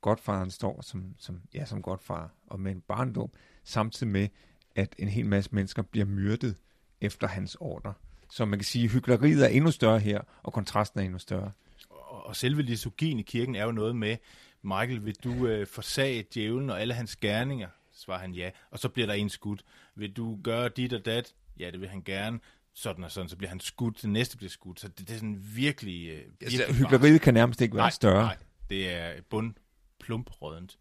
Godfaren 0.00 0.50
står 0.50 0.82
som, 0.82 1.14
som, 1.18 1.40
ja, 1.54 1.64
som 1.64 1.82
godfar 1.82 2.34
og 2.46 2.60
med 2.60 2.72
en 2.72 2.80
barnedåb, 2.80 3.36
samtidig 3.64 4.12
med, 4.12 4.28
at 4.74 4.94
en 4.98 5.08
hel 5.08 5.26
masse 5.26 5.50
mennesker 5.54 5.82
bliver 5.82 6.06
myrdet 6.06 6.56
efter 7.00 7.26
hans 7.26 7.56
ordre. 7.60 7.94
Så 8.30 8.44
man 8.44 8.58
kan 8.58 8.64
sige, 8.64 8.84
at 8.84 8.90
hyggeleriet 8.90 9.44
er 9.44 9.48
endnu 9.48 9.70
større 9.70 9.98
her, 9.98 10.20
og 10.42 10.52
kontrasten 10.52 11.00
er 11.00 11.04
endnu 11.04 11.18
større. 11.18 11.52
Og, 11.90 12.36
selve 12.36 12.62
liturgien 12.62 13.18
i 13.18 13.22
kirken 13.22 13.54
er 13.54 13.64
jo 13.64 13.72
noget 13.72 13.96
med, 13.96 14.16
Michael, 14.62 15.04
vil 15.04 15.14
du 15.24 15.46
øh, 15.46 15.66
forsage 15.66 16.24
djævlen 16.34 16.70
og 16.70 16.80
alle 16.80 16.94
hans 16.94 17.16
gerninger? 17.16 17.68
Svarer 17.92 18.18
han 18.18 18.32
ja. 18.32 18.50
Og 18.70 18.78
så 18.78 18.88
bliver 18.88 19.06
der 19.06 19.14
en 19.14 19.28
skudt. 19.28 19.64
Vil 19.94 20.12
du 20.12 20.38
gøre 20.44 20.68
dit 20.68 20.92
og 20.92 21.04
dat? 21.04 21.34
Ja, 21.58 21.70
det 21.70 21.80
vil 21.80 21.88
han 21.88 22.02
gerne. 22.02 22.40
Sådan 22.74 23.04
og 23.04 23.10
sådan, 23.10 23.28
så 23.28 23.36
bliver 23.36 23.48
han 23.48 23.60
skudt. 23.60 24.02
Den 24.02 24.12
næste 24.12 24.36
bliver 24.36 24.50
skudt. 24.50 24.80
Så 24.80 24.88
det, 24.88 24.98
det 24.98 25.10
er 25.10 25.14
sådan 25.14 25.42
virkelig... 25.54 26.08
Øh, 26.08 26.16
virkelig 26.40 26.60
Altså, 26.60 26.74
hyggeleriet 26.74 27.20
kan 27.20 27.34
nærmest 27.34 27.60
ikke 27.60 27.74
være 27.74 27.82
nej, 27.82 27.90
større. 27.90 28.22
Nej, 28.22 28.36
det 28.70 28.92
er 28.92 29.12
bund 29.30 29.54
plumprødent. 30.00 30.78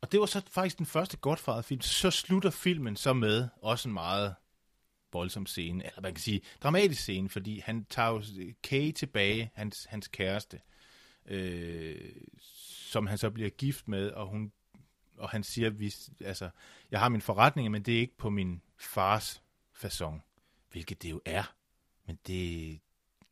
Og 0.00 0.12
det 0.12 0.20
var 0.20 0.26
så 0.26 0.42
faktisk 0.50 0.78
den 0.78 0.86
første 0.86 1.16
Godfather-film. 1.16 1.80
Så 1.80 2.10
slutter 2.10 2.50
filmen 2.50 2.96
så 2.96 3.12
med 3.12 3.48
også 3.62 3.88
en 3.88 3.92
meget 3.92 4.34
voldsom 5.12 5.46
scene, 5.46 5.86
eller 5.86 6.00
man 6.00 6.14
kan 6.14 6.22
sige 6.22 6.40
dramatisk 6.62 7.00
scene, 7.00 7.28
fordi 7.28 7.58
han 7.58 7.84
tager 7.84 8.08
jo 8.08 8.22
Kay 8.62 8.92
tilbage, 8.92 9.50
hans, 9.54 9.84
hans 9.84 10.08
kæreste, 10.08 10.60
øh, 11.26 12.12
som 12.90 13.06
han 13.06 13.18
så 13.18 13.30
bliver 13.30 13.50
gift 13.50 13.88
med, 13.88 14.10
og 14.10 14.26
hun 14.26 14.52
og 15.20 15.30
han 15.30 15.42
siger, 15.42 15.70
vi, 15.70 15.94
altså, 16.24 16.50
jeg 16.90 17.00
har 17.00 17.08
min 17.08 17.20
forretning, 17.20 17.70
men 17.70 17.82
det 17.82 17.94
er 17.94 18.00
ikke 18.00 18.16
på 18.16 18.30
min 18.30 18.62
fars 18.78 19.42
façon, 19.84 20.20
hvilket 20.70 21.02
det 21.02 21.10
jo 21.10 21.20
er. 21.24 21.54
Men 22.06 22.18
det, 22.26 22.80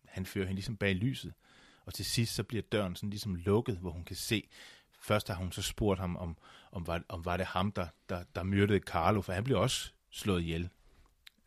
han 0.05 0.27
fører 0.27 0.47
hende 0.47 0.57
ligesom 0.57 0.77
bag 0.77 0.95
lyset. 0.95 1.35
Og 1.85 1.95
til 1.95 2.05
sidst 2.05 2.35
så 2.35 2.45
bliver 2.45 2.63
døren 2.63 2.97
sådan 2.97 3.11
ligesom 3.11 3.35
lukket, 3.35 3.79
hvor 3.79 3.91
hun 3.91 4.05
kan 4.05 4.17
se, 4.17 4.49
først 5.01 5.29
har 5.29 5.35
hun 5.35 5.53
så 5.53 5.63
spurgt 5.63 6.01
ham, 6.01 6.17
om, 6.17 6.37
om, 6.73 6.87
var, 6.87 7.03
om 7.09 7.25
var 7.25 7.37
det 7.37 7.47
ham, 7.47 7.73
der, 7.73 7.87
der, 8.09 8.25
der 8.35 8.43
myrdede 8.43 8.81
Carlo, 8.81 9.21
for 9.21 9.33
han 9.33 9.45
blev 9.45 9.59
også 9.59 9.93
slået 10.11 10.43
ihjel. 10.43 10.69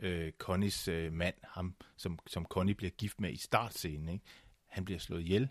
Øh, 0.01 0.31
Connys 0.37 0.87
øh, 0.87 1.13
mand, 1.13 1.35
ham, 1.43 1.75
som, 1.97 2.19
som 2.27 2.45
Connie 2.45 2.75
bliver 2.75 2.91
gift 2.91 3.21
med 3.21 3.31
i 3.31 3.37
startscenen, 3.37 4.09
ikke? 4.09 4.25
han 4.67 4.85
bliver 4.85 4.99
slået 4.99 5.21
ihjel. 5.21 5.49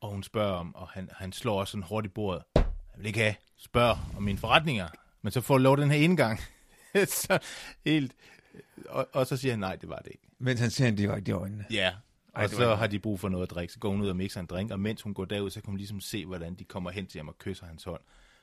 Og 0.00 0.10
hun 0.10 0.22
spørger 0.22 0.52
om, 0.52 0.74
og 0.74 0.88
han, 0.88 1.08
han 1.12 1.32
slår 1.32 1.60
også 1.60 1.70
sådan 1.70 1.82
hårdt 1.82 2.06
i 2.06 2.08
bordet. 2.08 2.42
Jeg 2.54 2.64
vil 2.96 3.06
ikke 3.06 3.20
have, 3.20 3.34
spørg 3.56 3.98
om 4.16 4.22
mine 4.22 4.38
forretninger, 4.38 4.88
men 5.22 5.32
så 5.32 5.40
får 5.40 5.58
du 5.58 5.62
lov 5.62 5.76
den 5.76 5.90
her 5.90 5.98
indgang. 5.98 6.40
så 7.24 7.38
helt, 7.84 8.12
og, 8.88 9.08
og 9.12 9.26
så 9.26 9.36
siger 9.36 9.52
han, 9.52 9.58
nej, 9.58 9.76
det 9.76 9.88
var 9.88 9.98
det 9.98 10.10
ikke. 10.12 10.26
Mens 10.38 10.60
han 10.60 10.70
ser 10.70 10.84
hende 10.84 11.02
direkte 11.02 11.30
i 11.30 11.32
øjnene. 11.32 11.64
Ja, 11.70 11.94
og 12.32 12.42
Ej, 12.42 12.48
så 12.48 12.74
har 12.74 12.86
de 12.86 12.98
brug 12.98 13.20
for 13.20 13.28
noget 13.28 13.42
at 13.42 13.50
drikke. 13.50 13.72
Så 13.72 13.78
går 13.78 13.90
hun 13.90 14.00
ud 14.00 14.08
og 14.08 14.16
mixer 14.16 14.40
en 14.40 14.46
drink, 14.46 14.70
og 14.70 14.80
mens 14.80 15.02
hun 15.02 15.14
går 15.14 15.24
derud, 15.24 15.50
så 15.50 15.60
kan 15.60 15.70
hun 15.70 15.76
ligesom 15.76 16.00
se, 16.00 16.26
hvordan 16.26 16.54
de 16.54 16.64
kommer 16.64 16.90
hen 16.90 17.06
til 17.06 17.18
ham 17.18 17.28
og 17.28 17.38
kysser 17.38 17.66
hans 17.66 17.84
hånd. 17.84 18.00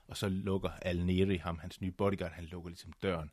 Og 0.07 0.17
så 0.17 0.29
lukker 0.29 0.69
Al 0.81 1.05
Neri, 1.05 1.37
ham, 1.37 1.59
hans 1.59 1.81
nye 1.81 1.91
bodyguard, 1.91 2.31
han 2.31 2.45
lukker 2.45 2.69
ligesom 2.69 2.93
døren. 3.03 3.31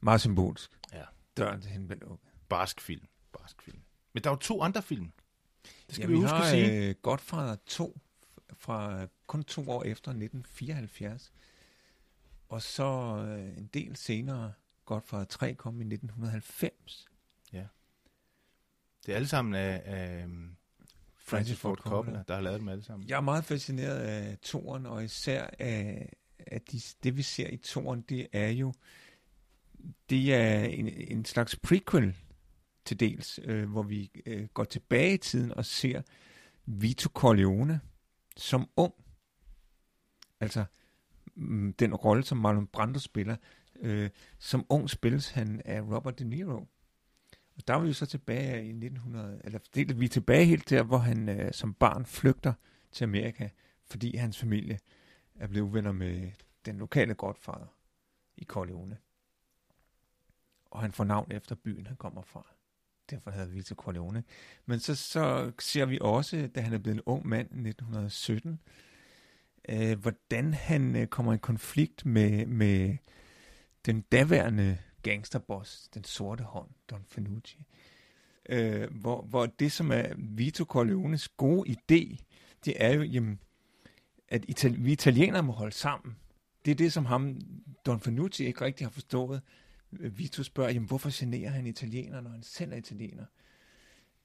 Meget 0.00 0.20
symbolsk. 0.20 0.70
Ja. 0.92 1.04
Døren 1.36 1.60
til 1.60 1.70
hende 1.70 1.86
blev 1.86 1.98
lukket. 2.00 2.30
Barsk 2.48 2.80
film. 2.80 3.06
Barsk 3.32 3.62
film. 3.62 3.80
Men 4.12 4.24
der 4.24 4.30
er 4.30 4.34
jo 4.34 4.38
to 4.38 4.62
andre 4.62 4.82
film. 4.82 5.12
Det 5.86 5.94
skal 5.94 6.02
ja, 6.02 6.06
vi 6.06 6.14
huske 6.14 6.28
har, 6.28 6.42
at 6.42 6.50
sige. 6.50 6.88
Øh, 6.88 6.94
Godfather 7.02 7.56
2 7.66 8.00
fra 8.56 9.06
kun 9.26 9.44
to 9.44 9.70
år 9.70 9.82
efter 9.82 10.10
1974. 10.10 11.32
Og 12.48 12.62
så 12.62 13.16
øh, 13.28 13.58
en 13.58 13.70
del 13.74 13.96
senere, 13.96 14.52
Godfather 14.84 15.24
3 15.24 15.54
kom 15.54 15.80
i 15.80 15.84
1990. 15.84 17.10
Det 19.06 19.12
er 19.12 19.16
alle 19.16 19.28
sammen 19.28 19.54
af, 19.54 19.82
af 19.84 20.24
um, 20.24 20.56
Francis 21.16 21.58
Ford 21.58 21.78
Coppola, 21.78 22.22
der 22.28 22.34
har 22.34 22.40
lavet 22.40 22.60
dem 22.60 22.68
alle 22.68 22.84
sammen. 22.84 23.08
Jeg 23.08 23.16
er 23.16 23.20
meget 23.20 23.44
fascineret 23.44 23.98
af 23.98 24.38
toren, 24.42 24.86
og 24.86 25.04
især 25.04 25.50
af, 25.58 26.12
af 26.38 26.60
de, 26.60 26.80
det, 27.02 27.16
vi 27.16 27.22
ser 27.22 27.48
i 27.48 27.56
toren, 27.56 28.00
det 28.00 28.26
er 28.32 28.48
jo 28.48 28.72
det 30.10 30.34
er 30.34 30.64
en, 30.64 30.88
en 30.88 31.24
slags 31.24 31.56
prequel 31.56 32.16
til 32.84 33.00
dels, 33.00 33.40
øh, 33.44 33.70
hvor 33.70 33.82
vi 33.82 34.10
øh, 34.26 34.48
går 34.54 34.64
tilbage 34.64 35.14
i 35.14 35.18
tiden 35.18 35.52
og 35.52 35.64
ser 35.64 36.02
Vito 36.66 37.08
Corleone 37.14 37.80
som 38.36 38.68
ung. 38.76 38.94
Altså 40.40 40.64
mm, 41.34 41.72
den 41.72 41.94
rolle, 41.94 42.24
som 42.24 42.38
Marlon 42.38 42.66
Brando 42.66 42.98
spiller. 42.98 43.36
Øh, 43.80 44.10
som 44.38 44.66
ung 44.68 44.90
spilles 44.90 45.30
han 45.30 45.62
af 45.64 45.80
Robert 45.80 46.18
De 46.18 46.24
Niro. 46.24 46.66
Og 47.56 47.68
der 47.68 47.74
er 47.74 47.80
vi 47.80 47.88
jo 47.88 47.94
så 47.94 48.06
tilbage 48.06 48.64
i 48.64 48.68
1900, 48.68 49.40
eller 49.44 49.58
det, 49.74 50.00
vi 50.00 50.04
er 50.04 50.08
tilbage 50.08 50.44
helt 50.44 50.70
der, 50.70 50.82
hvor 50.82 50.98
han 50.98 51.28
øh, 51.28 51.52
som 51.52 51.74
barn 51.74 52.06
flygter 52.06 52.52
til 52.92 53.04
Amerika, 53.04 53.48
fordi 53.86 54.16
hans 54.16 54.38
familie 54.38 54.78
er 55.34 55.46
blevet 55.46 55.66
uvenner 55.66 55.92
med 55.92 56.30
den 56.64 56.76
lokale 56.76 57.14
godfader 57.14 57.74
i 58.36 58.44
Corleone. 58.44 58.96
Og 60.70 60.80
han 60.80 60.92
får 60.92 61.04
navn 61.04 61.32
efter 61.32 61.54
byen, 61.54 61.86
han 61.86 61.96
kommer 61.96 62.22
fra. 62.22 62.46
Derfor 63.10 63.30
hedder 63.30 63.46
Vito 63.46 63.74
Corleone. 63.74 64.24
Men 64.66 64.80
så, 64.80 64.94
så 64.94 65.52
ser 65.58 65.84
vi 65.84 65.98
også, 66.00 66.48
da 66.54 66.60
han 66.60 66.72
er 66.72 66.78
blevet 66.78 66.96
en 66.96 67.02
ung 67.06 67.28
mand 67.28 67.48
i 67.48 67.68
1917, 67.68 68.60
øh, 69.68 69.98
hvordan 69.98 70.54
han 70.54 70.96
øh, 70.96 71.06
kommer 71.06 71.34
i 71.34 71.38
konflikt 71.38 72.06
med, 72.06 72.46
med 72.46 72.96
den 73.86 74.00
daværende 74.00 74.78
gangsterboss, 75.02 75.88
den 75.88 76.04
sorte 76.04 76.44
hånd, 76.44 76.68
Don 76.90 77.04
Fanucci. 77.08 77.64
Øh, 78.48 78.90
hvor, 78.90 79.22
hvor 79.22 79.46
det, 79.46 79.72
som 79.72 79.90
er 79.92 80.06
Vito 80.16 80.64
Corleones 80.64 81.28
gode 81.28 81.70
idé, 81.70 82.24
det 82.64 82.74
er 82.76 82.94
jo, 82.94 83.02
jamen, 83.02 83.40
at 84.28 84.44
Itali- 84.48 84.82
vi 84.82 84.92
italienere 84.92 85.42
må 85.42 85.52
holde 85.52 85.74
sammen. 85.74 86.16
Det 86.64 86.70
er 86.70 86.74
det, 86.74 86.92
som 86.92 87.04
ham, 87.06 87.40
Don 87.86 88.00
Fanucci, 88.00 88.44
ikke 88.44 88.64
rigtig 88.64 88.86
har 88.86 88.90
forstået. 88.90 89.42
Vito 89.90 90.42
spørger, 90.42 90.70
jamen, 90.70 90.88
hvorfor 90.88 91.10
generer 91.12 91.50
han 91.50 91.66
italiener, 91.66 92.20
når 92.20 92.30
han 92.30 92.42
selv 92.42 92.72
er 92.72 92.76
italiener? 92.76 93.24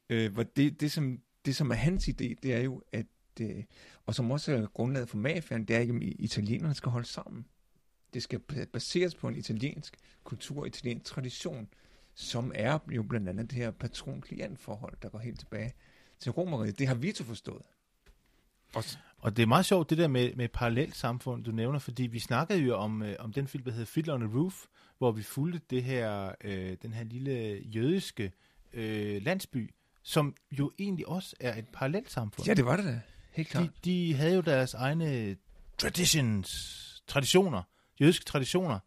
Øh, 0.09 0.33
hvor 0.33 0.43
det, 0.43 0.81
det, 0.81 0.91
som, 0.91 1.19
det, 1.45 1.55
som 1.55 1.71
er 1.71 1.75
hans 1.75 2.07
idé, 2.07 2.33
det 2.43 2.45
er 2.53 2.59
jo, 2.59 2.81
at, 2.91 3.05
øh, 3.41 3.63
og 4.05 4.15
som 4.15 4.31
også 4.31 4.53
er 4.53 4.67
grundlaget 4.67 5.09
for 5.09 5.17
mafiaen, 5.17 5.65
det 5.65 5.75
er, 5.75 5.79
at 5.79 5.89
italienerne 6.01 6.73
skal 6.73 6.91
holde 6.91 7.07
sammen. 7.07 7.45
Det 8.13 8.23
skal 8.23 8.39
baseres 8.73 9.15
på 9.15 9.27
en 9.27 9.35
italiensk 9.35 9.97
kultur 10.23 10.59
og 10.59 10.67
italiensk 10.67 11.05
tradition, 11.05 11.67
som 12.13 12.51
er 12.55 12.79
jo 12.91 13.03
blandt 13.03 13.29
andet 13.29 13.51
det 13.51 13.57
her 13.57 13.71
patron-klient-forhold, 13.71 14.97
der 15.01 15.09
går 15.09 15.19
helt 15.19 15.39
tilbage 15.39 15.73
til 16.19 16.31
romeriet. 16.31 16.79
Det 16.79 16.87
har 16.87 16.95
Vito 16.95 17.23
forstået. 17.23 17.63
Og, 18.75 18.83
Og 19.17 19.37
det 19.37 19.43
er 19.43 19.47
meget 19.47 19.65
sjovt, 19.65 19.89
det 19.89 19.97
der 19.97 20.07
med, 20.07 20.35
med 20.35 20.49
parallelt 20.49 20.95
samfund, 20.95 21.43
du 21.43 21.51
nævner, 21.51 21.79
fordi 21.79 22.03
vi 22.03 22.19
snakkede 22.19 22.59
jo 22.59 22.75
om, 22.75 23.03
øh, 23.03 23.15
om 23.19 23.33
den 23.33 23.47
film, 23.47 23.63
der 23.63 23.71
hedder 23.71 23.85
Fiddler 23.85 24.13
on 24.13 24.19
the 24.19 24.37
Roof, 24.37 24.65
hvor 24.97 25.11
vi 25.11 25.23
fulgte 25.23 25.61
det 25.69 25.83
her, 25.83 26.31
øh, 26.43 26.77
den 26.81 26.93
her 26.93 27.03
lille 27.03 27.59
jødiske 27.65 28.31
øh, 28.73 29.21
landsby, 29.23 29.71
som 30.03 30.35
jo 30.51 30.71
egentlig 30.79 31.07
også 31.07 31.35
er 31.39 31.55
et 31.59 31.67
parallelt 31.73 32.11
samfund. 32.11 32.47
ja, 32.47 32.53
det 32.53 32.65
var 32.65 32.75
det 32.75 32.85
da. 32.85 33.01
Helt 33.31 33.49
klart. 33.49 33.65
de, 33.85 33.91
de 33.91 34.13
havde 34.13 34.35
jo 34.35 34.41
deres 34.41 34.73
egne 34.73 35.35
traditions, 35.77 37.03
traditioner, 37.07 37.61
jødiske 38.01 38.25
traditioner, 38.25 38.79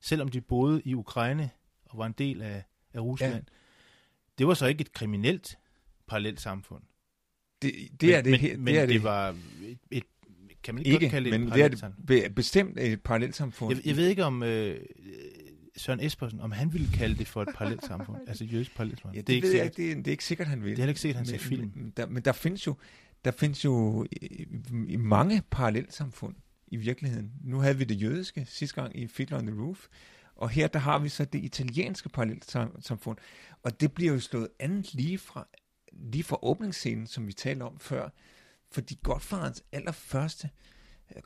selvom 0.00 0.28
de 0.28 0.40
boede 0.40 0.82
i 0.84 0.94
Ukraine 0.94 1.50
og 1.84 1.98
var 1.98 2.06
en 2.06 2.14
del 2.18 2.42
af, 2.42 2.62
af 2.94 3.00
Rusland. 3.00 3.34
Ja. 3.34 3.40
Det 4.38 4.46
var 4.46 4.54
så 4.54 4.66
ikke 4.66 4.80
et 4.80 4.92
kriminelt 4.92 5.58
parallelt 6.06 6.40
samfund. 6.40 6.82
Det, 7.62 7.74
det 8.00 8.14
er 8.14 8.20
det, 8.22 8.30
men, 8.30 8.40
he- 8.40 8.56
men 8.56 8.66
det, 8.66 8.76
er 8.76 8.86
det, 8.86 8.94
det 8.94 9.02
var 9.02 9.28
et, 9.64 9.78
et 9.90 10.02
kan 10.62 10.74
man 10.74 10.82
ikke, 10.86 10.94
ikke, 10.94 11.04
godt 11.06 11.10
kalde 11.10 11.30
det 11.30 11.40
men 11.40 11.48
et 11.48 11.54
det 11.54 11.60
er 11.60 11.68
parallelt 11.68 11.80
samfund? 11.80 12.06
det 12.06 12.22
be- 12.28 12.34
bestemt 12.34 12.78
et 12.80 13.02
parallelsamfund. 13.02 13.76
Jeg, 13.76 13.86
jeg 13.86 13.96
ved 13.96 14.08
ikke 14.08 14.24
om 14.24 14.42
øh, 14.42 14.80
Søren 15.76 16.00
Espersen, 16.00 16.40
om 16.40 16.52
han 16.52 16.72
ville 16.72 16.88
kalde 16.94 17.18
det 17.18 17.28
for 17.28 17.42
et 17.42 17.48
parallelt 17.54 17.84
samfund, 17.84 18.18
altså 18.28 18.44
jødisk 18.44 18.74
parallelt 18.76 19.00
samfund. 19.00 19.14
Ja, 19.14 19.20
det, 19.20 19.26
det 19.26 19.32
er 19.32 19.36
ikke 19.36 19.48
ved 19.48 19.54
jeg 19.54 19.64
sikkert. 19.64 19.78
ikke, 19.78 19.90
det, 19.90 19.98
er, 19.98 20.02
det 20.02 20.06
er 20.06 20.10
ikke 20.10 20.24
sikkert, 20.24 20.48
han 20.48 20.62
vil. 20.62 20.70
Det 20.70 20.78
er 20.78 20.82
heller 20.82 20.90
ikke 20.90 21.00
sikkert, 21.00 21.16
han 21.16 21.26
ser 21.26 21.38
film. 21.38 21.72
Men 21.74 21.92
der, 21.96 22.06
men 22.06 22.22
der 22.22 22.32
findes 22.32 22.66
jo, 22.66 22.76
der 23.24 23.30
findes 23.30 23.64
jo 23.64 24.06
i, 24.12 24.46
i 24.88 24.96
mange 24.96 25.42
parallelsamfund 25.50 26.34
i 26.66 26.76
virkeligheden. 26.76 27.32
Nu 27.44 27.58
havde 27.58 27.78
vi 27.78 27.84
det 27.84 28.02
jødiske 28.02 28.46
sidste 28.48 28.82
gang 28.82 28.98
i 28.98 29.06
Fiddler 29.06 29.38
on 29.38 29.46
the 29.46 29.60
Roof, 29.60 29.86
og 30.36 30.50
her 30.50 30.68
der 30.68 30.78
har 30.78 30.98
vi 30.98 31.08
så 31.08 31.24
det 31.24 31.44
italienske 31.44 32.08
parallelsamfund, 32.08 33.18
og 33.62 33.80
det 33.80 33.92
bliver 33.92 34.12
jo 34.12 34.20
slået 34.20 34.48
andet 34.58 34.94
lige 34.94 35.18
fra, 35.18 35.48
lige 35.92 36.24
fra 36.24 36.38
åbningsscenen, 36.42 37.06
som 37.06 37.26
vi 37.26 37.32
talte 37.32 37.62
om 37.62 37.78
før, 37.78 38.08
fordi 38.70 38.98
Godfarens 39.02 39.64
allerførste 39.72 40.50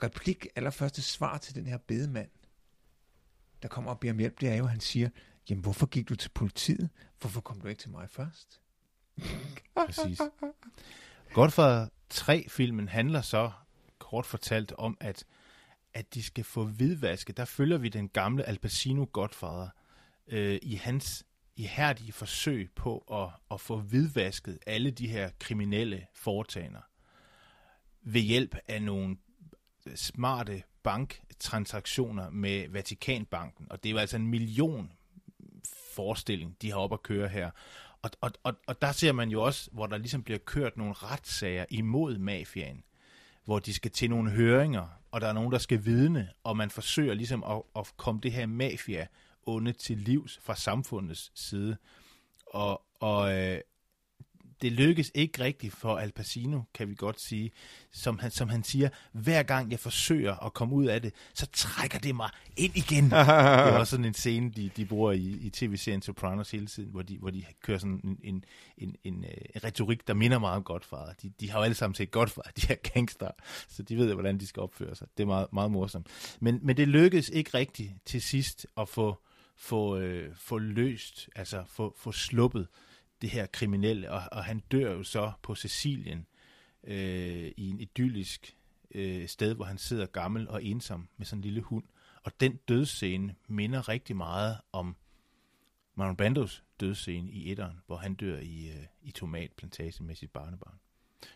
replik, 0.02 0.46
allerførste 0.56 1.02
svar 1.02 1.38
til 1.38 1.54
den 1.54 1.66
her 1.66 1.78
bedemand, 1.78 2.28
der 3.66 3.74
kommer 3.74 3.90
og 3.90 4.00
beder 4.00 4.12
om 4.12 4.18
hjælp, 4.18 4.40
det 4.40 4.48
er 4.48 4.54
jo, 4.54 4.64
at 4.64 4.70
han 4.70 4.80
siger, 4.80 5.08
jamen 5.50 5.62
hvorfor 5.62 5.86
gik 5.86 6.08
du 6.08 6.14
til 6.14 6.28
politiet? 6.28 6.90
Hvorfor 7.20 7.40
kom 7.40 7.60
du 7.60 7.68
ikke 7.68 7.80
til 7.80 7.90
mig 7.90 8.10
først? 8.10 8.60
Præcis. 9.86 10.20
Godfather 11.32 11.88
3-filmen 12.14 12.88
handler 12.88 13.20
så 13.20 13.50
kort 13.98 14.26
fortalt 14.26 14.72
om, 14.72 14.96
at, 15.00 15.24
at 15.94 16.14
de 16.14 16.22
skal 16.22 16.44
få 16.44 16.64
hvidvaske. 16.64 17.32
Der 17.32 17.44
følger 17.44 17.78
vi 17.78 17.88
den 17.88 18.08
gamle 18.08 18.44
Al 18.44 18.58
Pacino 18.58 19.06
Godfather 19.12 19.68
øh, 20.26 20.58
i 20.62 20.74
hans 20.74 21.24
ihærdige 21.56 22.12
forsøg 22.12 22.70
på 22.74 22.98
at, 22.98 23.28
at 23.50 23.60
få 23.60 23.80
hvidvasket 23.80 24.58
alle 24.66 24.90
de 24.90 25.08
her 25.08 25.30
kriminelle 25.38 26.06
foretagender 26.14 26.80
ved 28.02 28.20
hjælp 28.20 28.56
af 28.68 28.82
nogle 28.82 29.16
smarte 29.94 30.62
banktransaktioner 30.82 32.30
med 32.30 32.68
Vatikanbanken. 32.68 33.66
Og 33.70 33.82
det 33.82 33.88
er 33.88 33.92
jo 33.92 33.98
altså 33.98 34.16
en 34.16 34.26
million 34.26 34.92
forestilling, 35.94 36.56
de 36.62 36.70
har 36.70 36.78
op 36.78 36.92
at 36.92 37.02
køre 37.02 37.28
her. 37.28 37.50
Og, 38.02 38.10
og, 38.20 38.30
og, 38.42 38.54
og 38.66 38.82
der 38.82 38.92
ser 38.92 39.12
man 39.12 39.28
jo 39.28 39.42
også, 39.42 39.70
hvor 39.72 39.86
der 39.86 39.98
ligesom 39.98 40.22
bliver 40.22 40.38
kørt 40.38 40.76
nogle 40.76 40.92
retssager 40.92 41.64
imod 41.70 42.18
mafiaen, 42.18 42.84
hvor 43.44 43.58
de 43.58 43.74
skal 43.74 43.90
til 43.90 44.10
nogle 44.10 44.30
høringer, 44.30 44.86
og 45.10 45.20
der 45.20 45.26
er 45.26 45.32
nogen, 45.32 45.52
der 45.52 45.58
skal 45.58 45.84
vidne, 45.84 46.30
og 46.44 46.56
man 46.56 46.70
forsøger 46.70 47.14
ligesom 47.14 47.44
at, 47.44 47.62
at 47.76 47.92
komme 47.96 48.20
det 48.20 48.32
her 48.32 48.46
mafia 48.46 49.06
onde 49.46 49.72
til 49.72 49.98
livs 49.98 50.38
fra 50.42 50.56
samfundets 50.56 51.32
side. 51.34 51.76
Og, 52.46 52.82
og 53.00 53.38
øh, 53.38 53.60
det 54.62 54.72
lykkes 54.72 55.10
ikke 55.14 55.44
rigtigt 55.44 55.74
for 55.74 55.96
Al 55.96 56.12
Pacino, 56.12 56.60
kan 56.74 56.88
vi 56.88 56.94
godt 56.94 57.20
sige. 57.20 57.50
Som 57.92 58.18
han, 58.18 58.30
som 58.30 58.48
han 58.48 58.64
siger, 58.64 58.88
hver 59.12 59.42
gang 59.42 59.70
jeg 59.70 59.80
forsøger 59.80 60.44
at 60.46 60.54
komme 60.54 60.74
ud 60.74 60.86
af 60.86 61.02
det, 61.02 61.14
så 61.34 61.46
trækker 61.46 61.98
det 61.98 62.16
mig 62.16 62.30
ind 62.56 62.76
igen. 62.76 63.04
det 63.10 63.12
er 63.12 63.78
også 63.78 63.90
sådan 63.90 64.04
en 64.04 64.14
scene, 64.14 64.50
de, 64.50 64.70
de 64.76 64.84
bruger 64.84 65.12
i, 65.12 65.38
i 65.40 65.50
tv-serien 65.50 66.02
Sopranos 66.02 66.50
hele 66.50 66.66
tiden, 66.66 66.90
hvor 66.90 67.02
de, 67.02 67.18
hvor 67.18 67.30
de 67.30 67.44
kører 67.62 67.78
sådan 67.78 68.00
en, 68.04 68.18
en, 68.22 68.44
en, 68.78 68.96
en, 69.04 69.24
øh, 69.24 69.30
en 69.54 69.64
retorik, 69.64 70.08
der 70.08 70.14
minder 70.14 70.38
meget 70.38 70.56
om 70.56 70.62
Godfather. 70.62 71.12
De, 71.22 71.32
de 71.40 71.50
har 71.50 71.58
jo 71.58 71.64
alle 71.64 71.74
sammen 71.74 71.94
set 71.94 72.10
Godfather, 72.10 72.50
de 72.60 72.66
her 72.66 72.76
gangster, 72.94 73.30
så 73.68 73.82
de 73.82 73.96
ved, 73.96 74.14
hvordan 74.14 74.38
de 74.38 74.46
skal 74.46 74.62
opføre 74.62 74.94
sig. 74.94 75.08
Det 75.16 75.22
er 75.22 75.26
meget, 75.26 75.46
meget 75.52 75.70
morsomt. 75.70 76.06
Men, 76.40 76.58
men 76.62 76.76
det 76.76 76.88
lykkedes 76.88 77.28
ikke 77.28 77.50
rigtigt 77.54 77.92
til 78.06 78.22
sidst 78.22 78.66
at 78.76 78.88
få, 78.88 79.18
få, 79.56 79.96
øh, 79.96 80.34
få 80.36 80.58
løst, 80.58 81.28
altså 81.36 81.64
få, 81.66 81.94
få 81.98 82.12
sluppet 82.12 82.66
det 83.22 83.30
her 83.30 83.46
kriminelle, 83.46 84.12
og, 84.12 84.22
og 84.32 84.44
han 84.44 84.58
dør 84.58 84.92
jo 84.92 85.02
så 85.02 85.32
på 85.42 85.54
Sicilien 85.54 86.26
øh, 86.84 87.52
i 87.56 87.70
en 87.70 87.80
idyllisk 87.80 88.56
øh, 88.94 89.28
sted, 89.28 89.54
hvor 89.54 89.64
han 89.64 89.78
sidder 89.78 90.06
gammel 90.06 90.48
og 90.48 90.64
ensom 90.64 91.08
med 91.16 91.26
sådan 91.26 91.38
en 91.38 91.44
lille 91.44 91.60
hund. 91.60 91.84
Og 92.22 92.40
den 92.40 92.56
dødsscene 92.56 93.34
minder 93.48 93.88
rigtig 93.88 94.16
meget 94.16 94.58
om 94.72 94.96
Marlon 95.94 96.16
Brandos 96.16 96.64
dødsscene 96.80 97.30
i 97.30 97.52
etteren, 97.52 97.80
hvor 97.86 97.96
han 97.96 98.14
dør 98.14 98.38
i, 98.38 98.68
øh, 98.68 98.84
i 99.02 99.10
tomatplantagen 99.10 100.06
med 100.06 100.14
sit 100.14 100.30
barnebarn. 100.30 100.78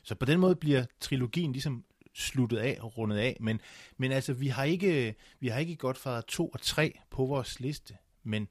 Så 0.03 0.15
på 0.15 0.25
den 0.25 0.41
måde 0.41 0.57
bliver 0.57 0.85
trilogien 1.01 1.53
ligesom 1.53 1.85
sluttet 2.15 2.57
af 2.57 2.79
og 2.81 2.99
rundet 2.99 3.17
af, 3.17 3.37
men, 3.41 3.61
men 3.97 4.13
altså, 4.13 4.33
vi 4.33 4.49
har 4.49 4.65
ikke, 4.65 5.15
vi 5.41 5.49
har 5.49 5.59
ikke 5.59 5.77
Godfather 5.77 6.21
2 6.21 6.49
og 6.49 6.61
3 6.61 6.99
på 7.11 7.27
vores 7.27 7.61
liste, 7.61 7.97
men 8.23 8.49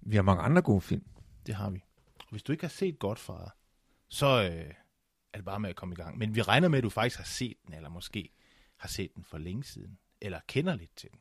Vi 0.00 0.16
har 0.16 0.22
mange 0.22 0.42
andre 0.42 0.62
gode 0.62 0.80
film. 0.80 1.04
det 1.46 1.54
har 1.54 1.70
vi. 1.70 1.84
Hvis 2.32 2.42
du 2.42 2.52
ikke 2.52 2.64
har 2.64 2.68
set 2.68 2.98
Godfather, 2.98 3.50
så 4.08 4.26
øh, 4.26 4.74
er 5.32 5.38
det 5.38 5.44
bare 5.44 5.60
med 5.60 5.70
at 5.70 5.76
komme 5.76 5.92
i 5.92 5.96
gang. 5.96 6.18
Men 6.18 6.34
vi 6.34 6.42
regner 6.42 6.68
med, 6.68 6.78
at 6.78 6.84
du 6.84 6.90
faktisk 6.90 7.16
har 7.16 7.24
set 7.24 7.56
den, 7.66 7.74
eller 7.74 7.88
måske 7.88 8.30
har 8.76 8.88
set 8.88 9.14
den 9.14 9.24
for 9.24 9.38
længe 9.38 9.64
siden, 9.64 9.98
eller 10.20 10.40
kender 10.46 10.76
lidt 10.76 10.96
til 10.96 11.10
den. 11.10 11.18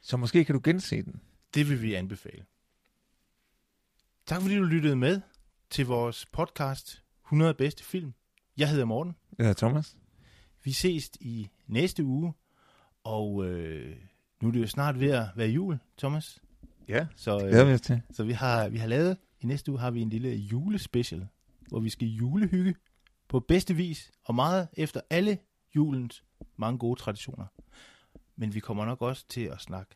Så 0.00 0.16
måske 0.16 0.44
kan 0.44 0.54
du 0.54 0.60
gense 0.64 1.02
den. 1.02 1.20
Det 1.54 1.68
vil 1.68 1.82
vi 1.82 1.94
anbefale. 1.94 2.44
Tak 4.26 4.42
fordi 4.42 4.56
du 4.56 4.62
lyttede 4.62 4.96
med 4.96 5.20
til 5.70 5.86
vores 5.86 6.26
podcast 6.26 7.02
100 7.24 7.54
bedste 7.54 7.84
film. 7.84 8.14
Jeg 8.56 8.70
hedder 8.70 8.84
Morten. 8.84 9.16
Jeg 9.38 9.46
hedder 9.46 9.66
Thomas. 9.66 9.96
Vi 10.64 10.72
ses 10.72 11.10
i 11.20 11.50
næste 11.66 12.04
uge, 12.04 12.34
og 13.04 13.46
øh, 13.46 13.96
nu 14.40 14.48
er 14.48 14.52
det 14.52 14.60
jo 14.60 14.66
snart 14.66 15.00
ved 15.00 15.10
at 15.10 15.26
være 15.36 15.48
jul, 15.48 15.78
Thomas. 15.98 16.38
Ja. 16.88 17.06
Så, 17.16 17.38
Glæder 17.38 17.62
øh, 17.64 17.68
vi 17.68 17.74
os 17.74 17.80
til. 17.80 18.02
så 18.10 18.24
vi, 18.24 18.32
har, 18.32 18.68
vi 18.68 18.78
har 18.78 18.86
lavet, 18.86 19.16
i 19.46 19.48
næste 19.48 19.72
uge 19.72 19.80
har 19.80 19.90
vi 19.90 20.00
en 20.00 20.10
lille 20.10 20.34
julespecial, 20.34 21.28
hvor 21.68 21.80
vi 21.80 21.90
skal 21.90 22.08
julehygge 22.08 22.74
på 23.28 23.40
bedste 23.40 23.74
vis, 23.74 24.12
og 24.22 24.34
meget 24.34 24.68
efter 24.72 25.00
alle 25.10 25.38
julens 25.76 26.24
mange 26.56 26.78
gode 26.78 27.00
traditioner. 27.00 27.46
Men 28.36 28.54
vi 28.54 28.60
kommer 28.60 28.84
nok 28.84 29.02
også 29.02 29.28
til 29.28 29.40
at 29.40 29.60
snakke 29.60 29.94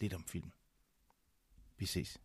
lidt 0.00 0.14
om 0.14 0.24
film. 0.24 0.50
Vi 1.78 1.86
ses. 1.86 2.18